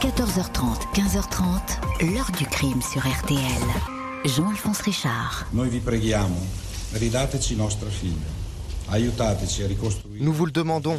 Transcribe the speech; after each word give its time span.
14h30, 0.00 0.94
15h30, 0.94 2.14
l'heure 2.14 2.30
du 2.38 2.46
crime 2.46 2.80
sur 2.80 3.02
RTL. 3.02 3.38
Jean-Alphonse 4.24 4.80
Richard. 4.80 5.44
Nous 10.18 10.32
vous 10.32 10.46
le 10.46 10.52
demandons, 10.52 10.98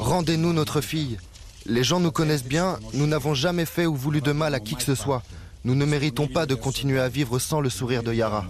rendez-nous 0.00 0.52
notre 0.52 0.80
fille. 0.80 1.18
Les 1.64 1.84
gens 1.84 2.00
nous 2.00 2.10
connaissent 2.10 2.44
bien, 2.44 2.80
nous 2.92 3.06
n'avons 3.06 3.34
jamais 3.34 3.66
fait 3.66 3.86
ou 3.86 3.94
voulu 3.94 4.20
de 4.20 4.32
mal 4.32 4.52
à 4.56 4.58
qui 4.58 4.74
que 4.74 4.82
ce 4.82 4.96
soit. 4.96 5.22
Nous 5.62 5.76
ne 5.76 5.84
méritons 5.84 6.26
pas 6.26 6.46
de 6.46 6.56
continuer 6.56 6.98
à 6.98 7.08
vivre 7.08 7.38
sans 7.38 7.60
le 7.60 7.70
sourire 7.70 8.02
de 8.02 8.12
Yara. 8.12 8.46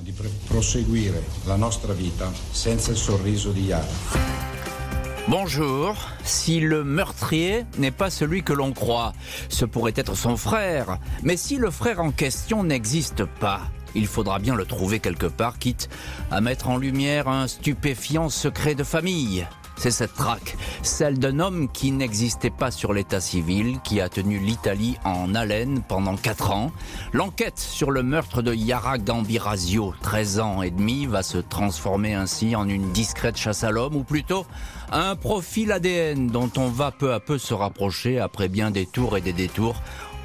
Bonjour. 5.30 5.94
Si 6.24 6.58
le 6.58 6.82
meurtrier 6.82 7.64
n'est 7.78 7.92
pas 7.92 8.10
celui 8.10 8.42
que 8.42 8.52
l'on 8.52 8.72
croit, 8.72 9.12
ce 9.48 9.64
pourrait 9.64 9.92
être 9.94 10.16
son 10.16 10.36
frère. 10.36 10.98
Mais 11.22 11.36
si 11.36 11.56
le 11.56 11.70
frère 11.70 12.00
en 12.00 12.10
question 12.10 12.64
n'existe 12.64 13.24
pas, 13.24 13.60
il 13.94 14.08
faudra 14.08 14.40
bien 14.40 14.56
le 14.56 14.64
trouver 14.64 14.98
quelque 14.98 15.26
part, 15.26 15.60
quitte 15.60 15.88
à 16.32 16.40
mettre 16.40 16.68
en 16.68 16.78
lumière 16.78 17.28
un 17.28 17.46
stupéfiant 17.46 18.28
secret 18.28 18.74
de 18.74 18.82
famille. 18.82 19.46
C'est 19.80 19.90
cette 19.90 20.14
traque, 20.14 20.58
celle 20.82 21.18
d'un 21.18 21.40
homme 21.40 21.66
qui 21.72 21.90
n'existait 21.90 22.50
pas 22.50 22.70
sur 22.70 22.92
l'état 22.92 23.18
civil, 23.18 23.78
qui 23.82 24.02
a 24.02 24.10
tenu 24.10 24.38
l'Italie 24.38 24.98
en 25.04 25.34
haleine 25.34 25.80
pendant 25.88 26.16
quatre 26.16 26.50
ans. 26.50 26.70
L'enquête 27.14 27.58
sur 27.58 27.90
le 27.90 28.02
meurtre 28.02 28.42
de 28.42 28.52
Yara 28.52 28.98
Gambirasio, 28.98 29.94
13 30.02 30.40
ans 30.40 30.60
et 30.60 30.70
demi, 30.70 31.06
va 31.06 31.22
se 31.22 31.38
transformer 31.38 32.12
ainsi 32.12 32.54
en 32.54 32.68
une 32.68 32.92
discrète 32.92 33.38
chasse 33.38 33.64
à 33.64 33.70
l'homme, 33.70 33.96
ou 33.96 34.04
plutôt 34.04 34.44
un 34.92 35.14
profil 35.16 35.72
ADN 35.72 36.28
dont 36.28 36.50
on 36.56 36.68
va 36.68 36.90
peu 36.90 37.12
à 37.12 37.20
peu 37.20 37.38
se 37.38 37.54
rapprocher 37.54 38.18
après 38.18 38.48
bien 38.48 38.70
des 38.70 38.86
tours 38.86 39.16
et 39.16 39.20
des 39.20 39.32
détours 39.32 39.76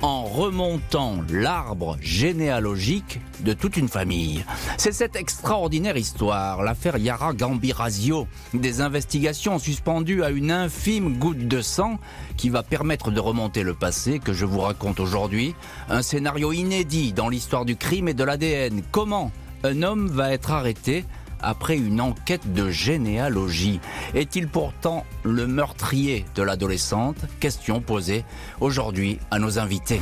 en 0.02 0.24
remontant 0.24 1.18
l'arbre 1.32 1.98
généalogique 2.02 3.20
de 3.40 3.54
toute 3.54 3.78
une 3.78 3.88
famille. 3.88 4.44
C'est 4.78 4.92
cette 4.92 5.16
extraordinaire 5.16 5.98
histoire, 5.98 6.64
l'affaire 6.64 6.98
Yara 6.98 7.34
Gambirasio, 7.34 8.28
des 8.54 8.82
investigations 8.82 9.58
suspendues 9.58 10.24
à 10.24 10.30
une 10.30 10.52
infime 10.52 11.18
goutte 11.18 11.48
de 11.48 11.62
sang 11.62 11.98
qui 12.38 12.50
va 12.50 12.62
permettre 12.62 13.10
de 13.12 13.20
remonter 13.20 13.64
le 13.64 13.74
passé 13.74 14.20
que 14.20 14.34
je 14.34 14.46
vous 14.46 14.60
raconte 14.60 15.00
aujourd'hui. 15.00 15.56
Un 15.90 16.02
scénario 16.02 16.52
inédit 16.52 17.14
dans 17.14 17.30
l'histoire 17.30 17.66
du 17.66 17.78
crime 17.78 18.08
et 18.08 18.14
de 18.14 18.24
l'ADN. 18.24 18.82
Comment 18.92 19.32
un 19.64 19.82
homme 19.82 20.08
va 20.08 20.32
être 20.32 20.52
arrêté 20.52 21.06
après 21.42 21.78
une 21.78 22.02
enquête 22.02 22.54
de 22.54 22.70
généalogie. 22.70 23.80
Est-il 24.14 24.48
pourtant 24.48 25.06
le 25.24 25.48
meurtrier 25.48 26.26
de 26.36 26.44
l'adolescente? 26.44 27.18
Question 27.40 27.82
posée 27.82 28.26
aujourd'hui 28.60 29.20
à 29.32 29.40
nos 29.40 29.60
invités. 29.60 30.02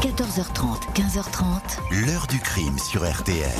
14h30, 0.00 0.92
15h30, 0.94 2.06
L'heure 2.06 2.26
du 2.26 2.40
crime 2.40 2.78
sur 2.78 3.08
RTL. 3.08 3.50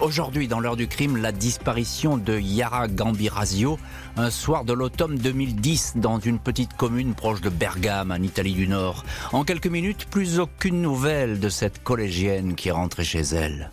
Aujourd'hui, 0.00 0.48
dans 0.48 0.60
l'heure 0.60 0.76
du 0.76 0.88
crime, 0.88 1.18
la 1.18 1.30
disparition 1.30 2.16
de 2.16 2.38
Yara 2.38 2.88
Gambirasio, 2.88 3.78
un 4.16 4.30
soir 4.30 4.64
de 4.64 4.72
l'automne 4.72 5.16
2010 5.16 5.94
dans 5.96 6.18
une 6.18 6.38
petite 6.38 6.74
commune 6.74 7.14
proche 7.14 7.42
de 7.42 7.50
Bergame, 7.50 8.10
en 8.10 8.22
Italie 8.22 8.54
du 8.54 8.66
Nord. 8.66 9.04
En 9.32 9.44
quelques 9.44 9.66
minutes, 9.66 10.06
plus 10.10 10.38
aucune 10.38 10.80
nouvelle 10.80 11.38
de 11.38 11.50
cette 11.50 11.82
collégienne 11.82 12.54
qui 12.54 12.68
est 12.68 12.72
rentrée 12.72 13.04
chez 13.04 13.20
elle. 13.20 13.70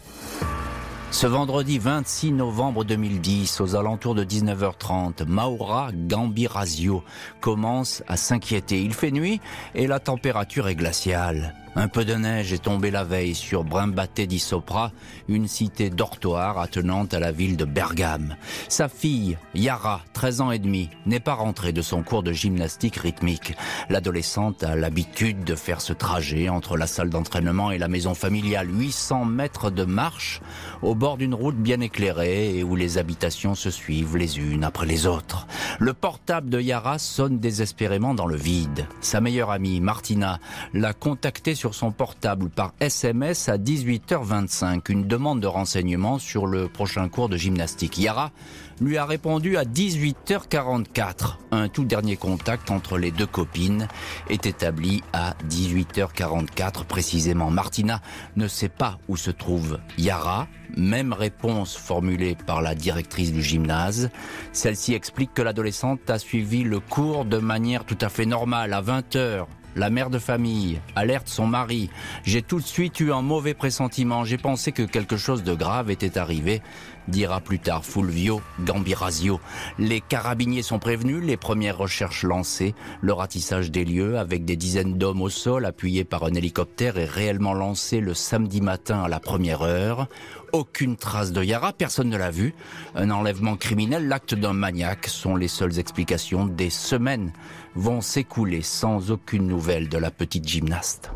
Ce 1.11 1.25
vendredi 1.25 1.79
26 1.79 2.33
novembre 2.33 2.83
2010, 2.83 3.61
aux 3.61 3.75
alentours 3.75 4.13
de 4.13 4.23
19h30, 4.23 5.25
Maura 5.25 5.89
Gambirasio 5.93 7.03
commence 7.39 8.03
à 8.07 8.17
s'inquiéter. 8.17 8.81
Il 8.81 8.93
fait 8.93 9.11
nuit 9.11 9.39
et 9.73 9.87
la 9.87 9.99
température 9.99 10.67
est 10.67 10.75
glaciale. 10.75 11.55
Un 11.75 11.87
peu 11.87 12.05
de 12.05 12.15
neige 12.15 12.53
est 12.53 12.63
tombée 12.63 12.89
la 12.89 13.03
veille 13.03 13.35
sur 13.35 13.63
Brimbaté 13.63 14.25
di 14.25 14.39
Sopra, 14.39 14.91
une 15.27 15.47
cité 15.47 15.89
dortoir 15.89 16.57
attenante 16.57 17.13
à 17.13 17.19
la 17.19 17.31
ville 17.31 17.55
de 17.55 17.65
Bergame. 17.65 18.35
Sa 18.67 18.89
fille, 18.89 19.37
Yara, 19.53 20.01
13 20.13 20.41
ans 20.41 20.51
et 20.51 20.59
demi, 20.59 20.89
n'est 21.05 21.19
pas 21.19 21.35
rentrée 21.35 21.73
de 21.73 21.83
son 21.83 22.01
cours 22.01 22.23
de 22.23 22.33
gymnastique 22.33 22.95
rythmique. 22.95 23.55
L'adolescente 23.89 24.63
a 24.63 24.75
l'habitude 24.75 25.43
de 25.43 25.55
faire 25.55 25.81
ce 25.81 25.93
trajet 25.93 26.49
entre 26.49 26.77
la 26.77 26.87
salle 26.87 27.09
d'entraînement 27.09 27.71
et 27.71 27.77
la 27.77 27.87
maison 27.87 28.15
familiale, 28.15 28.69
800 28.71 29.25
mètres 29.25 29.69
de 29.69 29.83
marche 29.83 30.41
au 30.81 30.95
bord 30.95 31.17
d'une 31.17 31.35
route 31.35 31.57
bien 31.57 31.79
éclairée 31.79 32.57
et 32.57 32.63
où 32.63 32.75
les 32.75 32.97
habitations 32.97 33.55
se 33.55 33.69
suivent 33.69 34.17
les 34.17 34.39
unes 34.39 34.63
après 34.63 34.87
les 34.87 35.05
autres. 35.05 35.47
Le 35.79 35.93
portable 35.93 36.49
de 36.49 36.59
Yara 36.59 36.97
sonne 36.97 37.39
désespérément 37.39 38.13
dans 38.13 38.27
le 38.27 38.35
vide. 38.35 38.87
Sa 39.01 39.21
meilleure 39.21 39.51
amie, 39.51 39.79
Martina, 39.79 40.39
l'a 40.73 40.93
contacté 40.93 41.53
sur 41.53 41.66
son 41.73 41.91
portable 41.91 42.49
par 42.49 42.73
SMS 42.79 43.49
à 43.49 43.57
18h25, 43.57 44.91
une 44.91 45.07
demande 45.07 45.39
de 45.39 45.47
renseignement 45.47 46.19
sur 46.19 46.47
le 46.47 46.67
prochain 46.67 47.09
cours 47.09 47.29
de 47.29 47.37
gymnastique. 47.37 47.97
Yara 47.97 48.31
lui 48.79 48.97
a 48.97 49.05
répondu 49.05 49.57
à 49.57 49.63
18h44. 49.63 51.37
Un 51.51 51.67
tout 51.69 51.85
dernier 51.85 52.15
contact 52.15 52.69
entre 52.69 52.97
les 52.97 53.11
deux 53.11 53.25
copines 53.25 53.87
est 54.29 54.45
établi 54.45 55.03
à 55.13 55.35
18h44 55.49 56.85
précisément. 56.85 57.49
Martina 57.49 58.01
ne 58.35 58.47
sait 58.47 58.69
pas 58.69 58.99
où 59.07 59.17
se 59.17 59.31
trouve 59.31 59.79
Yara. 59.97 60.47
Même 60.75 61.13
réponse 61.13 61.75
formulée 61.75 62.35
par 62.45 62.61
la 62.61 62.75
directrice 62.75 63.31
du 63.31 63.41
gymnase. 63.41 64.09
Celle-ci 64.51 64.93
explique 64.93 65.33
que 65.33 65.41
l'adolescente 65.41 66.09
a 66.09 66.19
suivi 66.19 66.63
le 66.63 66.79
cours 66.79 67.25
de 67.25 67.37
manière 67.37 67.85
tout 67.85 67.97
à 68.01 68.09
fait 68.09 68.25
normale 68.25 68.73
à 68.73 68.81
20h. 68.81 69.45
La 69.77 69.91
mère 69.91 70.09
de 70.09 70.17
famille 70.17 70.81
alerte 70.95 71.29
son 71.29 71.45
mari. 71.45 71.91
J'ai 72.23 72.41
tout 72.41 72.59
de 72.59 72.65
suite 72.65 72.99
eu 72.99 73.11
un 73.11 73.21
mauvais 73.21 73.53
pressentiment. 73.53 74.25
J'ai 74.25 74.39
pensé 74.39 74.71
que 74.71 74.81
quelque 74.81 75.17
chose 75.17 75.43
de 75.43 75.53
grave 75.53 75.91
était 75.91 76.17
arrivé, 76.17 76.63
dira 77.07 77.41
plus 77.41 77.59
tard 77.59 77.85
Fulvio 77.85 78.41
Gambirasio. 78.61 79.39
Les 79.77 80.01
carabiniers 80.01 80.63
sont 80.63 80.79
prévenus, 80.79 81.23
les 81.23 81.37
premières 81.37 81.77
recherches 81.77 82.23
lancées. 82.23 82.73
Le 83.01 83.13
ratissage 83.13 83.69
des 83.69 83.85
lieux 83.85 84.17
avec 84.17 84.45
des 84.45 84.55
dizaines 84.55 84.97
d'hommes 84.97 85.21
au 85.21 85.29
sol 85.29 85.63
appuyés 85.63 86.05
par 86.05 86.23
un 86.23 86.33
hélicoptère 86.33 86.97
est 86.97 87.05
réellement 87.05 87.53
lancé 87.53 87.99
le 87.99 88.15
samedi 88.15 88.61
matin 88.61 89.03
à 89.03 89.07
la 89.07 89.19
première 89.19 89.61
heure. 89.61 90.07
Aucune 90.53 90.95
trace 90.95 91.33
de 91.33 91.43
Yara, 91.43 91.73
personne 91.73 92.09
ne 92.09 92.17
l'a 92.17 92.31
vu. 92.31 92.55
Un 92.95 93.11
enlèvement 93.11 93.57
criminel, 93.57 94.07
l'acte 94.07 94.33
d'un 94.33 94.53
maniaque 94.53 95.07
sont 95.07 95.35
les 95.35 95.49
seules 95.49 95.77
explications. 95.77 96.45
Des 96.45 96.69
semaines 96.69 97.31
vont 97.77 98.01
s'écouler 98.01 98.63
sans 98.63 99.11
aucune 99.11 99.45
nouvelle 99.45 99.87
de 99.87 99.99
la 99.99 100.09
petite 100.09 100.47
gymnaste. 100.47 101.11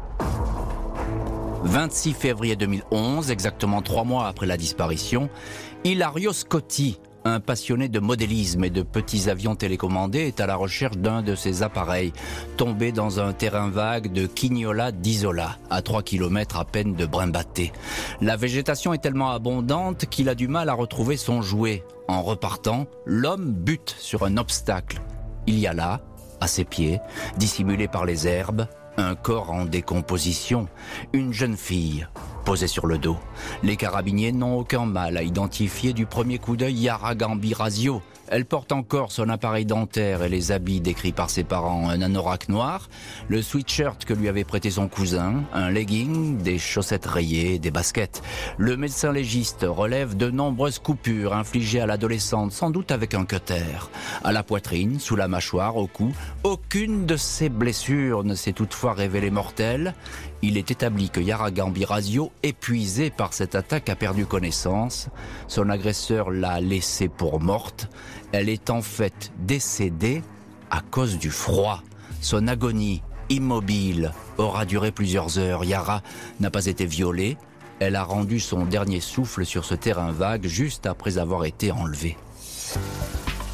26 1.64 2.14
février 2.14 2.56
2011, 2.56 3.32
exactement 3.32 3.82
trois 3.82 4.04
mois 4.04 4.28
après 4.28 4.46
la 4.46 4.58
disparition, 4.58 5.30
Ilario 5.84 6.34
Scotti, 6.34 7.00
un 7.26 7.40
passionné 7.40 7.88
de 7.88 8.00
modélisme 8.00 8.64
et 8.64 8.70
de 8.70 8.84
petits 8.84 9.30
avions 9.30 9.56
télécommandés, 9.56 10.28
est 10.28 10.40
à 10.40 10.46
la 10.46 10.56
recherche 10.56 10.98
d'un 10.98 11.24
de 11.24 11.34
ses 11.34 11.64
appareils, 11.64 12.14
tombé 12.58 12.92
dans 12.92 13.20
un 13.20 13.34
terrain 13.34 13.70
vague 13.70 14.12
de 14.12 14.28
Quignola 14.28 14.92
d'Isola, 14.92 15.58
à 15.70 15.82
3 15.82 16.04
km 16.04 16.58
à 16.58 16.66
peine 16.66 16.94
de 16.94 17.06
Brimbaté. 17.06 17.72
La 18.22 18.38
végétation 18.38 18.94
est 18.94 19.00
tellement 19.02 19.32
abondante 19.32 20.06
qu'il 20.06 20.30
a 20.30 20.36
du 20.36 20.48
mal 20.48 20.70
à 20.70 20.74
retrouver 20.74 21.18
son 21.18 21.42
jouet. 21.42 21.84
En 22.08 22.22
repartant, 22.22 22.86
l'homme 23.06 23.52
bute 23.52 23.96
sur 23.98 24.24
un 24.24 24.38
obstacle. 24.38 25.02
Il 25.48 25.58
y 25.58 25.66
a 25.66 25.74
là, 25.74 26.02
à 26.42 26.48
ses 26.48 26.66
pieds, 26.66 27.00
dissimulé 27.38 27.88
par 27.88 28.06
les 28.06 28.28
herbes, 28.28 28.68
un 28.98 29.16
corps 29.16 29.52
en 29.52 29.66
décomposition, 29.66 30.68
une 31.14 31.32
jeune 31.32 31.56
fille 31.56 32.08
posée 32.44 32.68
sur 32.68 32.88
le 32.88 32.98
dos. 32.98 33.18
Les 33.64 33.78
carabiniers 33.78 34.32
n'ont 34.32 34.58
aucun 34.58 34.86
mal 34.86 35.18
à 35.18 35.24
identifier 35.24 35.94
du 35.94 36.06
premier 36.06 36.40
coup 36.40 36.58
d'œil 36.58 36.76
Yara 36.76 37.16
Gambirasio. 37.16 38.02
Elle 38.32 38.46
porte 38.46 38.72
encore 38.72 39.12
son 39.12 39.28
appareil 39.28 39.66
dentaire 39.66 40.24
et 40.24 40.30
les 40.30 40.54
habits 40.54 40.80
décrits 40.80 41.12
par 41.12 41.30
ses 41.30 41.44
parents, 41.44 41.90
un 41.90 42.02
anorak 42.02 42.48
noir, 42.48 42.88
le 43.28 43.42
sweatshirt 43.42 44.06
que 44.06 44.14
lui 44.14 44.30
avait 44.30 44.46
prêté 44.46 44.72
son 44.72 44.88
cousin, 44.88 45.44
un 45.54 45.70
legging, 45.70 46.38
des 46.38 46.58
chaussettes 46.58 47.06
rayées, 47.06 47.60
des 47.60 47.72
baskets. 47.72 48.22
Le 48.58 48.78
médecin 48.78 49.12
légiste 49.12 49.66
relève 49.68 50.16
de 50.16 50.32
nombreuses 50.32 50.80
coupures 50.80 51.34
infligées 51.34 51.82
à 51.82 51.86
l'adolescente, 51.86 52.54
sans 52.54 52.70
doute 52.70 52.92
avec 52.92 53.16
un 53.16 53.26
cutter. 53.26 53.90
À 54.24 54.32
la 54.32 54.44
poitrine, 54.44 55.02
sous 55.02 55.18
la 55.18 55.28
mâchoire, 55.28 55.76
au 55.76 55.88
cou, 55.88 56.14
aucune 56.44 57.06
de 57.06 57.18
ces 57.18 57.50
blessures 57.50 58.24
ne 58.24 58.36
s'est 58.36 58.54
toutefois 58.54 58.94
révélée 58.94 59.30
mortelle. 59.30 59.94
Il 60.44 60.58
est 60.58 60.72
établi 60.72 61.10
que 61.12 61.20
Yara 61.20 61.52
Gambirasio, 61.52 62.32
épuisé 62.42 63.12
par 63.12 63.34
cette 63.34 63.54
attaque, 63.54 63.90
a 63.90 63.96
perdu 63.96 64.26
connaissance. 64.26 65.08
Son 65.48 65.70
agresseur 65.70 66.32
l'a 66.32 66.60
laissée 66.60 67.10
pour 67.10 67.40
morte. 67.40 67.90
Elle 68.32 68.50
est 68.50 68.72
en 68.72 68.82
fait 68.82 69.32
décédée 69.38 70.24
à 70.72 70.82
cause 70.82 71.20
du 71.20 71.30
froid. 71.30 71.84
Son 72.22 72.48
agonie 72.48 73.04
immobile 73.30 74.14
aura 74.40 74.66
duré 74.66 74.92
plusieurs 74.92 75.38
heures. 75.38 75.64
Yara 75.64 76.02
n'a 76.40 76.50
pas 76.50 76.66
été 76.66 76.88
violée. 76.88 77.38
Elle 77.80 77.96
a 77.96 78.04
rendu 78.04 78.40
son 78.40 78.66
dernier 78.66 79.00
souffle 79.00 79.46
sur 79.46 79.64
ce 79.64 79.76
terrain 79.76 80.12
vague 80.12 80.48
juste 80.48 80.88
après 80.88 81.20
avoir 81.20 81.46
été 81.46 81.72
enlevée. 81.72 82.18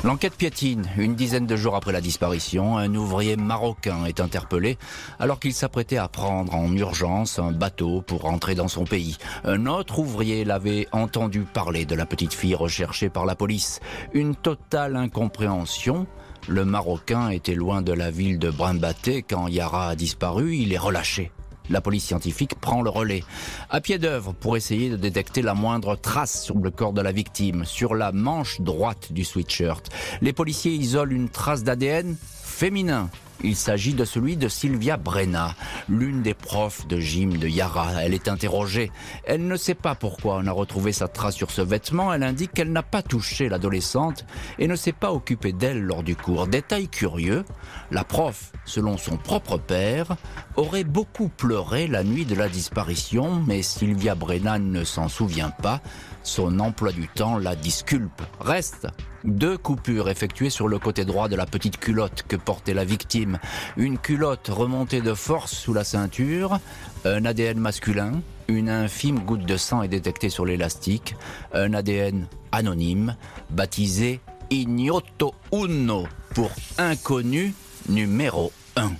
L'enquête 0.03 0.35
piétine. 0.35 0.87
Une 0.97 1.15
dizaine 1.15 1.47
de 1.47 1.55
jours 1.55 1.75
après 1.75 1.91
la 1.91 2.01
disparition, 2.01 2.77
un 2.77 2.93
ouvrier 2.93 3.35
marocain 3.35 4.05
est 4.05 4.19
interpellé 4.19 4.77
alors 5.19 5.39
qu'il 5.39 5.53
s'apprêtait 5.53 5.97
à 5.97 6.07
prendre 6.07 6.53
en 6.53 6.71
urgence 6.71 7.39
un 7.39 7.51
bateau 7.51 8.03
pour 8.03 8.21
rentrer 8.21 8.53
dans 8.53 8.67
son 8.67 8.85
pays. 8.85 9.17
Un 9.43 9.65
autre 9.65 9.97
ouvrier 9.97 10.45
l'avait 10.45 10.87
entendu 10.91 11.41
parler 11.41 11.85
de 11.85 11.95
la 11.95 12.05
petite 12.05 12.33
fille 12.33 12.55
recherchée 12.55 13.09
par 13.09 13.25
la 13.25 13.35
police. 13.35 13.79
Une 14.13 14.35
totale 14.35 14.95
incompréhension. 14.95 16.05
Le 16.47 16.63
Marocain 16.63 17.29
était 17.29 17.55
loin 17.55 17.81
de 17.81 17.91
la 17.91 18.11
ville 18.11 18.37
de 18.37 18.51
Brimbaté 18.51 19.23
quand 19.23 19.47
Yara 19.47 19.89
a 19.89 19.95
disparu. 19.95 20.55
Il 20.55 20.73
est 20.73 20.77
relâché. 20.77 21.31
La 21.69 21.81
police 21.81 22.05
scientifique 22.05 22.55
prend 22.59 22.81
le 22.81 22.89
relais. 22.89 23.23
À 23.69 23.81
pied 23.81 23.97
d'œuvre 23.97 24.33
pour 24.33 24.57
essayer 24.57 24.89
de 24.89 24.95
détecter 24.95 25.41
la 25.41 25.53
moindre 25.53 25.95
trace 25.95 26.43
sur 26.43 26.57
le 26.57 26.71
corps 26.71 26.93
de 26.93 27.01
la 27.01 27.11
victime, 27.11 27.65
sur 27.65 27.95
la 27.95 28.11
manche 28.11 28.61
droite 28.61 29.11
du 29.11 29.23
sweatshirt. 29.23 29.89
Les 30.21 30.33
policiers 30.33 30.73
isolent 30.73 31.11
une 31.11 31.29
trace 31.29 31.63
d'ADN 31.63 32.15
féminin 32.21 33.09
il 33.43 33.55
s'agit 33.55 33.93
de 33.93 34.05
celui 34.05 34.37
de 34.37 34.47
Sylvia 34.47 34.97
Brenna, 34.97 35.55
l'une 35.89 36.21
des 36.21 36.33
profs 36.33 36.87
de 36.87 36.99
gym 36.99 37.37
de 37.37 37.47
Yara. 37.47 38.03
Elle 38.03 38.13
est 38.13 38.27
interrogée. 38.27 38.91
Elle 39.25 39.47
ne 39.47 39.55
sait 39.55 39.75
pas 39.75 39.95
pourquoi 39.95 40.37
on 40.37 40.47
a 40.47 40.51
retrouvé 40.51 40.91
sa 40.91 41.07
trace 41.07 41.35
sur 41.35 41.51
ce 41.51 41.61
vêtement. 41.61 42.13
Elle 42.13 42.23
indique 42.23 42.53
qu'elle 42.53 42.71
n'a 42.71 42.83
pas 42.83 43.01
touché 43.01 43.49
l'adolescente 43.49 44.25
et 44.59 44.67
ne 44.67 44.75
s'est 44.75 44.91
pas 44.91 45.11
occupée 45.11 45.53
d'elle 45.53 45.81
lors 45.81 46.03
du 46.03 46.15
cours. 46.15 46.47
Détail 46.47 46.87
curieux, 46.87 47.45
la 47.91 48.03
prof, 48.03 48.51
selon 48.65 48.97
son 48.97 49.17
propre 49.17 49.57
père, 49.57 50.15
aurait 50.55 50.83
beaucoup 50.83 51.29
pleuré 51.29 51.87
la 51.87 52.03
nuit 52.03 52.25
de 52.25 52.35
la 52.35 52.49
disparition, 52.49 53.43
mais 53.47 53.61
Sylvia 53.61 54.15
Brenna 54.15 54.59
ne 54.59 54.83
s'en 54.83 55.07
souvient 55.09 55.51
pas. 55.51 55.81
Son 56.23 56.59
emploi 56.59 56.91
du 56.91 57.07
temps 57.07 57.37
la 57.37 57.55
disculpe. 57.55 58.21
Reste 58.39 58.87
deux 59.23 59.57
coupures 59.57 60.09
effectuées 60.09 60.49
sur 60.49 60.67
le 60.67 60.79
côté 60.79 61.05
droit 61.05 61.27
de 61.27 61.35
la 61.35 61.45
petite 61.45 61.77
culotte 61.77 62.23
que 62.27 62.35
portait 62.35 62.73
la 62.73 62.85
victime. 62.85 63.39
Une 63.77 63.97
culotte 63.97 64.47
remontée 64.49 65.01
de 65.01 65.13
force 65.13 65.53
sous 65.53 65.73
la 65.73 65.83
ceinture, 65.83 66.59
un 67.05 67.25
ADN 67.25 67.59
masculin, 67.59 68.21
une 68.47 68.69
infime 68.69 69.19
goutte 69.19 69.45
de 69.45 69.57
sang 69.57 69.83
est 69.83 69.87
détectée 69.87 70.29
sur 70.29 70.45
l'élastique, 70.45 71.15
un 71.53 71.73
ADN 71.73 72.27
anonyme, 72.51 73.15
baptisé 73.49 74.21
Ignoto 74.49 75.33
Uno 75.51 76.07
pour 76.33 76.51
inconnu 76.77 77.53
numéro 77.89 78.51
1. 78.75 78.91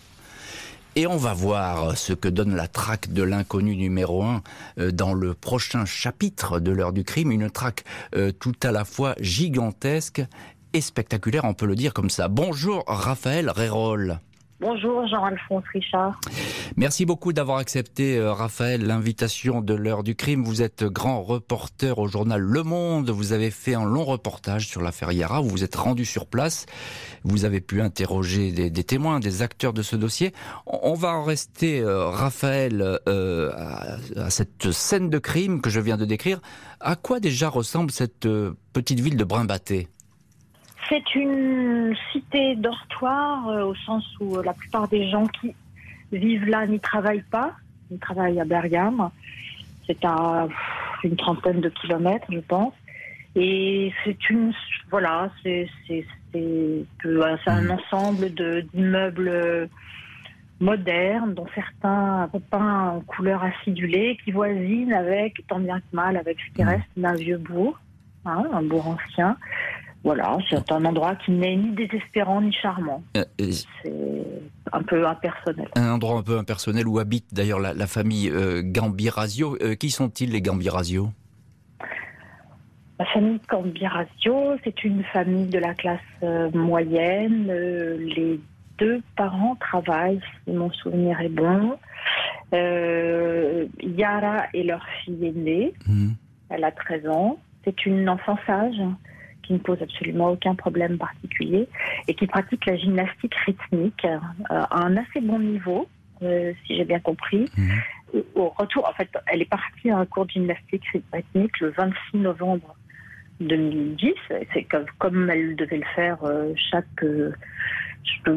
Et 0.97 1.05
on 1.05 1.15
va 1.15 1.35
voir 1.35 1.95
ce 1.95 2.11
que 2.11 2.27
donne 2.27 2.55
la 2.55 2.67
traque 2.67 3.13
de 3.13 3.21
l'inconnu 3.21 3.75
numéro 3.75 4.23
1 4.23 4.41
euh, 4.79 4.91
dans 4.91 5.13
le 5.13 5.35
prochain 5.35 5.85
chapitre 5.85 6.59
de 6.59 6.71
l'heure 6.71 6.91
du 6.91 7.03
crime, 7.03 7.31
une 7.31 7.51
traque 7.51 7.83
euh, 8.15 8.31
tout 8.31 8.55
à 8.63 8.71
la 8.71 8.83
fois 8.83 9.13
gigantesque 9.19 10.23
et 10.73 10.81
spectaculaire, 10.81 11.45
on 11.45 11.53
peut 11.53 11.67
le 11.67 11.75
dire 11.75 11.93
comme 11.93 12.09
ça. 12.09 12.29
Bonjour 12.29 12.83
Raphaël 12.87 13.51
Rérol. 13.51 14.19
Bonjour 14.59 15.05
Jean-Alphonse 15.05 15.63
Richard. 15.71 16.19
Merci 16.77 17.05
beaucoup 17.05 17.31
d'avoir 17.31 17.59
accepté, 17.59 18.17
euh, 18.17 18.33
Raphaël, 18.33 18.83
l'invitation 18.85 19.61
de 19.61 19.75
l'heure 19.75 20.01
du 20.01 20.15
crime. 20.15 20.43
Vous 20.43 20.63
êtes 20.63 20.83
grand 20.83 21.21
reporter 21.21 21.99
au 21.99 22.07
journal 22.07 22.41
Le 22.41 22.63
Monde. 22.63 23.11
Vous 23.11 23.33
avez 23.33 23.51
fait 23.51 23.75
un 23.75 23.85
long 23.85 24.03
reportage 24.03 24.67
sur 24.67 24.81
l'affaire 24.81 25.11
Yara. 25.11 25.41
Vous 25.41 25.49
vous 25.49 25.63
êtes 25.63 25.75
rendu 25.75 26.05
sur 26.05 26.25
place. 26.25 26.65
Vous 27.23 27.45
avez 27.45 27.61
pu 27.61 27.81
interroger 27.81 28.51
des, 28.51 28.83
témoins, 28.83 29.19
des 29.19 29.43
acteurs 29.43 29.73
de 29.73 29.83
ce 29.83 29.95
dossier. 29.95 30.33
On, 30.65 30.95
va 30.95 31.09
en 31.09 31.23
rester, 31.23 31.79
euh, 31.79 32.07
Raphaël, 32.07 32.99
euh, 33.07 33.51
à, 34.15 34.31
cette 34.31 34.71
scène 34.71 35.11
de 35.11 35.19
crime 35.19 35.61
que 35.61 35.69
je 35.69 35.79
viens 35.79 35.97
de 35.97 36.05
décrire. 36.05 36.41
À 36.79 36.95
quoi 36.95 37.19
déjà 37.19 37.47
ressemble 37.47 37.91
cette 37.91 38.27
petite 38.73 39.01
ville 39.01 39.17
de 39.17 39.23
Brimbaté? 39.23 39.87
C'est 40.89 41.15
une 41.15 41.95
cité 42.11 42.55
dortoir 42.55 43.49
euh, 43.49 43.65
au 43.65 43.75
sens 43.75 44.05
où 44.19 44.37
euh, 44.37 44.43
la 44.43 44.53
plupart 44.53 44.87
des 44.87 45.09
gens 45.09 45.25
qui 45.27 45.53
vivent 46.11 46.45
là 46.45 46.65
n'y 46.65 46.79
travaillent 46.79 47.25
pas. 47.29 47.53
Ils 47.91 47.99
travaillent 47.99 48.39
à 48.39 48.45
Bergame. 48.45 49.09
C'est 49.85 50.03
à 50.03 50.47
une 51.03 51.15
trentaine 51.15 51.61
de 51.61 51.69
kilomètres, 51.69 52.27
je 52.31 52.39
pense. 52.39 52.73
Et 53.35 53.93
c'est 54.03 54.29
une, 54.29 54.53
voilà, 54.89 55.29
c'est 55.43 55.69
un 56.33 57.61
mmh. 57.61 57.71
ensemble 57.71 58.29
d'immeubles 58.73 59.69
modernes, 60.59 61.33
dont 61.33 61.45
certains 61.53 62.29
peints 62.49 62.89
en 62.89 63.01
couleur 63.01 63.43
acidulée, 63.43 64.17
qui 64.23 64.31
voisinent 64.31 64.93
avec, 64.93 65.45
tant 65.47 65.59
bien 65.59 65.79
que 65.79 65.95
mal, 65.95 66.17
avec 66.17 66.37
ce 66.39 66.55
qui 66.55 66.63
mmh. 66.63 66.67
reste 66.67 66.89
d'un 66.97 67.13
vieux 67.13 67.37
bourg, 67.37 67.79
hein, 68.25 68.43
un 68.51 68.63
bourg 68.63 68.87
ancien. 68.87 69.37
Voilà, 70.07 70.37
c'est 70.49 70.71
un 70.71 70.85
endroit 70.85 71.17
qui 71.17 71.31
n'est 71.31 71.57
ni 71.57 71.71
désespérant 71.71 72.39
ni 72.39 72.53
charmant. 72.53 73.03
Euh, 73.17 73.25
c'est 73.41 73.91
un 74.71 74.81
peu 74.81 75.05
impersonnel. 75.05 75.67
Un 75.75 75.91
endroit 75.91 76.17
un 76.17 76.23
peu 76.23 76.37
impersonnel 76.37 76.87
où 76.87 76.97
habite 76.99 77.33
d'ailleurs 77.33 77.59
la, 77.59 77.87
famille 77.87 78.29
euh, 78.29 78.61
Gambirasio. 78.63 79.57
Euh, 79.61 79.75
qui 79.75 79.89
sont-ils 79.89 80.31
les 80.31 80.41
Gambirasio 80.41 81.09
La 82.99 83.05
famille 83.07 83.41
Gambirasio, 83.49 84.55
c'est 84.63 84.85
une 84.85 85.03
famille 85.11 85.47
de 85.47 85.59
la 85.59 85.73
classe 85.73 85.99
moyenne. 86.53 87.47
les 87.47 88.39
deux 88.77 89.01
parents 89.17 89.57
travaillent, 89.59 90.21
si 90.45 90.53
mon 90.53 90.71
souvenir 90.71 91.19
est 91.19 91.27
bon. 91.27 91.77
Yara 92.53 94.45
est 94.53 94.63
leur 94.63 94.85
fille 95.03 95.25
aînée. 95.25 95.73
Mmh. 95.85 96.11
Elle 96.49 96.63
a 96.63 96.71
13 96.71 97.09
ans. 97.09 97.37
C'est 97.65 97.85
une 97.85 98.07
enfant 98.07 98.37
sage 98.47 98.81
qui 99.47 99.53
ne 99.53 99.59
pose 99.59 99.81
absolument 99.81 100.31
aucun 100.31 100.55
problème 100.55 100.97
particulier 100.97 101.67
et 102.07 102.13
qui 102.13 102.27
pratique 102.27 102.65
la 102.65 102.75
gymnastique 102.75 103.33
rythmique 103.45 104.05
euh, 104.05 104.19
à 104.49 104.85
un 104.85 104.97
assez 104.97 105.21
bon 105.21 105.39
niveau, 105.39 105.87
euh, 106.21 106.51
si 106.65 106.75
j'ai 106.75 106.83
bien 106.83 106.99
compris. 106.99 107.49
Mhm. 107.57 108.23
Au 108.35 108.49
retour, 108.49 108.87
en 108.87 108.93
fait, 108.93 109.09
elle 109.27 109.41
est 109.41 109.49
partie 109.49 109.89
à 109.89 109.97
un 109.97 110.05
cours 110.05 110.25
de 110.25 110.31
gymnastique 110.31 110.83
rythmique 111.13 111.59
le 111.59 111.69
26 111.69 112.17
novembre 112.17 112.75
2010. 113.39 114.13
C'est 114.53 114.63
comme, 114.63 114.85
comme, 114.97 115.29
elle 115.29 115.55
devait 115.55 115.77
le 115.77 115.85
faire 115.95 116.17
euh, 116.23 116.53
chaque 116.71 117.05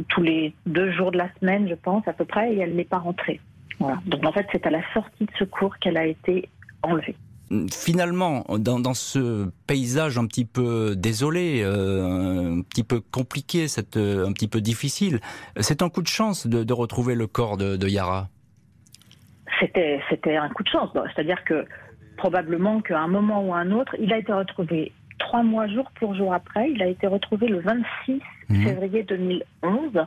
tous 0.09 0.23
les 0.23 0.53
deux 0.67 0.91
jours 0.93 1.13
de 1.13 1.19
la 1.19 1.29
semaine, 1.39 1.69
je 1.69 1.75
pense 1.75 2.07
à 2.09 2.13
peu 2.13 2.25
près, 2.25 2.53
et 2.55 2.59
elle 2.59 2.75
n'est 2.75 2.85
pas 2.85 2.99
rentrée. 2.99 3.41
Voilà. 3.79 3.99
Donc 4.07 4.25
en 4.27 4.33
fait, 4.33 4.47
c'est 4.53 4.67
à 4.67 4.71
la 4.71 4.83
sortie 4.93 5.25
de 5.25 5.31
ce 5.39 5.45
cours 5.45 5.79
qu'elle 5.79 5.97
a 5.97 6.07
été 6.07 6.49
enlevée 6.83 7.15
finalement, 7.73 8.45
dans, 8.59 8.95
ce 8.95 9.51
paysage 9.67 10.19
un 10.19 10.27
petit 10.27 10.45
peu 10.45 10.95
désolé, 10.97 11.63
euh, 11.63 12.59
un 12.59 12.63
petit 12.63 12.85
peu 12.85 13.01
compliqué, 13.01 13.67
euh, 13.97 14.27
un 14.27 14.33
petit 14.33 14.49
peu 14.49 14.61
difficile, 14.61 15.21
c'est 15.59 15.83
un 15.83 15.89
coup 15.89 16.03
de 16.03 16.09
chance 16.09 16.47
de, 16.47 16.73
retrouver 16.73 17.15
le 17.15 17.27
corps 17.27 17.57
de, 17.57 17.89
Yara 17.89 18.29
C'était, 19.59 20.01
c'était 20.09 20.37
un 20.37 20.49
coup 20.49 20.63
de 20.63 20.69
chance. 20.69 20.91
C'est-à-dire 21.15 21.43
que 21.45 21.67
probablement 22.17 22.81
qu'à 22.81 23.01
un 23.01 23.09
moment 23.09 23.43
ou 23.43 23.53
à 23.53 23.59
un 23.59 23.73
autre, 23.73 23.97
il 23.99 24.13
a 24.13 24.19
été 24.19 24.33
retrouvé 24.33 24.93
trois 25.19 25.43
mois 25.43 25.67
jour 25.67 25.91
pour 25.99 26.15
jour 26.15 26.33
après. 26.33 26.71
Il 26.71 26.83
a 26.83 26.87
été 26.87 27.07
retrouvé 27.07 27.49
le 27.49 27.61
26 27.61 28.21
mmh. 28.49 28.63
février 28.63 29.03
2011. 29.03 30.07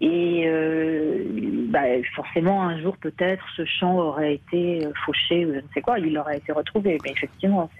Et 0.00 0.44
euh, 0.46 1.24
bah, 1.70 1.82
forcément, 2.16 2.62
un 2.62 2.80
jour 2.80 2.96
peut-être, 2.96 3.44
ce 3.56 3.64
champ 3.64 3.94
aurait 3.96 4.34
été 4.34 4.84
euh, 4.84 4.92
fauché 5.06 5.46
ou 5.46 5.54
je 5.54 5.58
ne 5.58 5.68
sais 5.72 5.80
quoi, 5.80 5.98
il 5.98 6.16
aurait 6.18 6.38
été 6.38 6.52
retrouvé. 6.52 6.98
Mais 7.04 7.12
effectivement, 7.12 7.70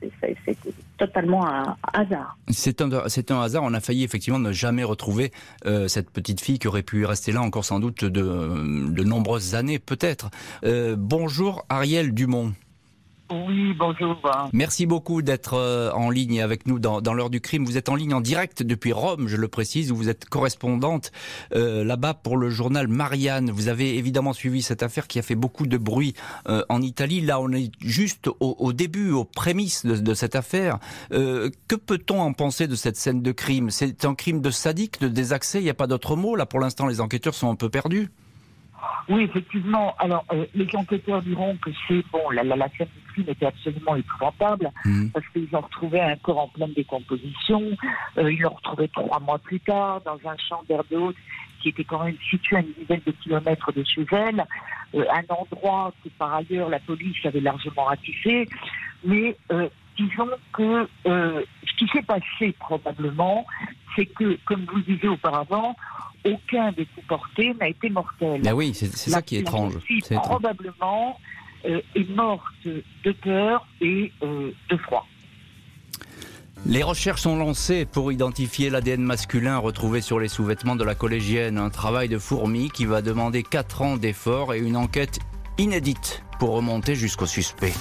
c'est 0.00 0.56
totalement 0.96 1.46
un 1.46 1.76
hasard. 1.92 2.36
C'est 2.48 2.80
un, 2.80 2.90
un, 2.92 3.40
hasard. 3.40 3.62
On 3.64 3.74
a 3.74 3.80
failli 3.80 4.04
effectivement 4.04 4.38
ne 4.38 4.52
jamais 4.52 4.84
retrouver 4.84 5.32
euh, 5.66 5.88
cette 5.88 6.10
petite 6.10 6.40
fille 6.40 6.58
qui 6.58 6.68
aurait 6.68 6.82
pu 6.82 7.04
rester 7.04 7.32
là 7.32 7.42
encore 7.42 7.64
sans 7.64 7.80
doute 7.80 8.04
de, 8.04 8.22
de 8.90 9.04
nombreuses 9.04 9.54
années, 9.54 9.78
peut-être. 9.78 10.30
bonjour 10.96 11.64
Ariel 11.68 12.14
Dumont. 12.14 12.52
Oui, 13.30 13.72
bonjour. 13.78 14.20
Merci 14.52 14.84
beaucoup 14.84 15.22
d'être 15.22 15.54
euh, 15.54 15.90
en 15.92 16.10
ligne 16.10 16.42
avec 16.42 16.66
nous 16.66 16.78
dans, 16.78 17.14
l'heure 17.14 17.30
du 17.30 17.40
crime. 17.40 17.64
Vous 17.64 17.78
êtes 17.78 17.88
en 17.88 17.94
ligne 17.94 18.12
en 18.12 18.20
direct 18.20 18.62
depuis 18.62 18.92
Rome, 18.92 19.28
je 19.28 19.36
le 19.36 19.48
précise, 19.48 19.90
où 19.90 19.96
vous 19.96 20.10
êtes 20.10 20.26
correspondante 20.26 21.10
euh, 21.54 21.84
là-bas 21.84 22.12
pour 22.12 22.36
le 22.36 22.50
journal 22.50 22.86
Marianne. 22.86 23.50
Vous 23.50 23.68
avez 23.68 23.96
évidemment 23.96 24.34
suivi 24.34 24.60
cette 24.60 24.82
affaire 24.82 25.06
qui 25.06 25.18
a 25.18 25.22
fait 25.22 25.36
beaucoup 25.36 25.66
de 25.66 25.78
bruit 25.78 26.12
euh, 26.48 26.64
en 26.68 26.82
Italie. 26.82 27.22
Là, 27.22 27.40
on 27.40 27.50
est 27.52 27.72
juste 27.80 28.28
au, 28.40 28.72
début, 28.74 29.10
aux 29.10 29.24
prémices 29.24 29.86
de, 29.86 29.96
de 29.96 30.14
cette 30.14 30.36
affaire. 30.36 30.78
que 31.10 31.76
peut-on 31.76 32.20
en 32.20 32.34
penser 32.34 32.66
de 32.66 32.74
cette 32.74 32.96
scène 32.96 33.22
de 33.22 33.32
crime? 33.32 33.70
C'est 33.70 34.04
un 34.04 34.14
crime 34.14 34.42
de 34.42 34.50
sadique, 34.50 35.00
de 35.00 35.08
désaccès, 35.08 35.60
il 35.60 35.64
n'y 35.64 35.70
a 35.70 35.74
pas 35.74 35.86
d'autre 35.86 36.14
mot. 36.16 36.36
Là, 36.36 36.44
pour 36.44 36.60
l'instant, 36.60 36.86
les 36.86 37.00
enquêteurs 37.00 37.34
sont 37.34 37.50
un 37.50 37.56
peu 37.56 37.70
perdus. 37.70 38.10
Oui, 39.08 39.22
effectivement. 39.22 39.94
Alors, 39.98 40.24
les 40.54 40.68
enquêteurs 40.74 41.22
diront 41.22 41.56
que 41.56 41.70
c'est 41.86 42.02
bon, 42.10 42.30
la, 42.30 42.42
la, 42.42 42.56
la 42.56 42.68
scène 42.76 42.88
était 43.22 43.46
absolument 43.46 43.96
épouvantable 43.96 44.70
mmh. 44.84 45.08
parce 45.08 45.26
qu'ils 45.28 45.48
ont 45.52 45.60
retrouvé 45.60 46.00
un 46.00 46.16
corps 46.16 46.38
en 46.38 46.48
pleine 46.48 46.72
décomposition. 46.72 47.62
Euh, 48.18 48.32
ils 48.32 48.40
l'ont 48.40 48.54
retrouvé 48.54 48.88
trois 48.88 49.20
mois 49.20 49.38
plus 49.38 49.60
tard 49.60 50.00
dans 50.02 50.18
un 50.28 50.36
champ 50.48 50.62
d'herbe 50.68 50.92
haute 50.92 51.16
qui 51.62 51.70
était 51.70 51.84
quand 51.84 52.04
même 52.04 52.16
situé 52.30 52.56
à 52.56 52.60
une 52.60 52.72
dizaine 52.78 53.00
de 53.06 53.12
kilomètres 53.12 53.72
de 53.72 53.82
chez 53.84 54.06
elle, 54.12 54.44
euh, 54.94 55.04
un 55.10 55.34
endroit 55.34 55.92
que 56.02 56.08
par 56.18 56.34
ailleurs 56.34 56.68
la 56.68 56.80
police 56.80 57.16
avait 57.24 57.40
largement 57.40 57.84
ratissé. 57.84 58.48
Mais 59.04 59.36
euh, 59.52 59.68
disons 59.96 60.28
que 60.52 60.88
ce 61.04 61.76
qui 61.78 61.86
s'est 61.88 62.02
passé 62.02 62.54
probablement, 62.58 63.46
c'est 63.96 64.06
que, 64.06 64.38
comme 64.44 64.64
vous 64.66 64.76
le 64.76 64.82
disiez 64.82 65.08
auparavant, 65.08 65.76
aucun 66.24 66.72
des 66.72 66.86
coups 66.86 67.06
portés 67.06 67.54
n'a 67.54 67.68
été 67.68 67.90
mortel. 67.90 68.42
Ben 68.42 68.54
oui, 68.54 68.72
c'est 68.74 68.94
ça 68.94 69.22
qui 69.22 69.36
est 69.36 69.40
étrange. 69.40 69.74
C'est 70.02 70.14
probablement 70.16 71.18
euh, 71.66 71.80
est 71.94 72.10
morte 72.10 72.44
de 72.64 73.12
peur 73.12 73.66
et 73.80 74.12
euh, 74.22 74.50
de 74.70 74.76
froid. 74.76 75.06
Les 76.66 76.82
recherches 76.82 77.22
sont 77.22 77.36
lancées 77.36 77.84
pour 77.84 78.10
identifier 78.10 78.70
l'ADN 78.70 79.02
masculin 79.02 79.58
retrouvé 79.58 80.00
sur 80.00 80.18
les 80.18 80.28
sous-vêtements 80.28 80.76
de 80.76 80.84
la 80.84 80.94
collégienne. 80.94 81.58
Un 81.58 81.70
travail 81.70 82.08
de 82.08 82.18
fourmi 82.18 82.70
qui 82.70 82.86
va 82.86 83.02
demander 83.02 83.42
4 83.42 83.82
ans 83.82 83.96
d'efforts 83.96 84.54
et 84.54 84.58
une 84.60 84.76
enquête 84.76 85.18
inédite 85.58 86.22
pour 86.38 86.52
remonter 86.52 86.94
jusqu'au 86.94 87.26
suspect. 87.26 87.74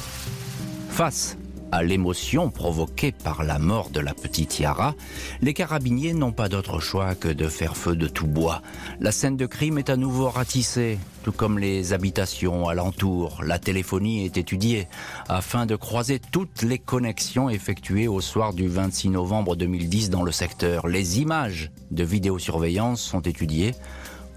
Face 0.90 1.38
à 1.74 1.82
l'émotion 1.82 2.52
provoquée 2.52 3.12
par 3.12 3.44
la 3.44 3.58
mort 3.58 3.90
de 3.90 4.00
la 4.00 4.14
petite 4.14 4.60
Yara, 4.60 4.94
les 5.42 5.56
carabiniers 5.56 6.14
n'ont 6.14 6.32
pas 6.32 6.48
d'autre 6.48 6.80
choix 6.80 7.16
que 7.16 7.28
de 7.28 7.48
faire 7.48 7.76
feu 7.76 7.96
de 7.96 8.08
tout 8.08 8.28
bois. 8.28 8.62
La 9.00 9.12
scène 9.12 9.38
de 9.38 9.48
crime 9.48 9.80
est 9.80 9.90
à 9.90 9.98
nouveau 9.98 10.30
ratissée, 10.30 11.00
tout 11.24 11.32
comme 11.32 11.58
les 11.58 11.92
habitations 11.92 12.68
alentour. 12.68 13.42
La 13.44 13.58
téléphonie 13.58 14.24
est 14.24 14.38
étudiée 14.38 14.88
afin 15.28 15.66
de 15.66 15.76
croiser 15.76 16.20
toutes 16.20 16.62
les 16.62 16.78
connexions 16.78 17.50
effectuées 17.50 18.08
au 18.08 18.22
soir 18.22 18.54
du 18.54 18.68
26 18.68 19.10
novembre 19.10 19.56
2010 19.56 20.12
dans 20.12 20.22
le 20.22 20.32
secteur. 20.32 20.88
Les 20.88 21.22
images 21.22 21.72
de 21.90 22.04
vidéosurveillance 22.04 23.02
sont 23.02 23.22
étudiées 23.22 23.74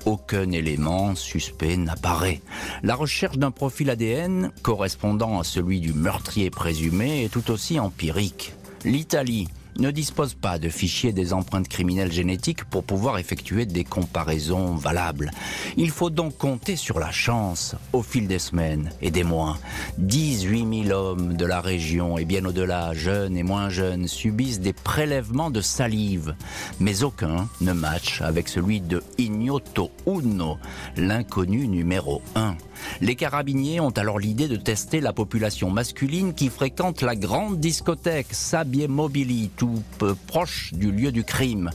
aucun 0.06 0.50
élément 0.52 1.14
suspect 1.14 1.76
n'apparaît. 1.76 2.40
La 2.82 2.94
recherche 2.94 3.36
d'un 3.36 3.50
profil 3.50 3.90
ADN 3.90 4.50
correspondant 4.62 5.38
à 5.38 5.44
celui 5.44 5.80
du 5.80 5.92
meurtrier 5.92 6.48
présumé 6.50 7.24
est 7.24 7.28
tout 7.28 7.50
aussi 7.50 7.78
empirique. 7.78 8.54
L'Italie 8.84 9.48
ne 9.78 9.90
dispose 9.90 10.34
pas 10.34 10.58
de 10.58 10.68
fichiers 10.68 11.12
des 11.12 11.32
empreintes 11.32 11.68
criminelles 11.68 12.12
génétiques 12.12 12.64
pour 12.64 12.84
pouvoir 12.84 13.18
effectuer 13.18 13.66
des 13.66 13.84
comparaisons 13.84 14.74
valables. 14.74 15.30
Il 15.76 15.90
faut 15.90 16.10
donc 16.10 16.36
compter 16.36 16.76
sur 16.76 16.98
la 16.98 17.10
chance 17.10 17.74
au 17.92 18.02
fil 18.02 18.26
des 18.26 18.38
semaines 18.38 18.90
et 19.02 19.10
des 19.10 19.24
mois. 19.24 19.58
18 19.98 20.84
000 20.88 20.98
hommes 20.98 21.34
de 21.34 21.46
la 21.46 21.60
région 21.60 22.18
et 22.18 22.24
bien 22.24 22.44
au-delà, 22.44 22.94
jeunes 22.94 23.36
et 23.36 23.42
moins 23.42 23.68
jeunes, 23.68 24.08
subissent 24.08 24.60
des 24.60 24.72
prélèvements 24.72 25.50
de 25.50 25.60
salive, 25.60 26.34
mais 26.80 27.02
aucun 27.02 27.48
ne 27.60 27.72
match 27.72 28.20
avec 28.22 28.48
celui 28.48 28.80
de 28.80 29.02
Ignoto 29.18 29.90
Uno, 30.06 30.58
l'inconnu 30.96 31.68
numéro 31.68 32.22
1. 32.34 32.56
Les 33.00 33.14
carabiniers 33.14 33.80
ont 33.80 33.90
alors 33.90 34.18
l'idée 34.18 34.48
de 34.48 34.56
tester 34.56 35.00
la 35.00 35.12
population 35.12 35.70
masculine 35.70 36.34
qui 36.34 36.48
fréquente 36.48 37.02
la 37.02 37.16
grande 37.16 37.58
discothèque 37.58 38.28
Sabie 38.32 38.88
Mobili, 38.88 39.50
tout 39.56 39.82
proche 40.26 40.72
du 40.74 40.92
lieu 40.92 41.12
du 41.12 41.24
crime. 41.24 41.70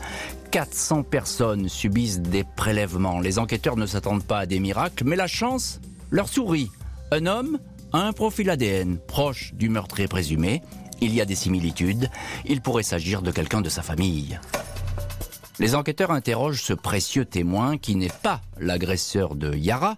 400 0.51 1.03
personnes 1.03 1.69
subissent 1.69 2.19
des 2.19 2.43
prélèvements. 2.43 3.19
Les 3.19 3.39
enquêteurs 3.39 3.77
ne 3.77 3.85
s'attendent 3.85 4.25
pas 4.25 4.39
à 4.39 4.45
des 4.45 4.59
miracles, 4.59 5.03
mais 5.05 5.15
la 5.15 5.27
chance 5.27 5.79
leur 6.09 6.27
sourit. 6.27 6.69
Un 7.11 7.25
homme 7.25 7.59
a 7.93 7.99
un 7.99 8.13
profil 8.13 8.49
ADN 8.49 8.97
proche 8.97 9.53
du 9.53 9.69
meurtrier 9.69 10.07
présumé. 10.07 10.61
Il 10.99 11.13
y 11.13 11.21
a 11.21 11.25
des 11.25 11.35
similitudes. 11.35 12.09
Il 12.45 12.61
pourrait 12.61 12.83
s'agir 12.83 13.21
de 13.21 13.31
quelqu'un 13.31 13.61
de 13.61 13.69
sa 13.69 13.81
famille. 13.81 14.39
Les 15.59 15.75
enquêteurs 15.75 16.11
interrogent 16.11 16.63
ce 16.63 16.73
précieux 16.73 17.25
témoin 17.25 17.77
qui 17.77 17.95
n'est 17.95 18.11
pas 18.23 18.41
l'agresseur 18.59 19.35
de 19.35 19.55
Yara, 19.55 19.97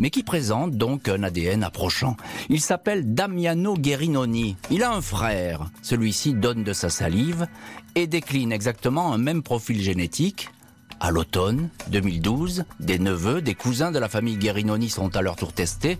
mais 0.00 0.10
qui 0.10 0.24
présente 0.24 0.72
donc 0.72 1.08
un 1.08 1.22
ADN 1.22 1.62
approchant. 1.62 2.16
Il 2.48 2.60
s'appelle 2.60 3.14
Damiano 3.14 3.74
Guerinoni. 3.74 4.56
Il 4.70 4.82
a 4.82 4.92
un 4.92 5.00
frère. 5.00 5.70
Celui-ci 5.82 6.34
donne 6.34 6.64
de 6.64 6.72
sa 6.72 6.90
salive 6.90 7.46
et 7.94 8.08
décline 8.08 8.50
exactement 8.50 9.12
un 9.12 9.18
même 9.18 9.42
profil 9.42 9.80
génétique. 9.80 10.48
À 10.98 11.10
l'automne 11.10 11.68
2012, 11.88 12.64
des 12.80 12.98
neveux, 12.98 13.40
des 13.40 13.54
cousins 13.54 13.92
de 13.92 13.98
la 13.98 14.08
famille 14.08 14.36
Guerinoni 14.36 14.90
sont 14.90 15.14
à 15.16 15.22
leur 15.22 15.36
tour 15.36 15.52
testés 15.52 15.98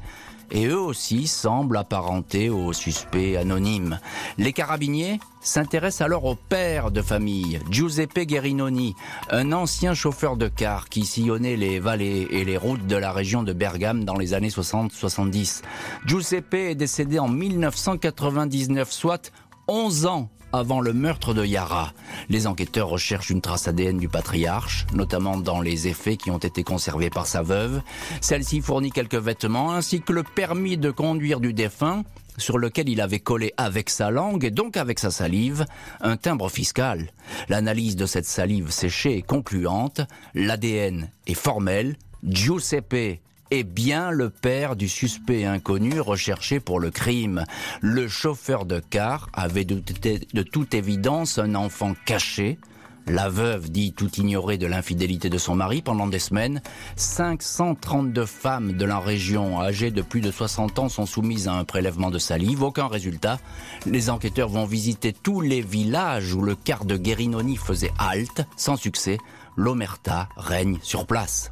et 0.50 0.66
eux 0.66 0.80
aussi 0.80 1.26
semblent 1.26 1.76
apparentés 1.76 2.50
aux 2.50 2.73
suspects 2.73 3.37
anonymes. 3.37 3.99
Les 4.38 4.52
carabiniers 4.52 5.21
s'intéressent 5.40 6.07
alors 6.07 6.25
au 6.25 6.35
père 6.35 6.90
de 6.90 7.02
famille, 7.02 7.61
Giuseppe 7.71 8.21
Guerinoni, 8.21 8.95
un 9.30 9.52
ancien 9.52 9.95
chauffeur 9.95 10.37
de 10.37 10.49
car 10.49 10.88
qui 10.88 11.04
sillonnait 11.07 11.57
les 11.57 11.80
vallées 11.80 12.28
et 12.30 12.45
les 12.45 12.57
routes 12.57 12.87
de 12.87 12.97
la 12.97 13.12
région 13.12 13.42
de 13.42 13.52
Bergame 13.52 14.04
dans 14.04 14.16
les 14.16 14.35
années 14.35 14.49
60-70. 14.49 15.62
Giuseppe 16.07 16.54
est 16.54 16.75
décédé 16.75 17.19
en 17.19 17.28
1999, 17.28 18.90
soit 18.92 19.33
11 19.69 20.07
ans 20.07 20.30
avant 20.52 20.80
le 20.80 20.92
meurtre 20.92 21.35
de 21.35 21.45
Yara. 21.45 21.92
Les 22.28 22.47
enquêteurs 22.47 22.88
recherchent 22.88 23.30
une 23.30 23.40
trace 23.40 23.69
ADN 23.69 23.99
du 23.99 24.09
patriarche, 24.09 24.87
notamment 24.92 25.37
dans 25.37 25.61
les 25.61 25.88
effets 25.88 26.16
qui 26.16 26.30
ont 26.30 26.38
été 26.38 26.62
conservés 26.62 27.11
par 27.11 27.26
sa 27.26 27.42
veuve. 27.42 27.83
Celle-ci 28.21 28.61
fournit 28.61 28.90
quelques 28.90 29.14
vêtements 29.14 29.73
ainsi 29.73 30.00
que 30.00 30.12
le 30.12 30.23
permis 30.23 30.76
de 30.76 30.90
conduire 30.90 31.40
du 31.40 31.52
défunt 31.52 32.04
sur 32.37 32.59
lequel 32.59 32.88
il 32.88 33.00
avait 33.00 33.21
collé 33.21 33.52
avec 33.57 33.90
sa 33.90 34.11
langue 34.11 34.45
et 34.45 34.50
donc 34.50 34.76
avec 34.76 34.99
sa 34.99 35.11
salive 35.11 35.66
un 36.00 36.16
timbre 36.16 36.49
fiscal. 36.49 37.11
L'analyse 37.49 37.97
de 37.97 38.07
cette 38.07 38.26
salive 38.26 38.71
séchée 38.71 39.19
est 39.19 39.23
concluante, 39.23 40.00
l'ADN 40.35 41.11
est 41.26 41.35
formel, 41.35 41.97
Giuseppe 42.23 43.21
est 43.50 43.64
bien 43.64 44.11
le 44.11 44.30
père 44.30 44.76
du 44.76 44.88
suspect 44.88 45.45
inconnu 45.45 46.00
recherché 46.00 46.61
pour 46.61 46.80
le 46.80 46.90
crime. 46.90 47.45
Le 47.80 48.09
chauffeur 48.09 48.64
de 48.64 48.80
car 48.80 49.28
avait 49.33 49.64
de, 49.64 50.42
toute 50.42 50.75
évidence 50.75 51.38
un 51.38 51.54
enfant 51.54 51.95
caché. 52.07 52.59
La 53.07 53.28
veuve 53.28 53.71
dit 53.71 53.92
tout 53.92 54.11
ignorer 54.16 54.59
de 54.59 54.66
l'infidélité 54.66 55.30
de 55.30 55.38
son 55.38 55.57
mari 55.57 55.83
pendant 55.83 56.07
des 56.07 56.19
semaines. 56.19 56.62
532 56.97 58.25
femmes 58.25 58.73
de 58.75 58.85
la 58.85 59.00
région 59.00 59.61
âgées 59.61 59.90
de 59.90 60.02
plus 60.02 60.21
de 60.21 60.30
60 60.30 60.78
ans 60.78 60.88
sont 60.88 61.07
soumises 61.07 61.49
à 61.49 61.54
un 61.54 61.64
prélèvement 61.64 62.11
de 62.11 62.19
salive. 62.19 62.62
Aucun 62.62 62.87
résultat. 62.87 63.40
Les 63.87 64.11
enquêteurs 64.11 64.49
vont 64.49 64.66
visiter 64.66 65.12
tous 65.12 65.40
les 65.40 65.61
villages 65.61 66.35
où 66.35 66.42
le 66.42 66.54
car 66.54 66.85
de 66.85 66.97
Guérinoni 66.97 67.57
faisait 67.57 67.92
halte. 67.99 68.47
Sans 68.57 68.76
succès, 68.76 69.19
l'omerta 69.57 70.28
règne 70.37 70.78
sur 70.83 71.07
place. 71.07 71.50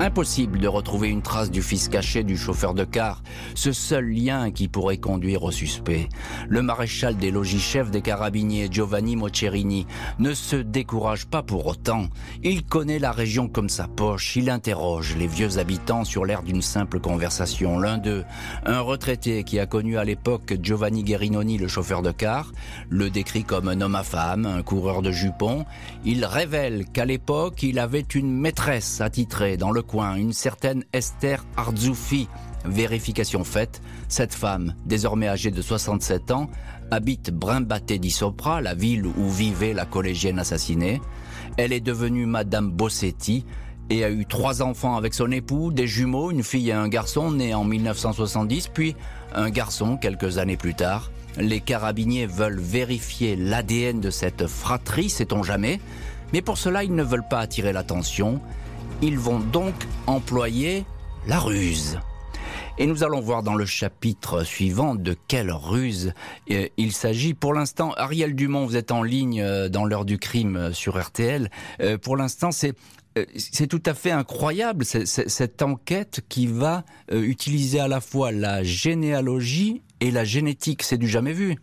Impossible 0.00 0.58
de 0.58 0.66
retrouver 0.66 1.08
une 1.08 1.20
trace 1.20 1.50
du 1.50 1.60
fils 1.60 1.90
caché 1.90 2.24
du 2.24 2.38
chauffeur 2.38 2.72
de 2.72 2.84
car, 2.84 3.22
ce 3.54 3.70
seul 3.70 4.08
lien 4.08 4.50
qui 4.50 4.66
pourrait 4.66 4.96
conduire 4.96 5.42
au 5.42 5.50
suspect. 5.50 6.08
Le 6.48 6.62
maréchal 6.62 7.18
des 7.18 7.30
logis-chefs 7.30 7.90
des 7.90 8.00
carabiniers, 8.00 8.68
Giovanni 8.70 9.14
Mocerini, 9.14 9.86
ne 10.18 10.32
se 10.32 10.56
décourage 10.56 11.26
pas 11.26 11.42
pour 11.42 11.66
autant. 11.66 12.06
Il 12.42 12.64
connaît 12.64 12.98
la 12.98 13.12
région 13.12 13.46
comme 13.46 13.68
sa 13.68 13.88
poche, 13.88 14.36
il 14.36 14.48
interroge 14.48 15.16
les 15.18 15.26
vieux 15.26 15.58
habitants 15.58 16.04
sur 16.04 16.24
l'air 16.24 16.42
d'une 16.44 16.62
simple 16.62 16.98
conversation. 16.98 17.78
L'un 17.78 17.98
d'eux, 17.98 18.24
un 18.64 18.80
retraité 18.80 19.44
qui 19.44 19.58
a 19.58 19.66
connu 19.66 19.98
à 19.98 20.04
l'époque 20.04 20.54
Giovanni 20.62 21.04
Guerinoni, 21.04 21.58
le 21.58 21.68
chauffeur 21.68 22.00
de 22.00 22.10
car, 22.10 22.52
le 22.88 23.10
décrit 23.10 23.44
comme 23.44 23.68
un 23.68 23.82
homme 23.82 23.96
à 23.96 24.02
femme, 24.02 24.46
un 24.46 24.62
coureur 24.62 25.02
de 25.02 25.12
jupons. 25.12 25.66
Il 26.06 26.24
révèle 26.24 26.86
qu'à 26.86 27.04
l'époque, 27.04 27.62
il 27.62 27.78
avait 27.78 28.00
une 28.00 28.32
maîtresse 28.32 29.02
attitrée 29.02 29.58
dans 29.58 29.70
le 29.70 29.82
une 29.98 30.32
certaine 30.32 30.84
Esther 30.92 31.44
Arzoufi. 31.56 32.28
Vérification 32.64 33.42
faite, 33.42 33.80
cette 34.08 34.34
femme, 34.34 34.74
désormais 34.84 35.28
âgée 35.28 35.50
de 35.50 35.62
67 35.62 36.30
ans, 36.30 36.50
habite 36.90 37.30
Brimbaté 37.30 37.98
di 37.98 38.10
Sopra, 38.10 38.60
la 38.60 38.74
ville 38.74 39.06
où 39.06 39.28
vivait 39.28 39.72
la 39.72 39.86
collégienne 39.86 40.38
assassinée. 40.38 41.00
Elle 41.56 41.72
est 41.72 41.80
devenue 41.80 42.26
Madame 42.26 42.70
Bossetti 42.70 43.44
et 43.88 44.04
a 44.04 44.10
eu 44.10 44.26
trois 44.26 44.62
enfants 44.62 44.96
avec 44.96 45.14
son 45.14 45.32
époux, 45.32 45.72
des 45.72 45.86
jumeaux, 45.86 46.30
une 46.30 46.44
fille 46.44 46.68
et 46.68 46.74
un 46.74 46.88
garçon 46.88 47.32
nés 47.32 47.54
en 47.54 47.64
1970, 47.64 48.68
puis 48.68 48.94
un 49.34 49.50
garçon 49.50 49.96
quelques 49.96 50.38
années 50.38 50.58
plus 50.58 50.74
tard. 50.74 51.10
Les 51.38 51.60
carabiniers 51.60 52.26
veulent 52.26 52.60
vérifier 52.60 53.36
l'ADN 53.36 54.00
de 54.00 54.10
cette 54.10 54.46
fratrie, 54.46 55.08
sait-on 55.08 55.42
jamais, 55.42 55.80
mais 56.32 56.42
pour 56.42 56.58
cela 56.58 56.84
ils 56.84 56.94
ne 56.94 57.02
veulent 57.02 57.28
pas 57.28 57.40
attirer 57.40 57.72
l'attention 57.72 58.40
ils 59.02 59.18
vont 59.18 59.38
donc 59.38 59.74
employer 60.06 60.84
la 61.26 61.38
ruse. 61.38 61.98
Et 62.78 62.86
nous 62.86 63.04
allons 63.04 63.20
voir 63.20 63.42
dans 63.42 63.54
le 63.54 63.66
chapitre 63.66 64.44
suivant 64.44 64.94
de 64.94 65.14
quelle 65.28 65.52
ruse 65.52 66.14
euh, 66.50 66.66
il 66.76 66.92
s'agit. 66.92 67.34
Pour 67.34 67.52
l'instant, 67.52 67.92
Ariel 67.96 68.34
Dumont, 68.34 68.64
vous 68.64 68.76
êtes 68.76 68.90
en 68.90 69.02
ligne 69.02 69.42
euh, 69.42 69.68
dans 69.68 69.84
l'heure 69.84 70.04
du 70.04 70.18
crime 70.18 70.56
euh, 70.56 70.72
sur 70.72 70.98
RTL. 70.98 71.50
Pour 72.02 72.16
l'instant, 72.16 72.50
c'est 72.50 72.74
c'est 73.34 73.66
tout 73.66 73.82
à 73.86 73.92
fait 73.92 74.12
incroyable 74.12 74.84
cette 74.84 75.62
enquête 75.62 76.20
qui 76.28 76.46
va 76.46 76.84
utiliser 77.10 77.80
à 77.80 77.88
la 77.88 78.00
fois 78.00 78.30
la 78.30 78.62
généalogie 78.62 79.82
et 79.98 80.12
la 80.12 80.22
génétique. 80.22 80.84
C'est 80.84 80.96
du 80.96 81.08
jamais 81.08 81.32
vu. 81.32 81.56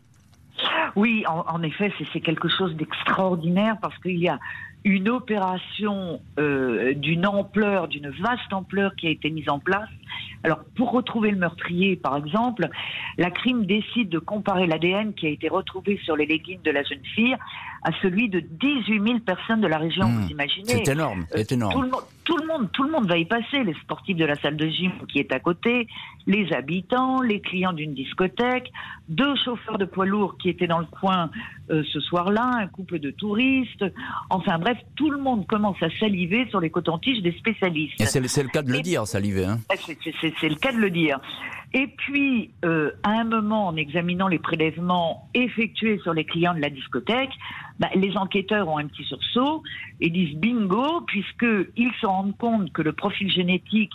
Oui, 0.98 1.24
en 1.26 1.64
effet, 1.64 1.94
c'est 2.12 2.20
quelque 2.20 2.50
chose 2.50 2.76
d'extraordinaire 2.76 3.78
parce 3.82 3.98
qu'il 4.00 4.20
y 4.20 4.28
a 4.28 4.40
une 4.88 5.10
opération 5.10 6.22
euh, 6.40 6.94
d'une 6.94 7.28
ampleur, 7.28 7.90
d'une 7.90 8.10
vaste 8.10 8.54
ampleur 8.54 8.96
qui 8.96 9.08
a 9.08 9.10
été 9.10 9.30
mise 9.30 9.50
en 9.50 9.60
place. 9.60 9.90
Alors, 10.44 10.60
pour 10.76 10.92
retrouver 10.92 11.32
le 11.32 11.38
meurtrier, 11.38 11.96
par 11.96 12.18
exemple, 12.18 12.68
la 13.18 13.32
crime 13.32 13.66
décide 13.66 14.10
de 14.10 14.20
comparer 14.20 14.68
l'ADN 14.68 15.14
qui 15.14 15.28
a 15.28 15.30
été 15.30 15.50
retrouvé 15.50 16.00
sur 16.04 16.16
les 16.16 16.26
leggings 16.26 16.62
de 16.62 16.72
la 16.72 16.84
jeune 16.84 17.04
fille 17.16 17.36
à 17.84 17.92
celui 18.02 18.30
de 18.30 18.40
18 18.40 19.02
000 19.02 19.20
personnes 19.20 19.62
de 19.62 19.68
la 19.68 19.78
région. 19.78 20.08
Mmh. 20.08 20.22
Vous 20.22 20.30
imaginez 20.30 20.68
C'est 20.68 20.88
énorme, 20.90 21.26
c'est 21.32 21.52
énorme. 21.52 21.74
Tout 21.74 21.82
le, 21.82 21.90
monde, 21.90 22.02
tout 22.24 22.38
le 22.38 22.48
monde, 22.48 22.72
tout 22.72 22.84
le 22.84 22.92
monde 22.92 23.08
va 23.08 23.18
y 23.18 23.26
passer. 23.26 23.64
Les 23.64 23.74
sportifs 23.76 24.18
de 24.18 24.26
la 24.26 24.36
salle 24.36 24.58
de 24.58 24.68
gym 24.68 24.92
qui 25.08 25.20
est 25.20 25.32
à 25.32 25.40
côté, 25.40 25.88
les 26.26 26.52
habitants, 26.54 27.22
les 27.22 27.40
clients 27.40 27.74
d'une 27.74 27.94
discothèque, 27.94 28.72
deux 29.10 29.36
chauffeurs 29.36 29.78
de 29.78 29.86
poids 29.86 30.06
lourds 30.06 30.38
qui 30.38 30.50
étaient 30.50 30.68
dans 30.68 30.80
le 30.80 30.86
coin 30.86 31.30
euh, 31.70 31.84
ce 31.92 32.00
soir-là, 32.00 32.52
un 32.60 32.68
couple 32.68 33.00
de 33.00 33.12
touristes. 33.12 33.86
Enfin 34.30 34.58
bref, 34.58 34.78
tout 34.96 35.10
le 35.10 35.18
monde 35.18 35.46
commence 35.48 35.82
à 35.82 35.90
saliver 36.00 36.48
sur 36.50 36.60
les 36.60 36.70
cotons-tiges 36.70 37.22
des 37.22 37.34
spécialistes. 37.34 38.00
Et 38.00 38.06
c'est 38.06 38.44
le, 38.44 38.50
cas 38.50 38.62
de 38.62 38.72
le 38.72 38.80
Et- 38.80 38.82
dire, 38.82 39.06
salivé. 39.08 39.46
Hein. 39.46 39.60
C'est- 40.22 40.50
le 40.50 40.56
cas 40.56 40.72
de 40.72 40.78
le 40.78 40.90
dire. 40.90 41.20
Et 41.74 41.88
puis, 41.88 42.52
euh, 42.64 42.92
à 43.04 43.12
un 43.12 43.26
moment, 43.26 43.68
en 43.68 43.76
examinant 43.76 44.28
les 44.28 44.40
prélèvements 44.40 45.28
effectués 45.34 46.00
sur 46.00 46.14
les 46.14 46.24
clients 46.24 46.54
de 46.54 46.62
la 46.62 46.70
discothèque, 46.70 47.34
bah, 47.80 47.90
les 47.94 48.16
enquêteurs 48.16 48.70
ont 48.70 48.78
un 48.78 48.88
petit 48.88 49.04
sursaut 49.04 49.64
et 50.00 50.10
disent 50.10 50.36
bingo, 50.38 51.02
puisqu'ils 51.02 51.92
se 52.00 52.06
rendent 52.06 52.38
compte 52.38 52.72
que 52.72 52.82
le 52.82 52.94
profil 52.94 53.30
génétique 53.30 53.92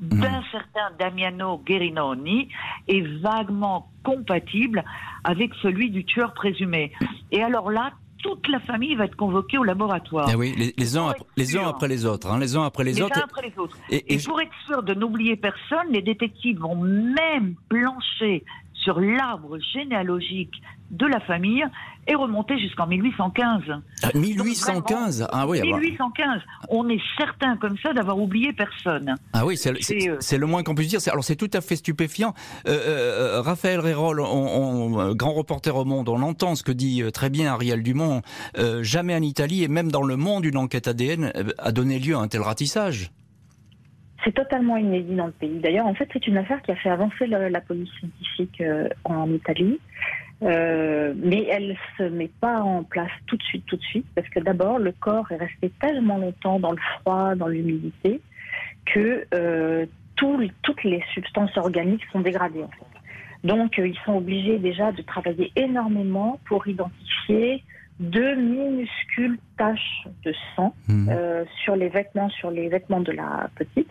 d'un 0.00 0.42
certain 0.50 0.90
Damiano 0.98 1.62
Guerinoni 1.64 2.48
est 2.88 3.06
vaguement 3.22 3.88
compatible 4.02 4.84
avec 5.22 5.54
celui 5.62 5.90
du 5.90 6.04
tueur 6.04 6.34
présumé. 6.34 6.92
Et 7.32 7.42
alors 7.42 7.70
là, 7.70 7.92
toute 8.24 8.48
la 8.48 8.58
famille 8.60 8.94
va 8.94 9.04
être 9.04 9.16
convoquée 9.16 9.58
au 9.58 9.64
laboratoire. 9.64 10.30
Oui, 10.36 10.54
les, 10.56 10.72
les 10.78 10.96
uns, 10.96 11.12
les 11.36 11.56
après 11.58 11.88
les 11.88 12.06
autres. 12.06 12.26
Hein, 12.30 12.38
les 12.38 12.56
uns 12.56 12.64
après 12.64 12.82
les, 12.84 12.92
les 12.94 13.02
autres. 13.02 13.18
uns 13.18 13.24
après 13.24 13.42
les 13.48 13.58
autres. 13.58 13.76
Et- 13.90 13.96
et 13.96 14.14
Et, 14.14 14.18
je- 14.18 14.26
pour 14.28 14.40
être 14.40 14.50
sûr 14.66 14.82
de 14.82 14.94
n'oublier 14.94 15.36
personne, 15.36 15.88
les 15.90 16.00
détectives 16.00 16.58
vont 16.58 16.74
même 16.74 17.54
plancher 17.68 18.42
sur 18.72 18.98
l'arbre 18.98 19.58
généalogique 19.74 20.54
de 20.94 21.06
la 21.06 21.20
famille 21.20 21.64
et 22.06 22.14
remonter 22.14 22.58
jusqu'en 22.58 22.86
1815. 22.86 23.62
Ah, 24.02 24.08
1815 24.14 25.26
Ah 25.32 25.46
oui, 25.48 25.58
ah 25.62 25.66
bah- 25.70 25.78
1815. 25.78 26.40
On 26.68 26.88
est 26.88 27.00
certain 27.18 27.56
comme 27.56 27.76
ça 27.78 27.92
d'avoir 27.92 28.18
oublié 28.18 28.52
personne. 28.52 29.14
Ah 29.32 29.44
oui, 29.46 29.56
c'est 29.56 29.72
le- 29.72 29.78
euh, 30.12 30.38
le 30.38 30.46
moins 30.46 30.62
qu'on 30.62 30.74
puisse 30.74 30.88
dire. 30.88 31.00
C'est- 31.00 31.10
Alors 31.10 31.24
c'est 31.24 31.36
tout 31.36 31.50
à 31.52 31.60
fait 31.60 31.76
stupéfiant. 31.76 32.34
Euh, 32.68 32.72
euh, 33.38 33.40
Raphaël 33.40 33.80
Rérol, 33.80 34.20
on, 34.20 34.24
on- 34.26 35.14
grand 35.14 35.32
reporter 35.32 35.74
au 35.76 35.84
Monde, 35.84 36.08
on 36.08 36.22
entend 36.22 36.54
ce 36.54 36.62
que 36.62 36.72
dit 36.72 37.02
très 37.12 37.30
bien 37.30 37.52
Ariel 37.52 37.82
Dumont. 37.82 38.22
Euh, 38.58 38.82
jamais 38.82 39.14
en 39.14 39.22
Italie 39.22 39.64
et 39.64 39.68
même 39.68 39.90
dans 39.90 40.02
le 40.02 40.16
monde, 40.16 40.44
une 40.44 40.56
enquête 40.58 40.88
ADN 40.88 41.32
a 41.58 41.72
donné 41.72 41.98
lieu 41.98 42.14
à 42.14 42.18
un 42.18 42.28
tel 42.28 42.42
ratissage. 42.42 43.10
C'est 44.24 44.32
totalement 44.34 44.78
inédit 44.78 45.14
dans 45.16 45.26
le 45.26 45.32
pays. 45.32 45.60
D'ailleurs, 45.60 45.86
en 45.86 45.94
fait, 45.94 46.08
c'est 46.12 46.26
une 46.26 46.38
affaire 46.38 46.62
qui 46.62 46.70
a 46.70 46.76
fait 46.76 46.88
avancer 46.88 47.26
le- 47.26 47.48
la 47.48 47.60
police 47.60 47.90
scientifique 47.98 48.60
euh, 48.62 48.88
en 49.04 49.30
Italie. 49.30 49.78
Euh, 50.44 51.14
mais 51.16 51.44
elle 51.50 51.76
se 51.96 52.02
met 52.02 52.30
pas 52.40 52.60
en 52.60 52.82
place 52.84 53.10
tout 53.26 53.36
de 53.36 53.42
suite, 53.44 53.64
tout 53.66 53.76
de 53.76 53.82
suite, 53.82 54.06
parce 54.14 54.28
que 54.28 54.40
d'abord, 54.40 54.78
le 54.78 54.92
corps 54.92 55.30
est 55.32 55.36
resté 55.36 55.70
tellement 55.80 56.18
longtemps 56.18 56.58
dans 56.60 56.72
le 56.72 56.80
froid, 57.00 57.34
dans 57.34 57.48
l'humidité, 57.48 58.20
que 58.84 59.24
euh, 59.32 59.86
tout- 60.16 60.46
toutes 60.62 60.84
les 60.84 61.02
substances 61.14 61.56
organiques 61.56 62.04
sont 62.12 62.20
dégradées. 62.20 62.62
En 62.62 62.68
fait. 62.68 63.46
Donc, 63.48 63.78
euh, 63.78 63.88
ils 63.88 63.98
sont 64.04 64.16
obligés 64.16 64.58
déjà 64.58 64.92
de 64.92 65.02
travailler 65.02 65.50
énormément 65.56 66.38
pour 66.44 66.66
identifier 66.68 67.62
deux 68.00 68.34
minuscules 68.34 69.38
taches 69.56 70.06
de 70.24 70.34
sang 70.56 70.74
euh, 71.10 71.44
sur 71.62 71.76
les 71.76 71.88
vêtements, 71.88 72.28
sur 72.30 72.50
les 72.50 72.68
vêtements 72.68 73.00
de 73.00 73.12
la 73.12 73.48
petite. 73.56 73.88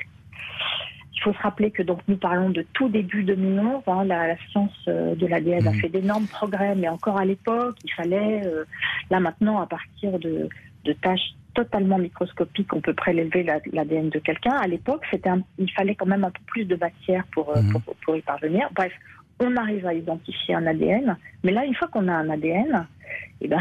Il 1.26 1.32
faut 1.32 1.38
se 1.38 1.42
rappeler 1.44 1.72
que 1.72 1.82
donc 1.84 2.00
nous 2.10 2.18
parlons 2.18 2.50
de 2.50 2.66
tout 2.74 2.90
début 2.90 3.24
2011. 3.24 3.82
hein, 3.88 4.04
la, 4.04 4.28
la 4.28 4.36
science 4.52 4.74
euh, 4.90 5.16
de 5.16 5.26
l'ADN 5.26 5.66
a 5.68 5.72
Mhm. 5.72 5.80
fait 5.80 5.88
d'énormes 5.88 6.28
progrès, 6.28 6.76
mais 6.76 6.90
encore 6.90 7.18
à 7.18 7.24
l'époque, 7.24 7.78
il 7.86 7.94
fallait 7.94 8.42
euh, 8.46 8.66
là 9.10 9.22
maintenant 9.22 9.62
à 9.62 9.66
partir 9.66 10.20
de, 10.20 10.50
de 10.84 10.94
tâches 10.94 11.36
totalement 11.54 11.98
microscopiques, 11.98 12.74
on 12.74 12.82
peut 12.82 12.94
prélever 12.96 13.44
la- 13.44 13.60
l'ADN 13.72 14.10
de 14.10 14.20
quelqu'un. 14.20 14.58
À 14.58 14.68
l'époque, 14.68 15.04
c'était 15.12 15.30
il 15.58 15.72
fallait 15.72 15.96
quand 15.96 16.08
même 16.08 16.26
un 16.26 16.32
peu 16.32 16.44
plus 16.48 16.66
de 16.66 16.76
matière 16.76 17.24
pour, 17.32 17.52
euh, 17.52 17.62
Mhm. 17.62 17.72
pour, 17.72 17.96
pour 18.04 18.16
y 18.18 18.22
parvenir. 18.22 18.68
Bref, 18.76 18.92
on 19.40 19.56
arrive 19.58 19.86
à 19.86 19.94
identifier 19.94 20.56
un 20.56 20.66
ADN, 20.66 21.18
mais 21.44 21.52
là, 21.52 21.66
une 21.66 21.76
fois 21.76 21.88
qu'on 21.88 22.08
a 22.08 22.14
un 22.14 22.30
ADN, 22.30 22.88
eh 23.42 23.48
ben, 23.48 23.60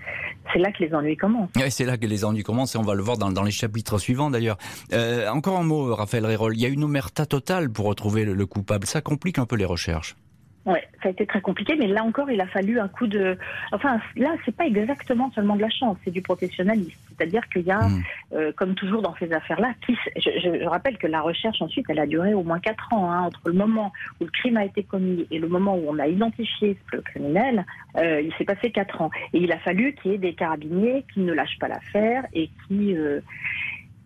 c'est 0.52 0.58
là 0.58 0.70
que 0.72 0.82
les 0.82 0.94
ennuis 0.94 1.16
commencent. 1.16 1.50
C'est 1.70 1.84
là 1.84 1.96
que 1.96 2.06
les 2.06 2.24
ennuis 2.24 2.42
commencent 2.42 2.74
et 2.74 2.78
on 2.78 2.82
va 2.82 2.94
le 2.94 3.02
voir 3.02 3.16
dans, 3.16 3.42
les 3.42 3.50
chapitres 3.50 3.98
suivants 3.98 4.30
d'ailleurs. 4.30 4.58
Euh, 4.92 5.28
encore 5.28 5.58
un 5.58 5.64
mot, 5.64 5.94
Raphaël 5.94 6.26
Rérol. 6.26 6.54
Il 6.56 6.60
y 6.60 6.66
a 6.66 6.68
une 6.68 6.84
omerta 6.84 7.26
totale 7.26 7.70
pour 7.70 7.86
retrouver 7.86 8.24
le 8.24 8.46
coupable. 8.46 8.86
Ça 8.86 9.00
complique 9.00 9.38
un 9.38 9.46
peu 9.46 9.56
les 9.56 9.64
recherches. 9.64 10.16
Ouais, 10.66 10.82
ça 11.02 11.08
a 11.10 11.12
été 11.12 11.26
très 11.26 11.42
compliqué, 11.42 11.76
mais 11.78 11.86
là 11.86 12.02
encore, 12.02 12.30
il 12.30 12.40
a 12.40 12.46
fallu 12.46 12.80
un 12.80 12.88
coup 12.88 13.06
de. 13.06 13.36
Enfin, 13.72 14.00
là, 14.16 14.34
c'est 14.46 14.56
pas 14.56 14.64
exactement 14.66 15.30
seulement 15.34 15.56
de 15.56 15.60
la 15.60 15.68
chance, 15.68 15.98
c'est 16.04 16.10
du 16.10 16.22
professionnalisme. 16.22 16.96
C'est-à-dire 17.10 17.46
qu'il 17.50 17.62
y 17.66 17.70
a, 17.70 17.88
Mm. 17.88 18.02
euh, 18.32 18.52
comme 18.52 18.74
toujours 18.74 19.02
dans 19.02 19.14
ces 19.16 19.30
affaires-là, 19.30 19.74
qui... 19.84 19.92
s- 19.92 20.12
je, 20.16 20.30
je- 20.40 20.60
je 20.60 20.64
rappelle 20.64 20.96
que 20.96 21.06
la 21.06 21.20
recherche 21.20 21.60
ensuite, 21.60 21.84
elle 21.90 21.98
a 21.98 22.06
duré 22.06 22.32
au 22.32 22.42
moins 22.44 22.60
quatre 22.60 22.90
ans 22.94 23.10
hein, 23.10 23.20
entre 23.24 23.42
le 23.48 23.52
moment 23.52 23.92
où 24.20 24.24
le 24.24 24.30
crime 24.30 24.56
a 24.56 24.64
été 24.64 24.84
commis 24.84 25.26
et 25.30 25.38
le 25.38 25.48
moment 25.48 25.76
où 25.76 25.84
on 25.86 25.98
a 25.98 26.06
identifié 26.06 26.78
le 26.92 27.02
criminel. 27.02 27.66
euh, 27.98 28.22
il 28.22 28.32
s'est 28.36 28.44
passé 28.46 28.70
quatre 28.72 29.02
ans, 29.02 29.10
et 29.34 29.38
il 29.38 29.52
a 29.52 29.58
fallu 29.58 29.94
qu'il 29.96 30.12
y 30.12 30.14
ait 30.14 30.18
des 30.18 30.34
carabiniers 30.34 31.04
qui 31.12 31.20
ne 31.20 31.32
lâchent 31.34 31.58
pas 31.58 31.68
l'affaire 31.68 32.24
et 32.32 32.50
qui. 32.66 32.96
euh, 32.96 33.20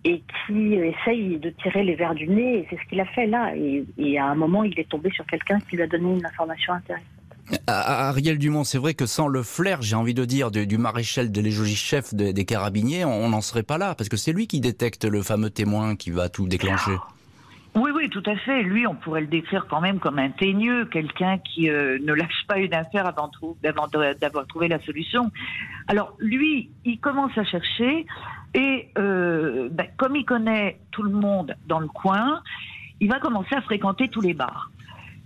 et 0.04 0.22
qui 0.46 0.74
essaye 0.74 1.38
de 1.38 1.50
tirer 1.50 1.84
les 1.84 1.96
verres 1.96 2.14
du 2.14 2.28
nez, 2.28 2.58
et 2.58 2.66
c'est 2.70 2.76
ce 2.76 2.88
qu'il 2.88 3.00
a 3.00 3.04
fait 3.06 3.26
là. 3.26 3.52
Et, 3.56 3.84
et 3.98 4.18
à 4.18 4.26
un 4.26 4.34
moment, 4.34 4.64
il 4.64 4.78
est 4.78 4.88
tombé 4.88 5.10
sur 5.10 5.26
quelqu'un 5.26 5.58
qui 5.68 5.76
lui 5.76 5.82
a 5.82 5.86
donné 5.86 6.14
une 6.14 6.24
information 6.24 6.72
intéressante. 6.72 7.06
À- 7.66 8.08
Ariel 8.08 8.38
Dumont, 8.38 8.64
c'est 8.64 8.78
vrai 8.78 8.94
que 8.94 9.06
sans 9.06 9.26
le 9.26 9.42
flair, 9.42 9.80
j'ai 9.82 9.96
envie 9.96 10.14
de 10.14 10.24
dire, 10.24 10.50
du, 10.50 10.66
du 10.66 10.78
maréchal 10.78 11.32
de 11.32 11.40
légion-chef 11.40 12.14
des, 12.14 12.32
des 12.32 12.44
carabiniers, 12.44 13.04
on 13.04 13.28
n'en 13.30 13.40
serait 13.40 13.62
pas 13.62 13.78
là, 13.78 13.94
parce 13.94 14.08
que 14.08 14.16
c'est 14.16 14.32
lui 14.32 14.46
qui 14.46 14.60
détecte 14.60 15.04
le 15.04 15.22
fameux 15.22 15.50
témoin 15.50 15.96
qui 15.96 16.10
va 16.10 16.28
tout 16.28 16.46
déclencher. 16.46 16.92
Oui, 17.74 17.90
oui, 17.94 18.08
tout 18.08 18.22
à 18.26 18.34
fait. 18.34 18.62
Lui, 18.62 18.86
on 18.86 18.94
pourrait 18.94 19.20
le 19.20 19.26
décrire 19.28 19.66
quand 19.68 19.80
même 19.80 19.98
comme 19.98 20.18
un 20.18 20.30
teigneux, 20.30 20.86
quelqu'un 20.86 21.38
qui 21.38 21.70
euh, 21.70 21.98
ne 22.02 22.12
lâche 22.12 22.44
pas 22.48 22.58
une 22.58 22.74
affaire 22.74 23.06
avant, 23.06 23.30
d'avoir 23.62 24.46
trouvé 24.46 24.68
la 24.68 24.80
solution. 24.80 25.30
Alors, 25.86 26.14
lui, 26.18 26.70
il 26.84 26.98
commence 26.98 27.36
à 27.36 27.44
chercher 27.44 28.04
et 28.54 28.88
euh, 28.98 29.68
ben, 29.70 29.86
comme 29.96 30.16
il 30.16 30.24
connaît 30.24 30.78
tout 30.90 31.02
le 31.02 31.10
monde 31.10 31.54
dans 31.66 31.80
le 31.80 31.88
coin, 31.88 32.42
il 33.00 33.08
va 33.08 33.18
commencer 33.20 33.54
à 33.54 33.60
fréquenter 33.62 34.08
tous 34.08 34.20
les 34.20 34.34
bars. 34.34 34.70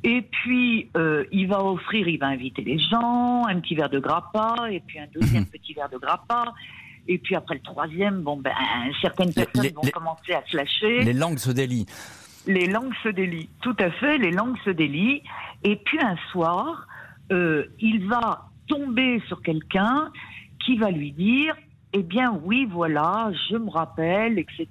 Et 0.04 0.22
puis, 0.22 0.90
euh, 0.96 1.24
il 1.30 1.46
va 1.46 1.62
offrir, 1.64 2.08
il 2.08 2.18
va 2.18 2.26
inviter 2.26 2.62
les 2.62 2.78
gens, 2.78 3.44
un 3.46 3.60
petit 3.60 3.76
verre 3.76 3.88
de 3.90 4.00
grappa, 4.00 4.66
et 4.70 4.80
puis 4.80 4.98
un 4.98 5.06
deuxième 5.14 5.46
petit 5.46 5.74
verre 5.74 5.88
de 5.88 5.96
grappa. 5.98 6.52
Et 7.08 7.18
puis 7.18 7.34
après 7.36 7.54
le 7.56 7.60
troisième, 7.62 8.22
bon 8.22 8.36
ben, 8.36 8.52
certaines 9.00 9.32
personnes 9.32 9.62
les- 9.62 9.70
vont 9.70 9.82
les- 9.84 9.90
commencer 9.92 10.32
à 10.34 10.42
se 10.46 10.56
lâcher. 10.56 11.02
Les 11.04 11.12
langues 11.12 11.38
se 11.38 11.50
délient. 11.50 11.86
Les 12.46 12.66
langues 12.66 12.94
se 13.04 13.08
délient, 13.08 13.48
tout 13.60 13.76
à 13.78 13.90
fait, 13.92 14.18
les 14.18 14.32
langues 14.32 14.58
se 14.64 14.70
délient. 14.70 15.22
Et 15.62 15.76
puis 15.76 15.98
un 16.00 16.16
soir, 16.32 16.86
euh, 17.30 17.66
il 17.78 18.06
va 18.08 18.48
tomber 18.66 19.20
sur 19.28 19.40
quelqu'un 19.42 20.10
qui 20.64 20.76
va 20.76 20.90
lui 20.90 21.12
dire, 21.12 21.54
eh 21.92 22.02
bien 22.02 22.38
oui, 22.44 22.66
voilà, 22.70 23.30
je 23.50 23.56
me 23.56 23.70
rappelle, 23.70 24.38
etc. 24.38 24.66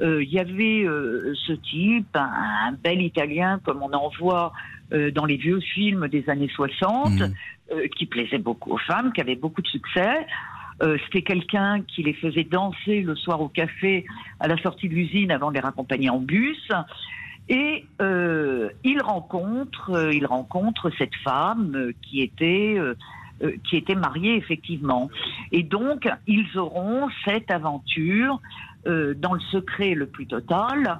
Euh, 0.00 0.22
Il 0.22 0.30
y 0.30 0.38
avait 0.38 0.84
euh, 0.84 1.32
ce 1.46 1.52
type, 1.52 2.14
un, 2.16 2.30
un 2.68 2.72
bel 2.72 3.00
Italien 3.02 3.60
comme 3.64 3.82
on 3.82 3.92
en 3.92 4.10
voit 4.20 4.52
euh, 4.92 5.10
dans 5.10 5.24
les 5.24 5.36
vieux 5.36 5.60
films 5.60 6.08
des 6.08 6.28
années 6.30 6.50
60, 6.54 7.12
Mhm. 7.20 7.34
euh, 7.72 7.86
qui 7.96 8.06
plaisait 8.06 8.38
beaucoup 8.38 8.72
aux 8.72 8.78
femmes, 8.78 9.12
qui 9.12 9.20
avait 9.20 9.36
beaucoup 9.36 9.62
de 9.62 9.66
succès. 9.66 10.26
Euh, 10.82 10.96
C'était 11.04 11.22
quelqu'un 11.22 11.82
qui 11.82 12.02
les 12.04 12.12
faisait 12.14 12.44
danser 12.44 13.02
le 13.02 13.16
soir 13.16 13.40
au 13.40 13.48
café 13.48 14.04
à 14.40 14.46
la 14.48 14.56
sortie 14.58 14.88
de 14.88 14.94
l'usine 14.94 15.30
avant 15.32 15.48
de 15.50 15.54
les 15.54 15.60
raccompagner 15.60 16.08
en 16.10 16.20
bus. 16.20 16.68
Et 17.48 17.86
euh, 18.02 18.68
il 18.84 19.00
rencontre, 19.02 19.90
euh, 19.90 20.12
il 20.12 20.26
rencontre 20.26 20.90
cette 20.98 21.14
femme 21.24 21.72
euh, 21.74 21.92
qui 22.02 22.20
était 22.20 22.76
euh, 23.42 23.52
qui 23.68 23.76
était 23.76 23.94
mariée 23.94 24.36
effectivement. 24.36 25.10
Et 25.52 25.62
donc 25.62 26.08
ils 26.26 26.56
auront 26.58 27.08
cette 27.24 27.50
aventure 27.50 28.40
euh, 28.86 29.14
dans 29.14 29.34
le 29.34 29.40
secret 29.40 29.94
le 29.94 30.06
plus 30.06 30.26
total. 30.26 30.98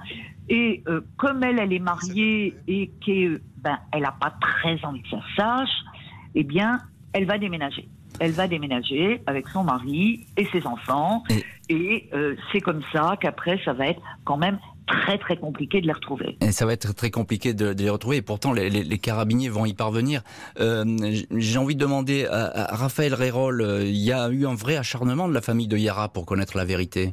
Et 0.49 0.83
euh, 0.89 1.01
comme 1.19 1.43
elle, 1.45 1.59
elle 1.59 1.73
est 1.73 1.79
mariée 1.79 2.55
et 2.67 2.91
qu'elle 3.05 3.41
ben, 3.59 3.79
n'a 3.95 4.13
pas 4.13 4.33
très 4.41 4.83
envie 4.85 5.03
que 5.03 5.11
ça 5.11 5.21
se 5.21 5.35
sache, 5.37 5.77
eh 6.35 6.43
bien, 6.45 6.79
elle 7.13 7.27
va 7.27 7.37
déménager. 7.39 7.87
Elle 8.21 8.33
va 8.33 8.49
déménager 8.49 9.21
avec 9.27 9.47
son 9.49 9.63
mari 9.65 10.27
et 10.37 10.47
ses 10.47 10.67
enfants. 10.67 11.23
Et- 11.31 11.45
Et 11.71 12.09
euh, 12.15 12.35
c'est 12.51 12.61
comme 12.63 12.81
ça 12.95 13.17
qu'après, 13.21 13.61
ça 13.63 13.75
va 13.75 13.89
être 13.89 14.01
quand 14.25 14.39
même 14.39 14.59
très 14.89 15.19
très 15.19 15.37
compliqué 15.37 15.81
de 15.81 15.87
les 15.87 15.93
retrouver. 15.93 16.37
Et 16.41 16.51
ça 16.53 16.67
va 16.67 16.73
être 16.73 16.93
très 16.95 17.11
compliqué 17.11 17.55
de, 17.55 17.73
de 17.73 17.83
les 17.83 17.91
retrouver. 17.91 18.17
Et 18.17 18.23
pourtant, 18.23 18.53
les, 18.53 18.69
les- 18.71 18.85
les 18.85 18.99
carabiniers 18.99 19.49
vont 19.49 19.67
y 19.67 19.75
parvenir. 19.75 20.23
Euh, 20.61 20.85
J'ai 21.37 21.59
envie 21.59 21.77
de 21.77 21.81
demander 21.81 22.27
à, 22.27 22.73
à 22.73 22.77
Raphaël 22.77 23.15
Rérol, 23.15 23.61
euh, 23.61 23.83
il 23.85 23.97
y 23.97 24.13
a 24.13 24.29
eu 24.31 24.47
un 24.47 24.55
vrai 24.55 24.77
acharnement 24.77 25.29
de 25.29 25.35
la 25.35 25.41
famille 25.43 25.69
de 25.69 25.77
Yara 25.77 26.09
pour 26.09 26.27
connaître 26.27 26.57
la 26.57 26.65
vérité? 26.65 27.13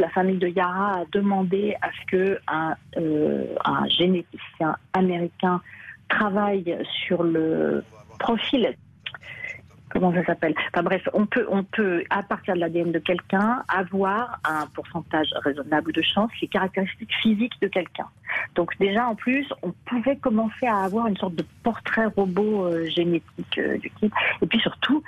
la 0.00 0.08
famille 0.10 0.38
de 0.38 0.46
Yara 0.46 1.00
a 1.00 1.04
demandé 1.12 1.74
à 1.82 1.88
ce 1.90 2.06
que 2.16 2.38
un, 2.46 2.76
un 3.64 3.88
généticien 3.88 4.76
américain 4.92 5.60
travaille 6.08 6.78
sur 7.04 7.24
le 7.24 7.82
profil 8.20 8.76
comment 9.98 10.14
ça 10.14 10.24
s'appelle 10.24 10.54
Enfin 10.72 10.82
bref, 10.82 11.02
on 11.12 11.26
peut, 11.26 11.46
on 11.50 11.64
peut, 11.64 12.04
à 12.10 12.22
partir 12.22 12.54
de 12.54 12.60
l'ADN 12.60 12.92
de 12.92 12.98
quelqu'un, 12.98 13.64
avoir 13.68 14.38
un 14.44 14.66
pourcentage 14.66 15.28
raisonnable 15.42 15.92
de 15.92 16.02
chance, 16.02 16.30
les 16.40 16.48
caractéristiques 16.48 17.12
physiques 17.20 17.60
de 17.60 17.68
quelqu'un. 17.68 18.06
Donc 18.54 18.76
déjà, 18.78 19.06
en 19.06 19.14
plus, 19.14 19.46
on 19.62 19.72
pouvait 19.86 20.16
commencer 20.16 20.66
à 20.66 20.84
avoir 20.84 21.06
une 21.06 21.16
sorte 21.16 21.34
de 21.34 21.44
portrait 21.62 22.06
robot 22.06 22.66
euh, 22.66 22.86
génétique 22.86 23.58
euh, 23.58 23.78
du 23.78 23.90
type. 23.90 24.12
Et 24.42 24.46
puis 24.46 24.60
surtout, 24.60 25.02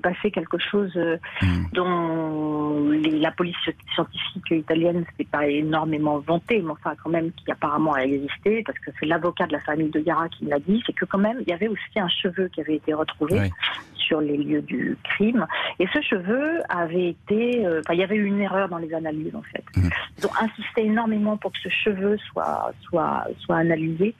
passé 0.00 0.30
quelque 0.30 0.58
chose 0.58 0.92
euh, 0.96 1.16
hmm. 1.42 1.64
dont 1.72 2.90
la 3.20 3.30
police 3.30 3.56
scientifique 3.94 4.50
italienne 4.50 5.04
s'est 5.16 5.24
pas 5.24 5.46
énormément 5.46 6.18
vantée, 6.18 6.60
mais 6.62 6.72
enfin 6.72 6.94
quand 7.02 7.10
même 7.10 7.30
qui 7.32 7.50
apparemment 7.50 7.94
a 7.94 8.00
existé, 8.00 8.62
parce 8.64 8.78
que 8.78 8.90
c'est 8.98 9.06
l'avocat 9.06 9.46
de 9.46 9.52
la 9.52 9.60
famille 9.60 9.90
de 9.90 10.00
Yara 10.00 10.28
qui 10.28 10.46
l'a 10.46 10.58
dit, 10.58 10.82
c'est 10.86 10.92
que 10.92 11.04
quand 11.04 11.18
même, 11.18 11.38
il 11.40 11.48
y 11.48 11.52
avait 11.52 11.68
aussi 11.68 11.98
un 11.98 12.08
cheveu 12.08 12.48
qui 12.48 12.60
avait 12.60 12.76
été 12.76 12.92
retrouvé 12.94 13.50
sur 13.94 14.20
les 14.20 14.36
lieux 14.36 14.62
du 14.62 14.96
crime. 15.04 15.46
Et 15.78 15.86
ce 15.92 16.00
cheveu 16.00 16.60
avait 16.68 17.10
été... 17.10 17.64
Enfin, 17.64 17.94
il 17.94 18.00
y 18.00 18.02
avait 18.02 18.16
eu 18.16 18.24
une 18.24 18.40
erreur 18.40 18.68
dans 18.68 18.78
les 18.78 18.92
analyses, 18.92 19.34
en 19.36 19.42
fait. 19.42 19.62
Hmm. 19.76 19.88
Ils 20.18 20.26
ont 20.26 20.34
insisté 20.40 20.86
énormément 20.86 21.36
pour 21.36 21.52
que 21.52 21.58
ce 21.62 21.68
cheveu 21.68 22.16
soit 22.18 22.72
soit, 22.82 23.24
soit 23.38 23.56
analysé. 23.56 24.14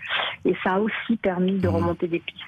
Et 0.44 0.54
ça 0.62 0.74
a 0.74 0.78
aussi 0.78 1.16
permis 1.16 1.58
de 1.58 1.68
mmh. 1.68 1.74
remonter 1.74 2.08
des 2.08 2.20
pistes. 2.20 2.40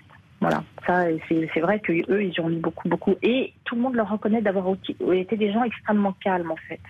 Voilà, 0.43 0.65
ça 0.89 1.05
c'est 1.29 1.61
vrai 1.61 1.79
que 1.79 1.93
eux 1.93 2.25
ils 2.25 2.41
ont 2.41 2.49
mis 2.49 2.59
beaucoup 2.59 2.89
beaucoup 2.89 3.15
et 3.23 3.53
tout 3.65 3.77
le 3.77 3.81
monde 3.81 3.95
leur 3.95 4.11
reconnaît 4.11 4.43
d'avoir 4.43 4.75
été 5.13 5.37
des 5.37 5.53
gens 5.53 5.63
extrêmement 5.63 6.17
calmes 6.21 6.51
en 6.51 6.57
fait. 6.69 6.81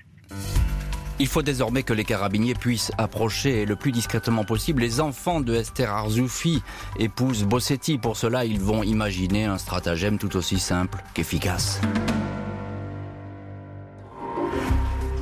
Il 1.19 1.27
faut 1.27 1.43
désormais 1.43 1.83
que 1.83 1.93
les 1.93 2.05
carabiniers 2.05 2.55
puissent 2.55 2.93
approcher 2.97 3.67
le 3.67 3.77
plus 3.77 3.93
discrètement 3.93 4.45
possible 4.45 4.81
les 4.81 5.03
enfants 5.03 5.43
de 5.43 5.53
Esther 5.53 5.91
Arzoufi, 5.91 6.63
épouse 6.99 7.45
Bossetti. 7.45 7.99
Pour 7.99 8.17
cela, 8.17 8.47
ils 8.47 8.59
vont 8.59 8.83
imaginer 8.83 9.45
un 9.45 9.59
stratagème 9.59 10.17
tout 10.17 10.35
aussi 10.35 10.59
simple 10.59 10.99
qu'efficace. 11.13 11.83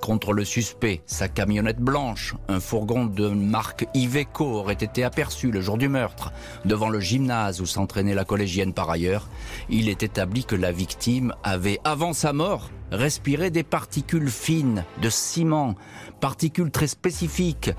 contre 0.00 0.32
le 0.32 0.44
suspect. 0.44 1.02
Sa 1.06 1.28
camionnette 1.28 1.80
blanche, 1.80 2.34
un 2.48 2.60
fourgon 2.60 3.06
de 3.06 3.28
marque 3.28 3.86
Iveco 3.94 4.44
aurait 4.44 4.74
été 4.74 5.02
aperçu 5.02 5.50
le 5.50 5.60
jour 5.60 5.76
du 5.76 5.88
meurtre, 5.88 6.32
devant 6.64 6.88
le 6.88 7.00
gymnase 7.00 7.60
où 7.60 7.66
s'entraînait 7.66 8.14
la 8.14 8.24
collégienne 8.24 8.72
par 8.72 8.90
ailleurs. 8.90 9.28
Il 9.68 9.88
est 9.88 10.02
établi 10.02 10.44
que 10.44 10.56
la 10.56 10.72
victime 10.72 11.34
avait, 11.42 11.80
avant 11.84 12.12
sa 12.12 12.32
mort, 12.32 12.70
respiré 12.90 13.50
des 13.50 13.62
particules 13.62 14.30
fines 14.30 14.84
de 15.02 15.10
ciment, 15.10 15.74
particules 16.20 16.70
très 16.70 16.86
spécifiques. 16.86 17.70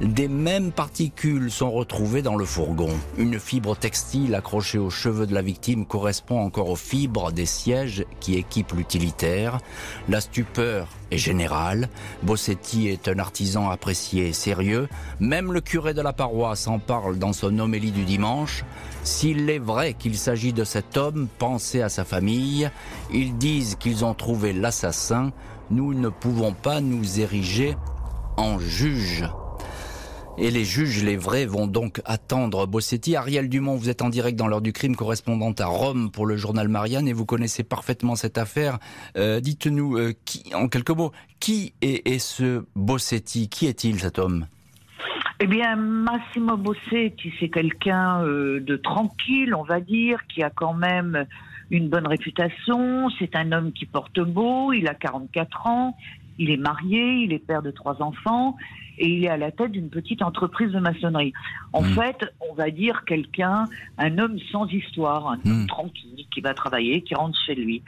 Des 0.00 0.28
mêmes 0.28 0.72
particules 0.72 1.50
sont 1.50 1.70
retrouvées 1.70 2.22
dans 2.22 2.36
le 2.36 2.44
fourgon. 2.44 2.90
Une 3.18 3.38
fibre 3.38 3.76
textile 3.76 4.34
accrochée 4.34 4.78
aux 4.78 4.90
cheveux 4.90 5.26
de 5.26 5.34
la 5.34 5.42
victime 5.42 5.86
correspond 5.86 6.40
encore 6.40 6.70
aux 6.70 6.76
fibres 6.76 7.32
des 7.32 7.46
sièges 7.46 8.04
qui 8.20 8.34
équipent 8.34 8.72
l'utilitaire. 8.72 9.58
La 10.08 10.20
stupeur 10.20 10.88
est 11.10 11.18
générale. 11.18 11.88
Bossetti 12.22 12.88
est 12.88 13.08
un 13.08 13.18
artisan 13.18 13.70
apprécié 13.70 14.28
et 14.28 14.32
sérieux. 14.32 14.88
Même 15.20 15.52
le 15.52 15.60
curé 15.60 15.94
de 15.94 16.02
la 16.02 16.12
paroisse 16.12 16.66
en 16.66 16.78
parle 16.78 17.18
dans 17.18 17.32
son 17.32 17.58
homélie 17.58 17.92
du 17.92 18.04
dimanche. 18.04 18.64
S'il 19.02 19.48
est 19.50 19.58
vrai 19.58 19.94
qu'il 19.94 20.16
s'agit 20.16 20.52
de 20.52 20.64
cet 20.64 20.96
homme, 20.96 21.28
pensez 21.38 21.82
à 21.82 21.88
sa 21.88 22.04
famille. 22.04 22.70
Ils 23.12 23.36
disent 23.36 23.76
qu'ils 23.76 24.04
ont 24.04 24.14
trouvé 24.14 24.52
l'assassin 24.52 25.32
nous 25.70 25.94
ne 25.94 26.08
pouvons 26.08 26.52
pas 26.52 26.80
nous 26.80 27.20
ériger 27.20 27.76
en 28.36 28.58
juges. 28.58 29.24
Et 30.36 30.50
les 30.50 30.64
juges, 30.64 31.04
les 31.04 31.16
vrais, 31.16 31.46
vont 31.46 31.68
donc 31.68 32.00
attendre 32.04 32.66
Bossetti. 32.66 33.14
Ariel 33.14 33.48
Dumont, 33.48 33.76
vous 33.76 33.88
êtes 33.88 34.02
en 34.02 34.08
direct 34.08 34.36
dans 34.36 34.48
l'heure 34.48 34.62
du 34.62 34.72
crime, 34.72 34.96
correspondante 34.96 35.60
à 35.60 35.66
Rome 35.66 36.10
pour 36.10 36.26
le 36.26 36.36
journal 36.36 36.68
Marianne, 36.68 37.06
et 37.06 37.12
vous 37.12 37.24
connaissez 37.24 37.62
parfaitement 37.62 38.16
cette 38.16 38.36
affaire. 38.36 38.78
Euh, 39.16 39.38
dites-nous, 39.38 39.96
euh, 39.96 40.12
en 40.52 40.66
quelques 40.66 40.90
mots, 40.90 41.12
qui 41.38 41.74
est, 41.82 42.18
ce 42.18 42.64
Bossetti? 42.74 43.48
Qui 43.48 43.66
est-il, 43.66 44.00
cet 44.00 44.18
homme? 44.18 44.46
Eh 45.38 45.46
bien, 45.46 45.76
Massimo 45.76 46.56
Bossetti, 46.56 47.32
c'est 47.38 47.48
quelqu'un 47.48 48.24
euh, 48.24 48.58
de 48.58 48.74
tranquille, 48.74 49.54
on 49.54 49.62
va 49.62 49.78
dire, 49.78 50.26
qui 50.26 50.42
a 50.42 50.50
quand 50.50 50.74
même 50.74 51.26
une 51.70 51.88
bonne 51.88 52.08
réputation. 52.08 53.08
C'est 53.20 53.36
un 53.36 53.52
homme 53.52 53.72
qui 53.72 53.86
porte 53.86 54.18
beau. 54.18 54.72
Il 54.72 54.88
a 54.88 54.94
44 54.94 55.66
ans. 55.68 55.96
Il 56.38 56.50
est 56.50 56.56
marié. 56.56 57.24
Il 57.24 57.32
est 57.32 57.38
père 57.38 57.62
de 57.62 57.70
trois 57.70 58.02
enfants. 58.02 58.56
Et 58.98 59.08
il 59.08 59.24
est 59.24 59.28
à 59.28 59.36
la 59.36 59.50
tête 59.50 59.72
d'une 59.72 59.90
petite 59.90 60.22
entreprise 60.22 60.70
de 60.70 60.78
maçonnerie. 60.78 61.32
En 61.72 61.82
hmm. 61.82 61.94
fait, 61.94 62.24
on 62.48 62.54
va 62.54 62.70
dire 62.70 63.04
quelqu'un, 63.04 63.64
un 63.98 64.18
homme 64.18 64.38
sans 64.52 64.66
histoire, 64.66 65.28
un 65.28 65.38
homme 65.44 65.64
hmm. 65.64 65.66
tranquille, 65.66 66.26
qui 66.32 66.40
va 66.40 66.54
travailler, 66.54 67.02
qui 67.02 67.14
rentre 67.14 67.36
chez 67.44 67.56
lui. 67.56 67.82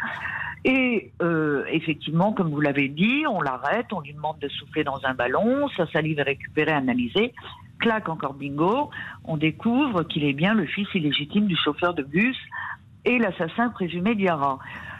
Et 0.64 1.12
euh, 1.22 1.64
effectivement, 1.70 2.32
comme 2.32 2.50
vous 2.50 2.60
l'avez 2.60 2.88
dit, 2.88 3.22
on 3.30 3.40
l'arrête, 3.40 3.86
on 3.92 4.00
lui 4.00 4.12
demande 4.12 4.40
de 4.40 4.48
souffler 4.48 4.82
dans 4.82 4.98
un 5.04 5.14
ballon, 5.14 5.68
sa 5.76 5.86
salive 5.86 6.18
est 6.18 6.24
récupérée, 6.24 6.72
analysée. 6.72 7.32
Clac, 7.78 8.08
encore 8.08 8.34
bingo, 8.34 8.90
on 9.24 9.36
découvre 9.36 10.02
qu'il 10.02 10.24
est 10.24 10.32
bien 10.32 10.54
le 10.54 10.66
fils 10.66 10.88
illégitime 10.92 11.46
du 11.46 11.56
chauffeur 11.56 11.94
de 11.94 12.02
bus 12.02 12.36
et 13.04 13.18
l'assassin 13.18 13.68
présumé 13.68 14.16
d'Yara. 14.16 14.58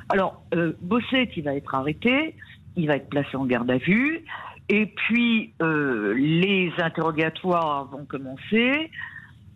Alors, 0.09 0.41
euh, 0.55 0.75
Bosset, 0.83 1.31
il 1.37 1.43
va 1.43 1.55
être 1.55 1.75
arrêté, 1.75 2.37
il 2.77 2.87
va 2.87 2.97
être 2.97 3.09
placé 3.09 3.37
en 3.37 3.47
garde 3.47 3.71
à 3.71 3.79
vue, 3.79 4.25
et 4.69 4.87
puis 4.87 5.53
euh, 5.63 6.15
les 6.15 6.73
interrogatoires 6.79 7.87
vont 7.87 8.05
commencer, 8.05 8.91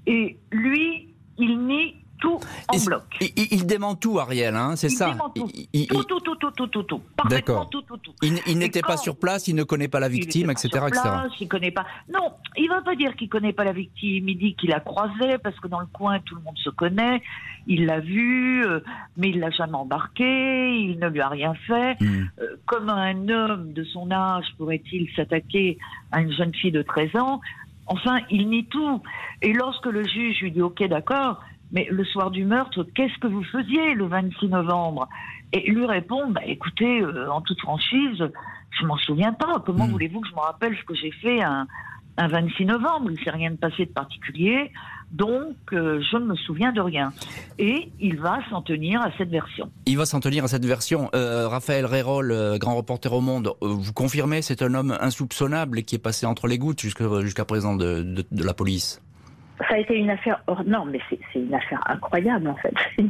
et 0.06 0.38
lui, 0.50 1.08
il 1.38 1.66
nie 1.66 1.96
tout 2.20 2.38
en 2.68 2.84
bloc. 2.84 3.02
Il, 3.36 3.66
dément 3.66 3.94
tout, 3.94 4.18
Ariel, 4.18 4.54
hein, 4.54 4.76
c'est 4.76 4.90
ça 4.90 5.16
tout. 5.34 5.48
tout. 5.48 6.04
tout, 6.04 6.20
tout, 6.20 6.36
tout, 6.36 6.50
tout, 6.50 6.66
tout, 6.66 6.82
tout, 6.82 7.02
Parfaitement 7.16 7.64
tout, 7.66 7.82
tout, 7.82 7.96
tout. 7.96 8.12
Il, 8.22 8.58
n'était 8.58 8.82
pas 8.82 8.96
sur 8.96 9.16
place, 9.16 9.48
il 9.48 9.54
ne 9.54 9.64
connaît 9.64 9.88
pas 9.88 10.00
la 10.00 10.08
victime, 10.08 10.50
etc., 10.50 10.68
sur 10.70 10.86
etc. 10.86 11.02
il 11.40 11.48
connaît 11.48 11.70
pas. 11.70 11.86
Non, 12.12 12.32
il 12.56 12.68
va 12.68 12.82
pas 12.82 12.94
dire 12.94 13.16
qu'il 13.16 13.28
connaît 13.28 13.52
pas 13.52 13.64
la 13.64 13.72
victime. 13.72 14.28
Il 14.28 14.38
dit 14.38 14.54
qu'il 14.54 14.72
a 14.72 14.80
croisé 14.80 15.38
parce 15.42 15.58
que 15.60 15.68
dans 15.68 15.80
le 15.80 15.86
coin 15.86 16.20
tout 16.20 16.34
le 16.34 16.42
monde 16.42 16.58
se 16.58 16.70
connaît. 16.70 17.22
Il 17.72 17.86
l'a 17.86 18.00
vu, 18.00 18.66
euh, 18.66 18.80
mais 19.16 19.28
il 19.28 19.38
l'a 19.38 19.50
jamais 19.50 19.76
embarqué. 19.76 20.74
Il 20.74 20.98
ne 20.98 21.08
lui 21.08 21.20
a 21.20 21.28
rien 21.28 21.54
fait. 21.68 21.94
Hmm. 22.00 22.24
Euh, 22.40 22.56
comment 22.66 22.94
un 22.94 23.28
homme 23.28 23.72
de 23.72 23.84
son 23.84 24.10
âge 24.10 24.46
pourrait-il 24.58 25.08
s'attaquer 25.14 25.78
à 26.10 26.20
une 26.20 26.32
jeune 26.32 26.52
fille 26.52 26.72
de 26.72 26.82
13 26.82 27.14
ans? 27.14 27.40
Enfin, 27.86 28.18
il 28.28 28.48
nie 28.48 28.66
tout. 28.66 29.00
Et 29.40 29.52
lorsque 29.52 29.86
le 29.86 30.02
juge 30.04 30.40
lui 30.40 30.50
dit 30.50 30.62
OK, 30.62 30.82
d'accord, 30.88 31.40
mais 31.70 31.86
le 31.88 32.04
soir 32.04 32.32
du 32.32 32.44
meurtre, 32.44 32.84
qu'est-ce 32.92 33.16
que 33.20 33.28
vous 33.28 33.44
faisiez 33.44 33.94
le 33.94 34.06
26 34.06 34.48
novembre? 34.48 35.08
Et 35.52 35.70
lui 35.70 35.86
répond, 35.86 36.28
bah, 36.28 36.42
écoutez, 36.44 37.00
euh, 37.00 37.30
en 37.30 37.40
toute 37.40 37.60
franchise, 37.60 38.28
je 38.80 38.84
m'en 38.84 38.96
souviens 38.96 39.32
pas. 39.32 39.62
Comment 39.64 39.86
hmm. 39.86 39.92
voulez-vous 39.92 40.20
que 40.22 40.28
je 40.28 40.34
me 40.34 40.40
rappelle 40.40 40.76
ce 40.76 40.82
que 40.82 40.94
j'ai 40.96 41.12
fait 41.12 41.40
un, 41.40 41.68
26 42.18 42.64
novembre? 42.64 43.12
Il 43.12 43.12
ne 43.12 43.24
s'est 43.24 43.30
rien 43.30 43.54
passé 43.54 43.86
de 43.86 43.92
particulier, 43.92 44.72
donc 45.10 45.56
euh, 45.72 46.00
je 46.10 46.16
ne 46.16 46.26
me 46.26 46.34
souviens 46.36 46.72
de 46.72 46.80
rien. 46.80 47.12
Et 47.58 47.90
il 48.00 48.18
va 48.18 48.38
s'en 48.48 48.62
tenir 48.62 49.00
à 49.02 49.10
cette 49.18 49.30
version. 49.30 49.70
Il 49.86 49.98
va 49.98 50.06
s'en 50.06 50.20
tenir 50.20 50.44
à 50.44 50.48
cette 50.48 50.64
version. 50.64 51.10
Euh, 51.14 51.48
Raphaël 51.48 51.86
Rérol, 51.86 52.58
grand 52.58 52.76
reporter 52.76 53.12
au 53.12 53.20
Monde, 53.20 53.52
vous 53.60 53.92
confirmez, 53.92 54.42
c'est 54.42 54.62
un 54.62 54.74
homme 54.74 54.96
insoupçonnable 55.00 55.82
qui 55.82 55.96
est 55.96 56.00
passé 56.00 56.26
entre 56.26 56.46
les 56.46 56.58
gouttes 56.58 56.80
jusqu'à 56.80 57.44
présent 57.44 57.76
de 57.76 58.24
la 58.32 58.54
police 58.54 59.00
ça 59.68 59.74
a 59.74 59.78
été 59.78 59.96
une 59.96 60.10
affaire 60.10 60.42
hors 60.46 60.64
norme, 60.64 60.90
mais 60.90 61.00
c'est 61.08 61.38
une 61.38 61.54
affaire 61.54 61.80
incroyable 61.86 62.48
en 62.48 62.56
fait. 62.56 62.74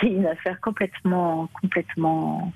C'est 0.00 0.08
une 0.08 0.26
affaire 0.26 0.60
complètement, 0.60 1.48
complètement 1.60 2.52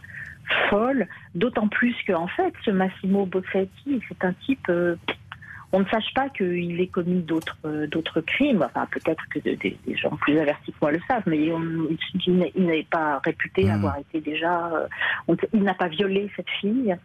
folle. 0.69 1.07
D'autant 1.35 1.69
plus 1.69 1.95
que 2.07 2.13
en 2.13 2.29
fait, 2.29 2.53
ce 2.65 2.71
Massimo 2.71 3.27
Bossetti, 3.27 4.01
c'est 4.09 4.25
un 4.25 4.33
type. 4.45 4.67
Euh, 4.69 4.97
on 5.73 5.81
ne 5.81 5.85
sache 5.87 6.15
pas 6.15 6.29
qu'il 6.31 6.81
ait 6.81 6.87
commis 6.87 7.21
d'autres 7.21 7.59
euh, 7.65 7.87
d'autres 7.87 8.21
crimes. 8.21 8.63
Enfin, 8.63 8.87
peut-être 8.91 9.23
que 9.31 9.39
des, 9.39 9.77
gens 9.95 10.17
plus 10.17 10.39
avertis 10.39 10.73
que 10.73 10.79
moi 10.81 10.93
le 10.93 11.01
savent, 11.07 11.25
mais 11.27 11.39
il 12.27 12.65
n'est 12.65 12.87
pas 12.91 13.21
réputé 13.25 13.65
mmh. 13.65 13.71
avoir 13.71 13.99
été 13.99 14.21
déjà. 14.21 14.71
Euh, 15.29 15.37
il 15.53 15.63
n'a 15.63 15.75
pas 15.75 15.89
violé 15.89 16.31
cette 16.37 16.51
fille. 16.61 16.97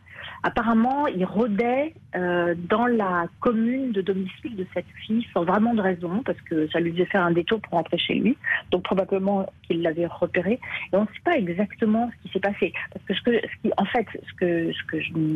Apparemment, 0.44 1.08
il 1.08 1.26
rôdait 1.26 1.94
euh, 2.16 2.56
dans 2.70 2.86
la 2.86 3.28
commune 3.40 3.92
de 3.92 4.02
domicile 4.02 4.56
de 4.56 4.66
cette 4.74 4.86
fille 5.06 5.26
sans 5.34 5.44
vraiment 5.44 5.74
de 5.74 5.82
raison, 5.82 6.22
parce 6.26 6.40
que 6.42 6.68
ça 6.70 6.80
lui 6.80 6.92
faisait 6.92 7.06
faire 7.06 7.24
un 7.24 7.32
détour 7.32 7.62
pour 7.62 7.74
rentrer 7.74 7.98
chez 7.98 8.16
lui. 8.16 8.38
Donc 8.72 8.84
probablement 8.84 9.48
qu'il 9.64 9.82
l'avait 9.82 10.08
repéré. 10.08 10.60
Et 10.92 10.96
on 10.96 11.02
ne 11.02 11.08
sait 11.08 11.24
pas 11.24 11.38
exactement 11.38 12.10
ce 12.12 12.28
qui 12.28 12.34
s'est 12.34 12.40
passé. 12.40 12.74
Parce 12.92 13.06
que, 13.06 13.14
ce 13.14 13.22
que 13.22 13.48
qui, 13.62 13.72
en 13.78 13.86
fait, 13.86 14.08
ce 14.28 14.34
que, 14.34 14.72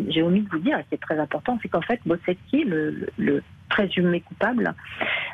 j'ai 0.10 0.22
omis 0.22 0.42
de 0.42 0.50
vous 0.50 0.60
dire, 0.60 0.80
et 0.80 0.84
qui 0.86 0.96
est 0.96 1.02
très 1.02 1.20
important, 1.20 1.58
c'est 1.62 1.70
qu'en 1.70 1.82
fait, 1.82 2.00
Bossetti, 2.06 2.64
le, 2.64 3.10
le 3.18 3.44
présumé 3.70 4.22
coupable, 4.22 4.74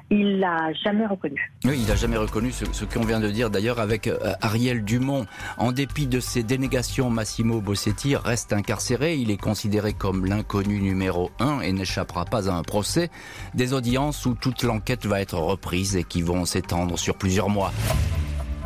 il 0.09 0.39
l'a 0.39 0.71
jamais 0.83 1.05
reconnu. 1.05 1.51
Oui, 1.65 1.79
il 1.81 1.87
n'a 1.87 1.95
jamais 1.95 2.17
reconnu 2.17 2.51
ce, 2.51 2.85
qu'on 2.85 3.03
vient 3.03 3.19
de 3.19 3.29
dire 3.29 3.49
d'ailleurs 3.49 3.79
avec 3.79 4.07
euh, 4.07 4.33
Ariel 4.41 4.83
Dumont. 4.83 5.25
En 5.57 5.71
dépit 5.71 6.07
de 6.07 6.19
ses 6.19 6.43
dénégations, 6.43 7.09
Massimo 7.09 7.61
Bossetti 7.61 8.15
reste 8.15 8.53
incarcéré. 8.53 9.15
Il 9.15 9.31
est 9.31 9.37
considéré 9.37 9.93
comme 9.93 10.25
l'inconnu 10.25 10.81
numéro 10.81 11.31
un 11.39 11.61
et 11.61 11.71
n'échappera 11.71 12.25
pas 12.25 12.49
à 12.49 12.53
un 12.53 12.63
procès. 12.63 13.09
Des 13.53 13.73
audiences 13.73 14.25
où 14.25 14.35
toute 14.35 14.63
l'enquête 14.63 15.05
va 15.05 15.21
être 15.21 15.37
reprise 15.37 15.95
et 15.95 16.03
qui 16.03 16.21
vont 16.21 16.45
s'étendre 16.45 16.97
sur 16.97 17.15
plusieurs 17.15 17.49
mois. 17.49 17.71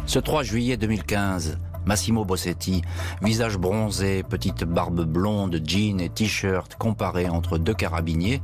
Ce 0.05 0.19
3 0.19 0.43
juillet 0.43 0.77
2015, 0.77 1.59
Massimo 1.87 2.25
Bossetti, 2.25 2.81
visage 3.21 3.57
bronzé, 3.57 4.21
petite 4.21 4.65
barbe 4.65 5.05
blonde, 5.05 5.61
jean 5.65 6.01
et 6.01 6.09
t-shirt 6.09 6.75
comparé 6.75 7.29
entre 7.29 7.57
deux 7.57 7.73
carabiniers, 7.73 8.41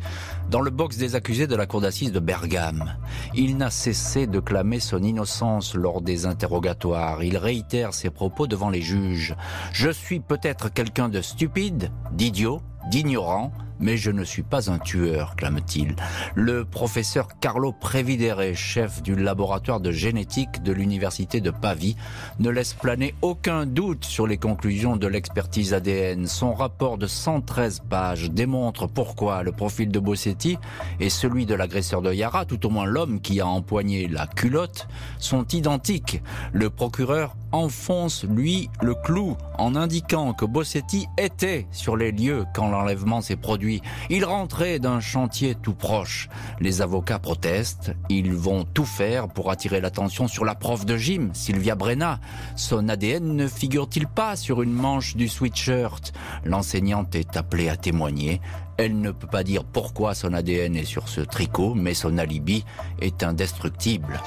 dans 0.50 0.62
le 0.62 0.72
box 0.72 0.98
des 0.98 1.16
accusés 1.16 1.46
de 1.46 1.56
la 1.58 1.66
cour 1.66 1.82
d'assises 1.82 2.14
de 2.14 2.22
Bergame. 2.22 2.96
Il 3.36 3.58
n'a 3.58 3.70
cessé 3.70 4.28
de 4.28 4.40
clamer 4.40 4.80
son 4.80 5.04
innocence 5.04 5.76
lors 5.76 6.02
des 6.02 6.26
interrogatoires. 6.26 7.22
Il 7.22 7.36
réitère 7.36 7.94
ses 7.94 8.10
propos 8.10 8.48
devant 8.48 8.70
les 8.70 8.82
juges. 8.82 9.36
Je 9.74 9.90
suis 9.90 10.22
peut-être 10.22 10.72
quelqu'un 10.72 11.10
de 11.10 11.22
stupide, 11.22 11.92
d'idiot, 12.14 12.62
d'ignorant, 12.90 13.52
mais 13.80 13.98
je 13.98 14.12
ne 14.12 14.24
suis 14.24 14.44
pas 14.44 14.72
un 14.72 14.80
tueur, 14.80 15.36
clame-t-il. 15.36 15.96
Le 16.36 16.66
professeur 16.66 17.28
Carlo 17.40 17.72
Previdere, 17.72 18.56
chef 18.56 19.02
du 19.02 19.16
laboratoire 19.16 19.80
de 19.80 19.92
génétique 19.92 20.64
de 20.64 20.72
l'université 20.72 21.42
de 21.42 21.52
Pavie, 21.52 21.96
ne 22.40 22.50
laisse 22.50 22.74
planer 22.74 23.14
aucun 23.22 23.66
doute 23.66 24.06
sur 24.06 24.28
les 24.28 24.38
conclusions 24.38 24.96
de 24.96 25.08
l'expertise 25.08 25.74
ADN. 25.74 26.28
Son 26.28 26.54
rapport 26.54 26.98
de 26.98 27.08
113 27.08 27.84
pages 27.90 28.32
démontre 28.32 28.88
pourquoi 28.88 29.44
le 29.44 29.52
profil 29.52 29.90
de 29.90 30.00
Bossetti 30.00 30.58
et 31.00 31.10
celui 31.10 31.46
de 31.46 31.56
l'agresseur 31.56 32.02
de 32.02 32.14
Yara, 32.14 32.46
tout 32.46 32.66
au 32.66 32.70
moins 32.70 32.86
l'homme 32.86 33.22
qui 33.22 33.42
a 33.42 33.48
empoigné 33.48 34.08
la 34.08 34.28
culotte, 34.28 34.88
sont 35.20 35.48
identiques. 35.48 36.22
Le 36.52 36.70
procureur 36.70 37.36
enfonce, 37.54 38.26
lui, 38.26 38.70
le 38.82 38.96
clou 38.96 39.38
en 39.58 39.76
indiquant 39.76 40.34
que 40.34 40.44
Bossetti 40.44 41.08
était 41.18 41.68
sur 41.72 41.96
les 41.96 42.12
lieux 42.12 42.46
quand 42.54 42.68
l'enlèvement 42.68 43.22
s'est 43.22 43.38
produit. 43.38 43.82
Il 44.10 44.26
rentrait 44.26 44.80
d'un 44.80 45.00
chantier 45.00 45.56
tout 45.56 45.76
proche. 45.76 46.28
Les 46.60 46.82
avocats 46.82 47.20
protestent. 47.20 47.94
Ils 48.10 48.34
vont 48.34 48.66
tout 48.66 48.86
faire 48.86 49.28
pour 49.30 49.52
attirer 49.52 49.80
l'attention 49.80 50.28
sur 50.28 50.44
la 50.44 50.56
prof 50.56 50.86
de 50.86 50.98
gym, 50.98 51.30
Sylvia 51.34 51.76
Brenna. 51.76 52.20
Son 52.56 52.90
ADN 52.90 53.36
ne 53.36 53.48
figure-t-il 53.48 54.08
pas 54.08 54.36
sur 54.36 54.62
une 54.62 54.74
manche 54.74 55.16
du 55.16 55.30
sweatshirt? 55.30 56.12
L'enseignante 56.44 57.16
est 57.16 57.38
appelée 57.38 57.70
à 57.70 57.78
témoigner. 57.78 58.42
Elle 58.78 59.00
ne 59.00 59.12
peut 59.12 59.28
pas 59.28 59.44
dire 59.44 59.64
pourquoi 59.64 60.16
son 60.16 60.34
ADN 60.34 60.76
est 60.76 60.86
sur 60.86 61.08
ce 61.08 61.22
tricot, 61.22 61.76
mais 61.76 61.94
son 61.94 62.18
alibi 62.18 62.66
est 63.00 63.22
indestructible. 63.22 64.20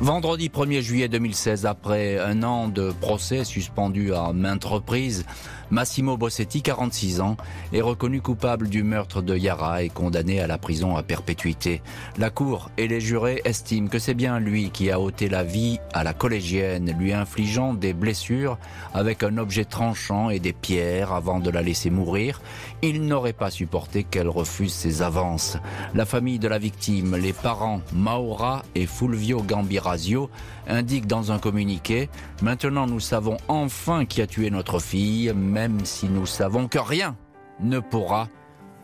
Vendredi 0.00 0.48
1er 0.48 0.80
juillet 0.80 1.08
2016, 1.08 1.66
après 1.66 2.20
un 2.20 2.44
an 2.44 2.68
de 2.68 2.92
procès 3.00 3.42
suspendu 3.42 4.14
à 4.14 4.32
maintes 4.32 4.64
reprises, 4.64 5.26
Massimo 5.70 6.16
Bossetti, 6.16 6.62
46 6.62 7.20
ans, 7.20 7.36
est 7.72 7.82
reconnu 7.82 8.22
coupable 8.22 8.68
du 8.68 8.82
meurtre 8.82 9.20
de 9.20 9.36
Yara 9.36 9.82
et 9.82 9.90
condamné 9.90 10.40
à 10.40 10.46
la 10.46 10.56
prison 10.56 10.96
à 10.96 11.02
perpétuité. 11.02 11.82
La 12.16 12.30
Cour 12.30 12.70
et 12.78 12.88
les 12.88 13.00
jurés 13.00 13.42
estiment 13.44 13.88
que 13.88 13.98
c'est 13.98 14.14
bien 14.14 14.38
lui 14.38 14.70
qui 14.70 14.90
a 14.90 14.98
ôté 14.98 15.28
la 15.28 15.44
vie 15.44 15.78
à 15.92 16.04
la 16.04 16.14
collégienne, 16.14 16.96
lui 16.98 17.12
infligeant 17.12 17.74
des 17.74 17.92
blessures 17.92 18.56
avec 18.94 19.22
un 19.22 19.36
objet 19.36 19.66
tranchant 19.66 20.30
et 20.30 20.38
des 20.38 20.54
pierres 20.54 21.12
avant 21.12 21.38
de 21.38 21.50
la 21.50 21.62
laisser 21.62 21.90
mourir. 21.90 22.40
Il 22.80 23.02
n'aurait 23.02 23.32
pas 23.32 23.50
supporté 23.50 24.04
qu'elle 24.04 24.28
refuse 24.28 24.72
ses 24.72 25.02
avances. 25.02 25.58
La 25.94 26.06
famille 26.06 26.38
de 26.38 26.48
la 26.48 26.58
victime, 26.58 27.16
les 27.16 27.32
parents 27.32 27.82
Maura 27.92 28.62
et 28.74 28.86
Fulvio 28.86 29.42
Gambirasio, 29.42 30.30
indiquent 30.68 31.06
dans 31.06 31.32
un 31.32 31.38
communiqué 31.38 32.08
Maintenant 32.42 32.86
nous 32.86 33.00
savons 33.00 33.36
enfin 33.48 34.04
qui 34.04 34.22
a 34.22 34.26
tué 34.26 34.50
notre 34.50 34.78
fille, 34.78 35.32
même 35.34 35.84
si 35.84 36.08
nous 36.08 36.26
savons 36.26 36.68
que 36.68 36.78
rien 36.78 37.16
ne 37.60 37.80
pourra 37.80 38.28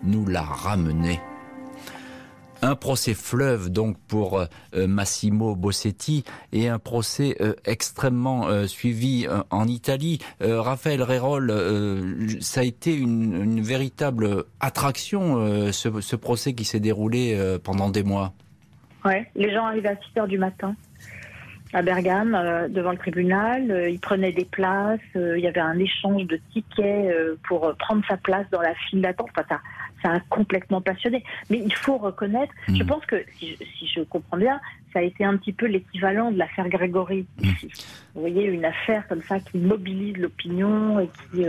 nous 0.03 0.27
la 0.27 0.43
ramener. 0.43 1.21
Un 2.63 2.77
procès 2.77 3.13
fleuve 3.13 3.69
donc 3.69 3.99
pour 4.09 4.41
euh, 4.41 4.87
Massimo 4.87 5.55
Bossetti 5.55 6.25
et 6.51 6.69
un 6.69 6.79
procès 6.79 7.37
euh, 7.43 7.53
extrêmement 7.67 8.49
euh, 8.49 8.67
suivi 8.67 9.27
en 9.51 9.69
Italie. 9.69 10.19
Raphaël 10.41 11.03
Rérol, 11.03 11.53
ça 12.41 12.61
a 12.61 12.65
été 12.65 12.95
une, 12.95 13.61
véritable 13.61 14.45
attraction 14.61 15.73
ce, 15.73 16.17
procès 16.17 16.55
qui 16.55 16.65
s'est 16.65 16.81
déroulé 16.81 17.59
pendant 17.63 17.91
des 17.91 18.03
mois. 18.03 18.33
Ouais, 19.05 19.31
les 19.35 19.53
gens 19.53 19.67
arrivaient 19.67 19.91
à 19.91 19.97
6 19.97 20.21
heures 20.21 20.29
du 20.29 20.39
matin 20.39 20.75
à 21.75 21.83
Bergame, 21.83 22.35
euh, 22.35 22.69
devant 22.69 22.93
le 22.93 22.99
tribunal. 22.99 23.71
Euh, 23.71 23.91
il 23.91 23.99
prenait 23.99 24.33
des 24.33 24.45
places. 24.45 25.01
Euh, 25.17 25.37
il 25.37 25.45
y 25.45 25.49
avait 25.49 25.61
un 25.61 25.79
échange 25.79 26.25
de 26.25 26.41
tickets 26.53 27.15
pour 27.47 27.75
prendre 27.77 28.03
sa 28.09 28.17
place 28.17 28.47
dans 28.51 28.63
la 28.63 28.75
file 28.75 29.03
d'attente. 29.03 29.29
Enfin, 29.37 29.45
ça, 29.49 29.61
ça 30.03 30.13
a 30.15 30.21
complètement 30.31 30.81
passionné. 30.81 31.25
Mais 31.51 31.59
il 31.59 31.75
faut 31.75 31.99
reconnaître, 31.99 32.53
je 32.69 32.83
hmm. 32.83 32.87
pense 32.87 33.05
que, 33.07 33.17
si 33.39 33.57
je, 33.95 34.03
comprends 34.03 34.37
bien, 34.37 34.61
ça 34.93 35.01
a 35.01 35.03
été 35.03 35.25
un 35.25 35.37
petit 35.37 35.53
peu 35.53 35.67
l'équivalent 35.67 36.31
de 36.31 36.39
l'affaire 36.39 36.69
Grégory 36.69 37.27
hmm. 37.39 37.51
Vous 38.15 38.21
voyez, 38.21 38.45
une 38.45 38.65
affaire 38.65 39.07
comme 39.09 39.23
ça 39.23 39.41
qui 39.41 39.59
mobilise 39.59 40.17
l'opinion 40.17 41.01
et 41.01 41.09
qui 41.09 41.45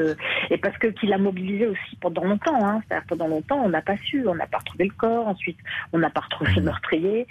et 0.49 0.57
parce 0.57 0.75
que 0.79 0.87
qui 0.87 1.05
l'a 1.05 1.19
mobilisé 1.19 1.67
aussi 1.67 1.95
pendant 2.01 2.23
longtemps. 2.23 2.65
Hein. 2.65 2.81
pendant 3.07 3.27
longtemps, 3.27 3.61
on 3.63 3.69
n'a 3.69 3.83
pas 3.83 3.97
su, 3.97 4.27
on 4.27 4.33
n'a 4.33 4.47
pas 4.47 4.57
retrouvé 4.57 4.85
le 4.85 4.93
corps. 4.93 5.27
Ensuite, 5.27 5.59
on 5.93 5.99
n'a 5.99 6.09
pas 6.09 6.21
retrouvé 6.21 6.51
le 6.55 6.61
hmm. 6.61 6.65
meurtrier. 6.65 7.27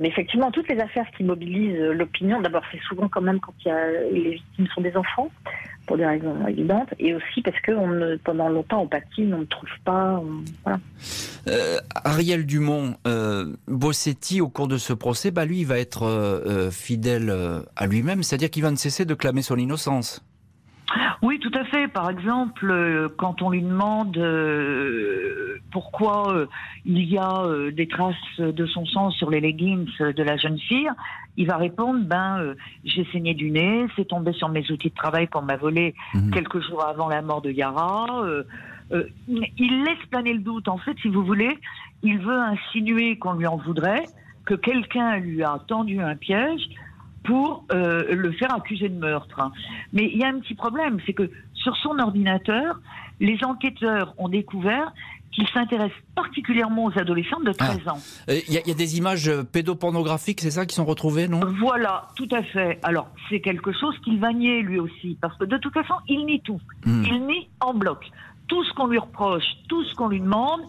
Mais 0.00 0.08
effectivement, 0.08 0.50
toutes 0.50 0.68
les 0.68 0.80
affaires 0.80 1.06
qui 1.16 1.22
mobilisent 1.22 1.78
l'opinion, 1.78 2.40
d'abord, 2.40 2.62
c'est 2.72 2.80
souvent 2.80 3.08
quand 3.08 3.20
même 3.20 3.40
quand 3.40 3.54
les 4.10 4.32
victimes 4.32 4.66
sont 4.74 4.80
des 4.80 4.96
enfants, 4.96 5.30
pour 5.86 5.96
des 5.96 6.06
raisons 6.06 6.46
évidentes, 6.46 6.94
et 6.98 7.14
aussi 7.14 7.42
parce 7.42 7.58
que 7.60 7.72
on 7.72 8.18
pendant 8.24 8.48
longtemps 8.48 8.82
on 8.82 8.86
patine, 8.86 9.34
on 9.34 9.38
ne 9.38 9.44
trouve 9.44 9.68
pas. 9.84 10.22
Euh, 11.48 11.78
Ariel 12.04 12.46
Dumont, 12.46 12.94
euh, 13.06 13.54
Bossetti, 13.66 14.40
au 14.40 14.48
cours 14.48 14.68
de 14.68 14.76
ce 14.76 14.92
procès, 14.92 15.30
bah, 15.30 15.44
lui, 15.44 15.60
il 15.60 15.66
va 15.66 15.78
être 15.78 16.04
euh, 16.04 16.70
fidèle 16.70 17.34
à 17.76 17.86
lui-même, 17.86 18.22
c'est-à-dire 18.22 18.50
qu'il 18.50 18.62
va 18.62 18.70
ne 18.70 18.76
cesser 18.76 19.04
de 19.04 19.14
clamer 19.14 19.42
son 19.42 19.56
innocence. 19.56 20.24
Oui, 21.22 21.38
tout 21.38 21.52
à 21.54 21.64
fait. 21.64 21.81
Par 21.92 22.10
exemple, 22.10 23.10
quand 23.18 23.42
on 23.42 23.50
lui 23.50 23.62
demande 23.62 24.18
pourquoi 25.70 26.46
il 26.84 27.04
y 27.04 27.18
a 27.18 27.46
des 27.72 27.86
traces 27.86 28.14
de 28.38 28.66
son 28.66 28.86
sang 28.86 29.10
sur 29.10 29.30
les 29.30 29.40
leggings 29.40 29.88
de 29.98 30.22
la 30.22 30.36
jeune 30.36 30.58
fille, 30.58 30.88
il 31.36 31.46
va 31.46 31.56
répondre 31.56 32.04
ben 32.04 32.54
j'ai 32.84 33.06
saigné 33.12 33.34
du 33.34 33.50
nez, 33.50 33.86
c'est 33.96 34.08
tombé 34.08 34.32
sur 34.32 34.48
mes 34.48 34.70
outils 34.70 34.90
de 34.90 34.94
travail 34.94 35.28
qu'on 35.28 35.42
m'a 35.42 35.56
volé 35.56 35.94
quelques 36.32 36.60
jours 36.60 36.84
avant 36.84 37.08
la 37.08 37.22
mort 37.22 37.42
de 37.42 37.50
Yara. 37.50 38.24
Euh, 38.92 39.04
il 39.26 39.84
laisse 39.84 40.04
planer 40.10 40.34
le 40.34 40.40
doute. 40.40 40.68
En 40.68 40.78
fait, 40.78 40.96
si 41.00 41.08
vous 41.08 41.24
voulez, 41.24 41.58
il 42.02 42.18
veut 42.18 42.38
insinuer 42.38 43.18
qu'on 43.18 43.34
lui 43.34 43.46
en 43.46 43.56
voudrait, 43.56 44.04
que 44.44 44.54
quelqu'un 44.54 45.16
lui 45.18 45.42
a 45.42 45.58
tendu 45.66 46.00
un 46.00 46.16
piège 46.16 46.62
pour 47.24 47.64
euh, 47.72 48.14
le 48.14 48.32
faire 48.32 48.54
accuser 48.54 48.88
de 48.88 48.98
meurtre. 48.98 49.50
Mais 49.92 50.10
il 50.12 50.18
y 50.18 50.24
a 50.24 50.28
un 50.28 50.40
petit 50.40 50.54
problème, 50.54 50.98
c'est 51.06 51.12
que 51.12 51.30
sur 51.62 51.76
son 51.76 51.98
ordinateur, 51.98 52.80
les 53.20 53.38
enquêteurs 53.44 54.14
ont 54.18 54.28
découvert 54.28 54.92
qu'il 55.32 55.48
s'intéresse 55.48 55.92
particulièrement 56.14 56.84
aux 56.84 56.98
adolescentes 56.98 57.44
de 57.44 57.52
13 57.52 57.80
ah. 57.86 57.92
ans. 57.92 57.98
Euh, 58.28 58.38
il 58.48 58.54
y, 58.54 58.70
a 58.70 58.74
des 58.74 58.98
images 58.98 59.30
pédopornographiques, 59.50 60.40
c'est 60.42 60.50
ça, 60.50 60.66
qui 60.66 60.74
sont 60.74 60.84
retrouvées, 60.84 61.26
non? 61.26 61.40
Voilà, 61.58 62.08
tout 62.16 62.28
à 62.32 62.42
fait. 62.42 62.78
Alors, 62.82 63.08
c'est 63.30 63.40
quelque 63.40 63.72
chose 63.72 63.98
qu'il 64.04 64.20
va 64.20 64.32
nier 64.32 64.60
lui 64.60 64.78
aussi, 64.78 65.16
parce 65.20 65.36
que 65.38 65.44
de 65.44 65.56
toute 65.56 65.72
façon, 65.72 65.94
il 66.06 66.26
nie 66.26 66.42
tout. 66.42 66.60
Hmm. 66.84 67.02
Il 67.06 67.26
nie 67.26 67.48
en 67.60 67.72
bloc 67.72 68.10
tout 68.48 68.64
ce 68.64 68.72
qu'on 68.74 68.86
lui 68.86 68.98
reproche, 68.98 69.44
tout 69.68 69.82
ce 69.84 69.94
qu'on 69.94 70.08
lui 70.08 70.20
demande, 70.20 70.60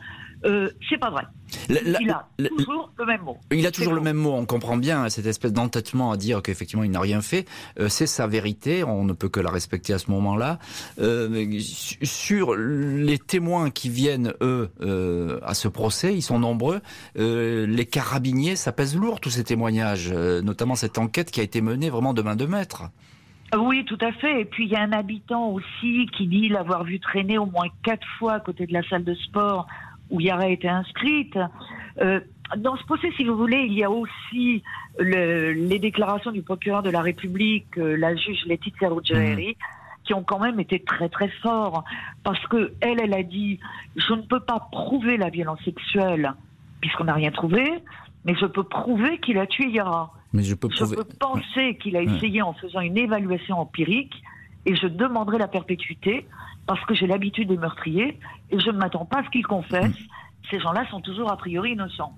euh, 0.46 0.70
c'est 0.90 0.98
pas 0.98 1.10
vrai. 1.10 1.24
il 1.70 2.10
a 2.10 2.50
toujours 2.50 2.92
le 2.98 3.06
même 3.06 3.22
mot. 3.22 3.38
Il 3.52 3.68
a 3.68 3.72
toujours 3.72 3.94
le 3.94 4.02
même 4.02 4.18
mot, 4.18 4.34
on 4.34 4.46
comprend 4.46 4.78
bien 4.78 5.10
cette 5.10 5.26
espèce 5.26 5.54
d'entêtement 5.54 6.12
à 6.12 6.18
dire 6.18 6.42
qu'effectivement 6.42 6.84
il 6.84 6.92
n'a 6.92 7.00
rien 7.00 7.22
fait. 7.22 7.46
Euh, 7.80 7.90
c'est 7.90 8.08
sa 8.08 8.28
vérité, 8.28 8.84
on 8.84 9.04
ne 9.06 9.14
peut 9.14 9.30
que 9.30 9.40
la 9.40 9.52
respecter 9.52 9.94
à 9.94 10.00
ce 10.00 10.12
moment-là. 10.12 10.60
Euh, 11.00 11.60
sur 11.60 12.56
les 12.56 13.20
témoins 13.20 13.70
qui 13.70 13.90
viennent, 13.90 14.34
eux, 14.42 14.70
à 15.44 15.54
ce 15.54 15.68
procès, 15.68 16.14
ils 16.14 16.22
sont 16.22 16.40
nombreux. 16.40 16.82
les 17.16 17.86
carabiniers, 17.86 18.56
ça 18.56 18.72
pèse 18.72 18.96
lourd 18.96 19.20
tous 19.20 19.30
ces 19.30 19.44
témoignages, 19.44 20.12
notamment 20.12 20.76
cette 20.76 20.98
enquête 20.98 21.32
qui 21.32 21.40
a 21.40 21.44
été 21.44 21.62
menée 21.62 21.90
vraiment 21.90 22.14
de 22.14 22.22
main 22.22 22.36
de 22.36 22.46
maître. 22.46 22.84
Oui, 23.58 23.86
tout 23.86 23.98
à 24.02 24.12
fait. 24.14 24.42
Et 24.42 24.46
puis 24.46 24.66
il 24.66 24.72
y 24.72 24.76
a 24.76 24.82
un 24.82 24.92
habitant 24.92 25.50
aussi 25.50 26.08
qui 26.18 26.28
dit 26.28 26.50
l'avoir 26.50 26.84
vu 26.84 27.00
traîner 27.00 27.38
au 27.38 27.46
moins 27.46 27.68
quatre 27.84 28.08
fois 28.18 28.34
à 28.34 28.40
côté 28.40 28.66
de 28.66 28.74
la 28.74 28.82
salle 28.84 29.04
de 29.04 29.14
sport 29.14 29.68
où 30.14 30.22
Yara 30.22 30.48
été 30.48 30.70
inscrite. 30.70 31.38
Euh, 32.00 32.22
dans 32.58 32.78
ce 32.78 32.84
procès, 32.86 33.10
si 33.18 33.26
vous 33.26 33.36
voulez, 33.36 33.66
il 33.68 33.74
y 33.74 33.84
a 33.84 33.90
aussi 33.90 34.64
les 35.00 35.80
déclarations 35.80 36.32
du 36.32 36.44
procureur 36.44 36.84
de 36.84 36.92
la 36.92 37.02
République, 37.02 37.78
euh, 37.78 37.98
la 37.98 38.16
juge 38.16 38.46
Laetitia 38.46 38.90
Ruggieri, 38.90 39.50
mmh. 39.50 40.04
qui 40.06 40.14
ont 40.14 40.24
quand 40.24 40.40
même 40.40 40.60
été 40.60 40.80
très 40.80 41.10
très 41.10 41.30
forts. 41.42 41.84
Parce 42.24 42.46
que 42.48 42.74
elle, 42.80 43.02
elle 43.02 43.14
a 43.14 43.24
dit, 43.24 43.60
je 43.96 44.14
ne 44.14 44.22
peux 44.22 44.40
pas 44.40 44.68
prouver 44.72 45.18
la 45.18 45.30
violence 45.30 45.62
sexuelle 45.66 46.34
puisqu'on 46.80 47.06
n'a 47.06 47.14
rien 47.14 47.32
trouvé, 47.32 47.64
mais 48.26 48.36
je 48.36 48.46
peux 48.46 48.64
prouver 48.64 49.18
qu'il 49.20 49.38
a 49.40 49.48
tué 49.48 49.70
Yara. 49.70 50.12
Mais 50.34 50.44
je 50.44 50.54
peux, 50.54 50.68
penser 51.20 51.78
qu'il 51.82 51.96
a 51.96 52.02
essayé 52.02 52.42
en 52.42 52.54
faisant 52.54 52.82
une 52.82 52.98
évaluation 52.98 53.60
empirique 53.60 54.14
et 54.66 54.76
je 54.76 54.88
demanderai 54.88 55.38
la 55.38 55.48
perpétuité 55.48 56.26
parce 56.66 56.84
que 56.86 56.96
j'ai 56.96 57.08
l'habitude 57.08 57.50
des 57.50 57.58
meurtriers 57.58 58.20
et 58.52 58.60
je 58.60 58.70
ne 58.70 58.78
m'attends 58.78 59.06
pas 59.06 59.20
à 59.20 59.24
ce 59.24 59.30
qu'ils 59.30 59.46
confessent. 59.46 59.98
Ces 60.50 60.60
gens-là 60.60 60.86
sont 60.90 61.02
toujours 61.02 61.32
a 61.32 61.38
priori 61.38 61.72
innocents. 61.72 62.16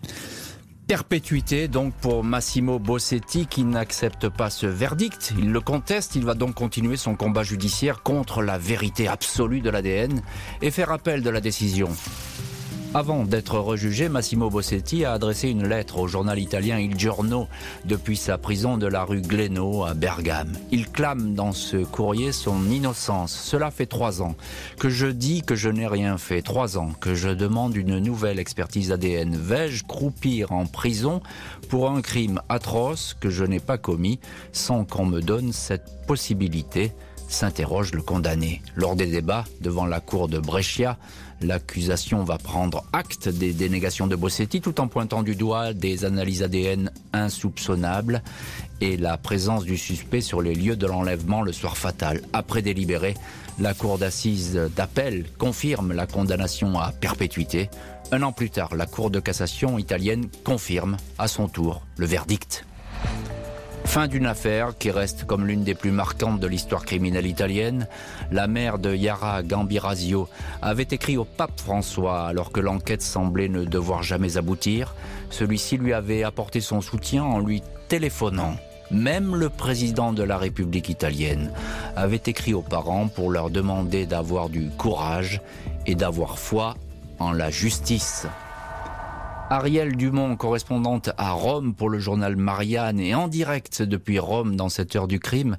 Perpétuité 0.88 1.68
donc 1.68 1.96
pour 1.96 2.24
Massimo 2.24 2.78
Bossetti 2.78 3.48
qui 3.48 3.64
n'accepte 3.64 4.30
pas 4.30 4.52
ce 4.52 4.68
verdict. 4.68 5.34
Il 5.38 5.52
le 5.52 5.60
conteste, 5.60 6.16
il 6.16 6.24
va 6.26 6.36
donc 6.36 6.54
continuer 6.54 6.96
son 6.96 7.16
combat 7.16 7.42
judiciaire 7.42 8.04
contre 8.04 8.44
la 8.44 8.60
vérité 8.60 9.08
absolue 9.08 9.62
de 9.62 9.72
l'ADN 9.72 10.22
et 10.62 10.70
faire 10.70 10.92
appel 10.92 11.24
de 11.24 11.30
la 11.32 11.42
décision. 11.42 11.90
Avant 12.96 13.26
d'être 13.26 13.60
rejugé, 13.60 14.08
Massimo 14.08 14.50
Bossetti 14.50 15.04
a 15.04 15.12
adressé 15.12 15.50
une 15.50 15.68
lettre 15.68 16.00
au 16.00 16.08
journal 16.08 16.40
italien 16.40 16.80
Il 16.80 16.98
Giorno 16.98 17.50
depuis 17.84 18.16
sa 18.16 18.38
prison 18.38 18.78
de 18.78 18.88
la 18.88 19.04
rue 19.04 19.20
Gleno 19.20 19.84
à 19.84 19.94
Bergame. 19.94 20.54
Il 20.72 20.90
clame 20.90 21.34
dans 21.34 21.52
ce 21.52 21.76
courrier 21.76 22.32
son 22.32 22.70
innocence. 22.70 23.34
Cela 23.34 23.70
fait 23.70 23.86
trois 23.86 24.22
ans 24.22 24.36
que 24.80 24.88
je 24.88 25.08
dis 25.08 25.42
que 25.42 25.56
je 25.56 25.68
n'ai 25.68 25.88
rien 25.88 26.18
fait. 26.18 26.42
Trois 26.42 26.78
ans 26.78 26.92
que 27.02 27.16
je 27.16 27.28
demande 27.28 27.76
une 27.76 28.00
nouvelle 28.00 28.40
expertise 28.40 28.94
ADN. 28.94 29.36
Vais-je 29.36 29.84
croupir 29.84 30.54
en 30.54 30.66
prison 30.66 31.22
pour 31.68 31.92
un 31.92 32.02
crime 32.02 32.40
atroce 32.48 33.14
que 33.20 33.30
je 33.30 33.44
n'ai 33.44 33.60
pas 33.60 33.78
commis 33.78 34.22
sans 34.54 34.86
qu'on 34.86 35.06
me 35.06 35.20
donne 35.20 35.52
cette 35.52 36.08
possibilité 36.08 36.94
s'interroge 37.28 37.94
le 37.94 38.02
condamné. 38.02 38.62
Lors 38.76 38.96
des 38.96 39.08
débats 39.08 39.46
devant 39.62 39.86
la 39.86 40.00
cour 40.00 40.28
de 40.28 40.40
Brescia, 40.40 40.98
L'accusation 41.42 42.24
va 42.24 42.38
prendre 42.38 42.86
acte 42.94 43.28
des 43.28 43.54
dénégations 43.54 44.08
de 44.08 44.16
Bossetti 44.16 44.62
tout 44.62 44.80
en 44.80 44.88
pointant 44.88 45.22
du 45.22 45.36
doigt 45.36 45.74
des 45.74 46.06
analyses 46.06 46.44
ADN 46.44 46.92
insoupçonnables 47.14 48.24
et 48.82 48.96
la 48.96 49.18
présence 49.18 49.66
du 49.66 49.78
suspect 49.78 50.22
sur 50.22 50.42
les 50.42 50.56
lieux 50.56 50.78
de 50.78 50.88
l'enlèvement 50.88 51.42
le 51.42 51.52
soir 51.52 51.78
fatal. 51.78 52.22
Après 52.32 52.62
délibéré, 52.62 53.16
la 53.60 53.74
cour 53.74 53.98
d'assises 53.98 54.60
d'appel 54.76 55.26
confirme 55.38 55.92
la 55.94 56.08
condamnation 56.08 56.80
à 56.80 56.92
perpétuité. 56.92 57.70
Un 58.12 58.22
an 58.24 58.32
plus 58.32 58.50
tard, 58.50 58.76
la 58.76 58.86
cour 58.86 59.10
de 59.10 59.20
cassation 59.20 59.78
italienne 59.78 60.28
confirme 60.44 60.96
à 61.18 61.28
son 61.28 61.48
tour 61.48 61.82
le 61.98 62.06
verdict. 62.06 62.66
Fin 63.86 64.08
d'une 64.08 64.26
affaire 64.26 64.78
qui 64.78 64.92
reste 64.92 65.26
comme 65.26 65.48
l'une 65.48 65.64
des 65.64 65.76
plus 65.76 65.92
marquantes 65.92 66.40
de 66.40 66.48
l'histoire 66.48 66.86
criminelle 66.86 67.28
italienne. 67.28 67.88
La 68.32 68.48
mère 68.48 68.78
de 68.78 68.94
Yara 68.94 69.42
Gambirasio 69.42 70.28
avait 70.62 70.88
écrit 70.92 71.18
au 71.18 71.24
pape 71.24 71.60
François 71.62 72.28
alors 72.28 72.52
que 72.52 72.60
l'enquête 72.60 73.02
semblait 73.02 73.48
ne 73.48 73.64
devoir 73.64 74.04
jamais 74.04 74.38
aboutir. 74.38 74.96
Celui-ci 75.30 75.78
lui 75.78 75.94
avait 75.94 76.24
apporté 76.24 76.60
son 76.60 76.82
soutien 76.82 77.24
en 77.24 77.40
lui 77.40 77.64
téléphonant. 77.88 78.56
Même 78.92 79.36
le 79.36 79.50
président 79.50 80.14
de 80.14 80.24
la 80.24 80.38
République 80.38 80.90
italienne 80.90 81.52
avait 81.96 82.22
écrit 82.26 82.54
aux 82.54 82.62
parents 82.62 83.08
pour 83.08 83.32
leur 83.32 83.50
demander 83.50 84.06
d'avoir 84.06 84.50
du 84.50 84.70
courage 84.72 85.42
et 85.86 85.96
d'avoir 85.96 86.38
foi 86.38 86.76
en 87.20 87.32
la 87.32 87.50
justice. 87.50 88.28
Ariel 89.52 89.96
Dumont, 89.96 90.36
correspondante 90.36 91.12
à 91.18 91.32
Rome 91.32 91.76
pour 91.76 91.90
le 91.90 92.00
journal 92.00 92.36
Marianne 92.36 93.00
et 93.00 93.14
en 93.14 93.28
direct 93.28 93.84
depuis 93.84 94.18
Rome 94.18 94.56
dans 94.56 94.70
cette 94.70 94.96
heure 94.96 95.08
du 95.08 95.20
crime. 95.20 95.58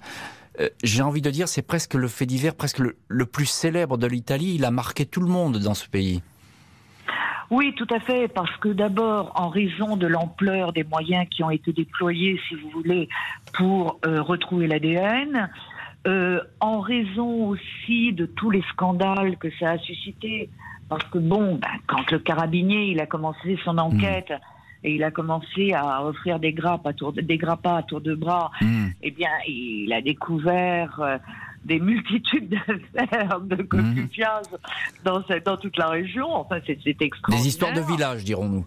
Euh, 0.61 0.69
j'ai 0.83 1.03
envie 1.03 1.23
de 1.23 1.31
dire, 1.31 1.47
c'est 1.47 1.63
presque 1.63 1.95
le 1.95 2.09
fait 2.09 2.27
divers, 2.27 2.57
presque 2.57 2.81
le, 2.81 3.27
plus 3.27 3.47
célèbre 3.47 3.97
de 3.97 4.09
l'Italie. 4.09 4.55
Il 4.57 4.65
a 4.65 4.73
marqué 4.73 5.07
tout 5.07 5.21
le 5.21 5.29
monde 5.29 5.59
dans 5.59 5.75
ce 5.75 5.89
pays. 5.89 6.21
Oui, 7.51 7.75
tout 7.77 7.87
à 7.95 8.01
fait, 8.01 8.27
parce 8.27 8.55
que 8.57 8.71
d'abord, 8.71 9.31
en 9.37 9.49
raison 9.49 9.97
de 9.97 10.09
l'ampleur 10.09 10.73
des 10.73 10.83
moyens 10.83 11.29
qui 11.31 11.45
ont 11.45 11.51
été 11.51 11.73
déployés, 11.73 12.41
si 12.49 12.57
vous 12.57 12.71
voulez, 12.71 13.09
pour 13.53 14.01
euh, 14.05 14.21
retrouver 14.21 14.67
l'ADN, 14.67 15.49
euh, 16.09 16.41
en 16.59 16.81
raison 16.81 17.47
aussi 17.47 18.13
de 18.13 18.27
tous 18.27 18.51
les 18.51 18.63
scandales 18.73 19.37
que 19.39 19.49
ça 19.61 19.71
a 19.71 19.79
suscité, 19.79 20.51
parce 20.89 21.05
que 21.05 21.19
bon, 21.19 21.57
ben, 21.57 21.69
quand 21.87 22.11
le 22.11 22.19
carabinier 22.19 22.91
il 22.93 23.01
a 23.01 23.07
commencé 23.07 23.59
son 23.65 23.79
enquête 23.79 24.33
et 24.85 24.95
il 24.95 25.03
a 25.03 25.11
commencé 25.11 25.73
à 25.73 26.05
offrir 26.05 26.39
des 26.39 26.53
grappes 26.53 26.87
à 26.87 26.93
tour 26.93 27.13
de, 27.13 27.21
des 27.21 27.39
grappas 27.39 27.79
à 27.79 27.83
tour 27.83 28.01
de 28.01 28.15
bras, 28.15 28.51
mm. 28.61 28.87
eh 29.03 29.11
bien 29.11 29.31
il 29.49 29.93
a 29.93 30.01
découvert 30.01 31.01
euh, 31.01 31.19
des 31.65 31.81
multitudes 31.81 32.57
d'affaires 32.95 33.41
de 33.41 33.57
coquillages 33.63 34.45
mm. 34.53 35.05
dans, 35.05 35.23
dans 35.45 35.57
toute 35.57 35.77
la 35.77 35.89
région. 35.89 36.33
Enfin, 36.33 36.59
c'est 36.67 37.03
extraordinaire. 37.03 37.43
Des 37.43 37.49
histoires 37.49 37.73
de 37.73 37.81
village, 37.81 38.25
dirons-nous 38.25 38.65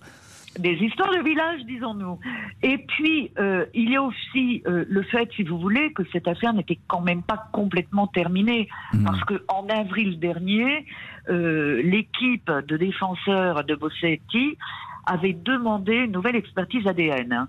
des 0.58 0.74
histoires 0.74 1.12
de 1.12 1.24
village, 1.24 1.62
disons-nous. 1.66 2.20
Et 2.64 2.78
puis, 2.80 3.32
euh, 3.40 3.66
il 3.74 3.92
y 3.92 3.96
a 3.96 4.02
aussi 4.02 4.64
euh, 4.68 4.86
le 4.88 5.04
fait, 5.04 5.30
si 5.36 5.44
vous 5.44 5.60
voulez, 5.60 5.94
que 5.94 6.04
cette 6.12 6.28
affaire 6.28 6.54
n'était 6.54 6.80
quand 6.88 7.02
même 7.02 7.22
pas 7.22 7.50
complètement 7.52 8.08
terminée. 8.08 8.68
Parce 9.06 9.24
qu'en 9.24 9.68
avril 9.70 10.20
dernier, 10.20 10.86
euh, 11.30 11.82
l'équipe 11.84 12.50
de 12.50 12.78
défenseurs 12.78 13.64
de 13.64 13.76
Bossetti 13.76 14.58
avait 15.06 15.34
demandé 15.34 15.94
une 15.94 16.12
nouvelle 16.12 16.36
expertise 16.36 16.86
ADN. 16.88 17.48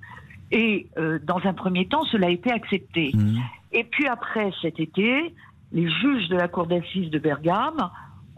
Et 0.53 0.89
dans 1.23 1.41
un 1.45 1.53
premier 1.53 1.87
temps, 1.87 2.05
cela 2.07 2.27
a 2.27 2.31
été 2.31 2.51
accepté. 2.51 3.13
Mmh. 3.15 3.39
Et 3.73 3.85
puis 3.85 4.09
après 4.09 4.51
cet 4.61 4.81
été, 4.81 5.33
les 5.73 5.89
juges 5.89 6.29
de 6.29 6.37
la 6.37 6.49
cour 6.49 6.67
d'assises 6.67 7.11
de 7.11 7.19
Bergame 7.19 7.91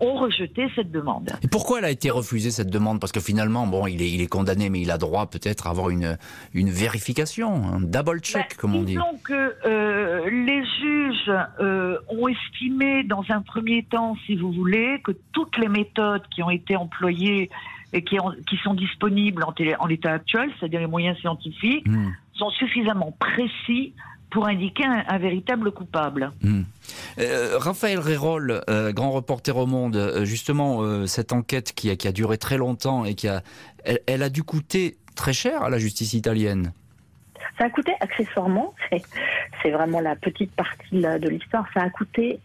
ont 0.02 0.14
rejeté 0.14 0.68
cette 0.74 0.90
demande. 0.90 1.30
Et 1.42 1.48
pourquoi 1.48 1.78
elle 1.78 1.84
a 1.84 1.90
été 1.90 2.10
refusée 2.10 2.50
cette 2.50 2.70
demande? 2.70 3.00
Parce 3.00 3.12
que 3.12 3.20
finalement, 3.20 3.66
bon, 3.66 3.86
il 3.86 4.02
est, 4.02 4.10
il 4.10 4.20
est 4.20 4.26
condamné, 4.26 4.68
mais 4.68 4.80
il 4.80 4.90
a 4.90 4.98
droit 4.98 5.26
peut-être 5.26 5.68
à 5.68 5.70
avoir 5.70 5.90
une, 5.90 6.18
une 6.52 6.70
vérification, 6.70 7.54
un 7.72 7.80
double 7.80 8.20
check, 8.20 8.48
ben, 8.50 8.56
comme 8.58 8.74
on 8.74 8.82
dit. 8.82 8.92
Disons 8.92 9.18
que 9.24 9.54
euh, 9.64 10.28
les 10.28 10.64
juges 10.80 11.32
euh, 11.60 11.98
ont 12.08 12.26
estimé, 12.26 13.04
dans 13.04 13.24
un 13.28 13.42
premier 13.42 13.84
temps, 13.84 14.16
si 14.26 14.34
vous 14.34 14.52
voulez, 14.52 15.00
que 15.04 15.12
toutes 15.32 15.56
les 15.56 15.68
méthodes 15.68 16.22
qui 16.34 16.42
ont 16.42 16.50
été 16.50 16.74
employées 16.74 17.48
et 17.92 18.02
qui, 18.02 18.16
qui 18.48 18.56
sont 18.58 18.74
disponibles 18.74 19.44
en, 19.44 19.54
en 19.78 19.86
l'état 19.86 20.12
actuel, 20.12 20.50
c'est-à-dire 20.58 20.80
les 20.80 20.86
moyens 20.86 21.16
scientifiques, 21.18 21.86
hmm. 21.86 22.10
sont 22.34 22.50
suffisamment 22.50 23.14
précis 23.18 23.94
pour 24.32 24.46
indiquer 24.46 24.84
un, 24.84 25.18
véritable 25.18 25.70
coupable. 25.72 26.32
Hmm. 26.42 26.62
Euh, 27.18 27.58
Raphaël 27.58 27.98
Rérol, 27.98 28.62
euh, 28.68 28.92
grand 28.92 29.10
reporter 29.10 29.56
au 29.56 29.66
Monde, 29.66 29.96
euh, 29.96 30.24
justement, 30.24 31.06
cette 31.06 31.32
enquête 31.32 31.72
qui 31.74 31.90
a, 31.90 31.96
qui 31.96 32.08
a, 32.08 32.12
duré 32.12 32.38
très 32.38 32.56
longtemps 32.56 33.04
et 33.04 33.14
qui 33.14 33.28
a, 33.28 33.42
elle, 34.06 34.22
a 34.22 34.30
dû 34.30 34.42
coûter 34.42 34.96
très 35.14 35.34
cher 35.34 35.62
à 35.62 35.70
la 35.70 35.78
justice 35.78 36.14
italienne. 36.14 36.72
Ça 37.58 37.66
a 37.66 37.70
coûté 37.70 37.92
accessoirement, 38.00 38.74
c'est 39.62 39.70
vraiment 39.70 40.00
la 40.00 40.16
petite 40.16 40.52
partie 40.52 41.00
de 41.00 41.28
l'histoire, 41.28 41.66
ça 41.74 41.82
a 41.82 41.90
coûté 41.90 42.40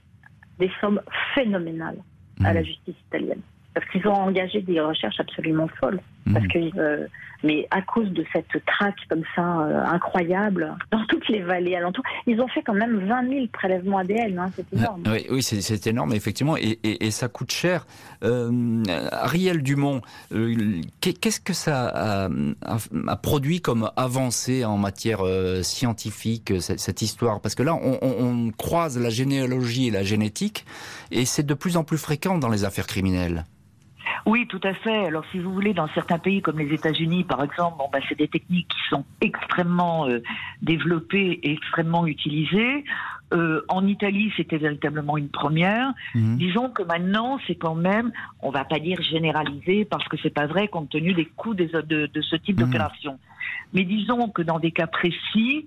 des 0.60 0.70
sommes 0.82 1.02
phénoménales 1.34 1.98
à 2.44 2.54
la 2.54 2.62
hmm. 2.62 2.66
justice 2.66 2.96
italienne. 3.08 3.42
Parce 3.74 3.88
qu'ils 3.92 4.06
ont 4.08 4.14
engagé 4.14 4.62
des 4.62 4.82
recherches 4.82 5.20
absolument 5.20 5.70
folles. 5.80 6.02
Parce 6.34 6.46
hmm. 6.46 6.72
que 6.72 7.08
mais 7.44 7.68
à 7.72 7.82
cause 7.82 8.10
de 8.12 8.26
cette 8.34 8.66
traque 8.66 9.00
comme 9.10 9.24
ça 9.36 9.62
euh, 9.62 9.84
incroyable 9.86 10.76
dans 10.92 11.06
toutes 11.06 11.28
les 11.30 11.42
vallées 11.42 11.76
alentours, 11.76 12.04
ils 12.26 12.40
ont 12.42 12.48
fait 12.48 12.62
quand 12.62 12.74
même 12.74 13.06
20 13.08 13.30
000 13.30 13.48
prélèvements 13.52 14.00
ADN, 14.00 14.40
hein, 14.40 14.52
c'est 14.56 14.66
ah, 14.74 14.78
énorme. 14.78 15.04
oui, 15.08 15.26
oui 15.30 15.44
c'est 15.44 15.88
énorme 15.88 16.14
effectivement, 16.14 16.58
et, 16.58 16.80
et, 16.84 17.12
ça 17.12 17.28
coûte 17.28 17.52
cher. 17.52 17.86
Euh, 18.24 18.84
Ariel 19.12 19.62
Dumont, 19.62 20.02
euh, 20.34 20.82
qu'est-ce 21.02 21.40
que 21.40 21.54
ça 21.54 21.88
a, 21.88 22.30
a, 22.66 23.16
produit 23.18 23.62
comme 23.62 23.92
avancée 23.96 24.66
en 24.66 24.78
matière 24.78 25.26
euh, 25.26 25.62
scientifique 25.62 26.54
cette, 26.60 26.80
cette, 26.80 27.02
histoire? 27.02 27.42
Parce 27.42 27.56
que 27.56 27.64
là, 27.64 27.76
on, 27.76 28.00
on 28.02 28.52
croise 28.52 29.00
la 29.00 29.10
généalogie 29.10 29.88
et 29.88 29.92
la 29.92 30.04
génétique, 30.04 30.66
et 31.12 31.26
c'est 31.26 31.46
de 31.46 31.54
plus 31.54 31.78
en 31.78 31.84
plus 31.84 31.98
fréquent 31.98 32.38
dans 32.38 32.50
les 32.50 32.66
affaires 32.66 32.88
criminelles. 32.88 33.46
Oui, 34.26 34.48
tout 34.48 34.60
à 34.64 34.74
fait. 34.74 35.06
Alors, 35.06 35.24
si 35.32 35.40
vous 35.40 35.54
voulez, 35.54 35.74
dans 35.74 35.88
certains 35.90 36.20
pays 36.20 36.42
comme 36.42 36.60
les 36.60 36.74
États-Unis, 36.74 37.24
par 37.24 37.44
exemple, 37.44 37.78
bon, 37.78 37.86
bah, 37.92 38.00
c'est 38.08 38.18
des 38.18 38.28
techniques 38.28 38.68
qui 38.68 38.90
sont 38.90 39.06
extrêmement 39.22 40.08
euh, 40.08 40.22
développées 40.62 41.40
et 41.44 41.54
extrêmement 41.54 42.06
utilisées. 42.06 42.84
Euh, 43.34 43.62
en 43.68 43.86
Italie, 43.86 44.32
c'était 44.38 44.58
véritablement 44.58 45.18
une 45.18 45.30
première. 45.30 45.94
Mhm. 46.16 46.38
Disons 46.38 46.70
que 46.70 46.84
maintenant, 46.84 47.40
c'est 47.48 47.56
quand 47.56 47.76
même, 47.76 48.12
on 48.42 48.52
va 48.52 48.64
pas 48.64 48.80
dire 48.80 49.02
généralisé 49.02 49.86
parce 49.86 50.08
que 50.08 50.18
c'est 50.24 50.34
pas 50.34 50.48
vrai 50.48 50.68
compte 50.68 50.90
tenu 50.90 51.14
des 51.14 51.26
coûts 51.26 51.54
des, 51.54 51.68
de, 51.68 52.08
de, 52.08 52.22
ce 52.22 52.36
type 52.38 52.58
mhm. 52.58 52.66
d'opération. 52.66 53.20
Mais 53.74 53.84
disons 53.84 54.30
que 54.30 54.42
dans 54.42 54.60
des 54.60 54.72
cas 54.72 54.88
précis, 54.88 55.66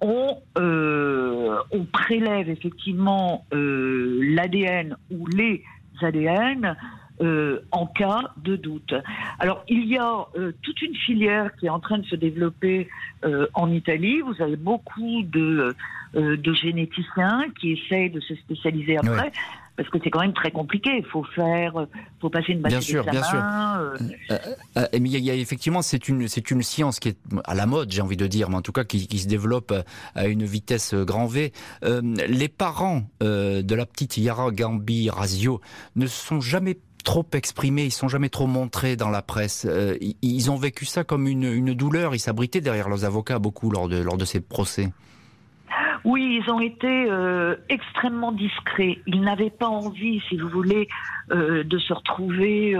on, 0.00 0.38
euh, 0.58 1.58
on 1.70 1.84
prélève 1.84 2.48
effectivement 2.48 3.44
l'ADN 3.52 4.96
ou 5.10 5.26
les 5.26 5.62
ADN 6.00 6.76
euh, 7.22 7.60
en 7.70 7.86
cas 7.86 8.22
de 8.42 8.56
doute. 8.56 8.94
Alors 9.38 9.64
il 9.68 9.86
y 9.86 9.96
a 9.96 10.26
euh, 10.36 10.50
toute 10.62 10.82
une 10.82 10.96
filière 10.96 11.54
qui 11.54 11.66
est 11.66 11.70
en 11.70 11.78
train 11.78 11.98
de 11.98 12.06
se 12.06 12.16
développer 12.16 12.88
euh, 13.24 13.46
en 13.54 13.70
Italie. 13.70 14.20
Vous 14.22 14.42
avez 14.42 14.56
beaucoup 14.56 15.22
de, 15.22 15.72
de 16.14 16.52
généticiens 16.52 17.44
qui 17.60 17.72
essayent 17.72 18.10
de 18.10 18.18
se 18.18 18.34
spécialiser 18.34 18.96
après. 18.96 19.30
Parce 19.76 19.88
que 19.88 19.98
c'est 20.04 20.10
quand 20.10 20.20
même 20.20 20.34
très 20.34 20.50
compliqué. 20.50 20.90
Il 20.98 21.04
faut 21.04 21.24
faire, 21.24 21.86
faut 22.20 22.28
passer 22.28 22.52
une 22.52 22.60
base 22.60 22.72
bien 22.72 22.80
sûr, 22.82 23.04
bien 23.04 23.22
sûr. 23.22 23.42
mais 24.76 24.98
il 25.10 25.18
y, 25.18 25.30
a, 25.30 25.34
effectivement, 25.34 25.80
c'est 25.80 26.08
une, 26.08 26.28
c'est 26.28 26.50
une 26.50 26.62
science 26.62 27.00
qui 27.00 27.08
est 27.08 27.18
à 27.44 27.54
la 27.54 27.64
mode, 27.64 27.90
j'ai 27.90 28.02
envie 28.02 28.18
de 28.18 28.26
dire, 28.26 28.50
mais 28.50 28.56
en 28.56 28.62
tout 28.62 28.72
cas 28.72 28.84
qui, 28.84 29.06
qui 29.06 29.18
se 29.18 29.28
développe 29.28 29.72
à 30.14 30.26
une 30.26 30.44
vitesse 30.44 30.92
grand 30.94 31.26
V. 31.26 31.52
les 31.82 32.48
parents 32.48 33.04
de 33.20 33.74
la 33.74 33.86
petite 33.86 34.18
Yara 34.18 34.50
Gambi 34.50 35.08
Razio 35.08 35.60
ne 35.96 36.06
sont 36.06 36.40
jamais 36.40 36.76
trop 37.02 37.26
exprimés, 37.32 37.84
ils 37.84 37.92
sont 37.92 38.08
jamais 38.08 38.28
trop 38.28 38.46
montrés 38.46 38.96
dans 38.96 39.10
la 39.10 39.22
presse. 39.22 39.66
Euh, 39.68 39.96
ils 40.22 40.50
ont 40.50 40.56
vécu 40.56 40.84
ça 40.84 41.04
comme 41.04 41.26
une, 41.26 41.74
douleur, 41.74 42.14
ils 42.14 42.18
s'abritaient 42.20 42.60
derrière 42.60 42.88
leurs 42.88 43.04
avocats 43.04 43.38
beaucoup 43.38 43.70
lors 43.70 43.88
de, 43.88 44.02
lors 44.02 44.16
de 44.16 44.24
ces 44.24 44.40
procès. 44.40 44.92
Oui, 46.04 46.40
ils 46.42 46.50
ont 46.50 46.60
été 46.60 47.06
euh, 47.08 47.54
extrêmement 47.68 48.32
discrets. 48.32 48.98
Ils 49.06 49.20
n'avaient 49.20 49.50
pas 49.50 49.68
envie, 49.68 50.20
si 50.28 50.36
vous 50.36 50.48
voulez, 50.48 50.88
euh, 51.30 51.62
de 51.62 51.78
se 51.78 51.92
retrouver 51.92 52.76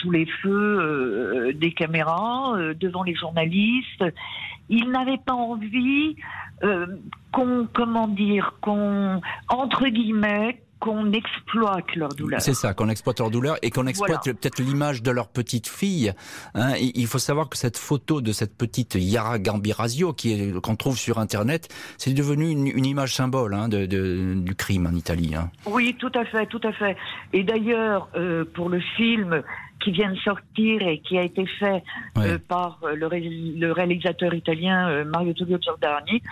sous 0.00 0.10
les 0.10 0.26
feux 0.42 1.52
des 1.54 1.72
caméras, 1.72 2.56
devant 2.80 3.02
les 3.02 3.14
journalistes. 3.14 4.04
Ils 4.70 4.90
n'avaient 4.90 5.20
pas 5.24 5.34
envie 5.34 6.16
qu'on, 7.32 7.68
comment 7.72 8.08
dire, 8.08 8.54
qu'on, 8.62 9.20
entre 9.48 9.86
guillemets, 9.88 10.62
qu'on 10.78 11.12
exploite 11.12 11.94
leur 11.96 12.10
douleur. 12.10 12.40
C'est 12.40 12.54
ça, 12.54 12.74
qu'on 12.74 12.88
exploite 12.88 13.18
leur 13.18 13.30
douleur 13.30 13.56
et 13.62 13.70
qu'on 13.70 13.86
exploite 13.86 14.24
peut-être 14.24 14.60
l'image 14.60 15.02
de 15.02 15.10
leur 15.10 15.28
petite 15.28 15.66
fille. 15.66 16.12
Hein. 16.54 16.74
Il 16.78 17.06
faut 17.06 17.18
savoir 17.18 17.48
que 17.48 17.56
cette 17.56 17.76
photo 17.76 18.20
de 18.20 18.32
cette 18.32 18.56
petite 18.56 18.94
Yara 18.94 19.38
Gambirasio 19.38 20.12
qui 20.12 20.52
qu'on 20.62 20.76
trouve 20.76 20.98
sur 20.98 21.18
Internet, 21.18 21.68
c'est 21.96 22.12
devenu 22.12 22.50
une, 22.50 22.84
image 22.84 23.14
symbole 23.14 23.54
hein, 23.54 23.68
de, 23.68 23.86
du 23.86 24.54
crime 24.54 24.86
en 24.86 24.94
Italie. 24.94 25.34
Hein. 25.34 25.50
Oui, 25.66 25.94
tout 25.98 26.12
à 26.14 26.24
fait, 26.24 26.46
tout 26.46 26.60
à 26.62 26.72
fait. 26.72 26.96
Et 27.32 27.42
d'ailleurs, 27.42 28.08
euh, 28.14 28.44
pour 28.44 28.68
le 28.68 28.80
film 28.80 29.42
qui 29.80 29.92
vient 29.92 30.10
de 30.10 30.18
sortir 30.18 30.82
et 30.82 30.98
qui 30.98 31.18
a 31.18 31.22
été 31.22 31.46
fait 31.46 31.82
euh, 32.18 32.38
par 32.48 32.78
euh, 32.82 32.94
le, 32.94 33.72
réalisateur 33.72 34.34
italien 34.34 35.04
Mario 35.04 35.32
Tullio 35.34 35.58
Giordani, 35.60 36.22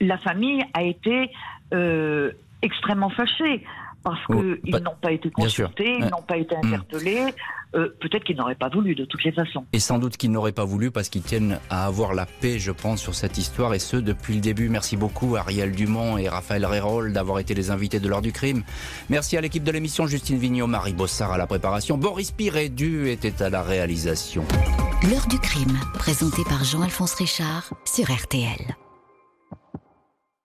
la 0.00 0.18
famille 0.18 0.62
a 0.74 0.82
été 0.82 1.30
extrêmement 2.62 3.10
fâchés 3.10 3.64
parce 4.02 4.20
oh, 4.28 4.34
qu'ils 4.64 4.74
n'ont 4.76 4.96
pas 5.00 5.12
été 5.12 5.30
consultés, 5.30 5.96
ils 5.98 6.06
n'ont 6.06 6.22
pas 6.22 6.36
été 6.36 6.54
hmm. 6.56 6.66
interpellés. 6.66 7.34
Euh, 7.74 7.88
peut-être 8.00 8.24
qu'ils 8.24 8.36
n'auraient 8.36 8.54
pas 8.54 8.68
voulu 8.68 8.94
de 8.94 9.06
toutes 9.06 9.24
les 9.24 9.32
façons. 9.32 9.64
Et 9.72 9.78
sans 9.78 9.98
doute 9.98 10.18
qu'ils 10.18 10.30
n'auraient 10.30 10.52
pas 10.52 10.64
voulu 10.64 10.90
parce 10.90 11.08
qu'ils 11.08 11.22
tiennent 11.22 11.58
à 11.70 11.86
avoir 11.86 12.12
la 12.12 12.26
paix, 12.26 12.58
je 12.58 12.70
pense, 12.70 13.00
sur 13.00 13.14
cette 13.14 13.38
histoire 13.38 13.72
et 13.72 13.78
ce 13.78 13.96
depuis 13.96 14.34
le 14.34 14.40
début. 14.40 14.68
Merci 14.68 14.96
beaucoup 14.98 15.36
Ariel 15.36 15.72
Dumont 15.72 16.18
et 16.18 16.28
Raphaël 16.28 16.66
Rérol 16.66 17.12
d'avoir 17.12 17.38
été 17.38 17.54
les 17.54 17.70
invités 17.70 17.98
de 17.98 18.08
l'heure 18.08 18.20
du 18.20 18.32
crime. 18.32 18.62
Merci 19.08 19.38
à 19.38 19.40
l'équipe 19.40 19.64
de 19.64 19.72
l'émission 19.72 20.06
Justine 20.06 20.36
Vignot, 20.36 20.66
Marie 20.66 20.92
Bossard 20.92 21.32
à 21.32 21.38
la 21.38 21.46
préparation, 21.46 21.96
Boris 21.96 22.30
Pirédu 22.30 23.08
était 23.08 23.42
à 23.42 23.48
la 23.48 23.62
réalisation. 23.62 24.44
L'heure 25.08 25.26
du 25.28 25.38
crime, 25.38 25.78
présenté 25.94 26.42
par 26.44 26.64
Jean-Alphonse 26.64 27.14
Richard 27.14 27.72
sur 27.86 28.04
RTL. 28.12 28.76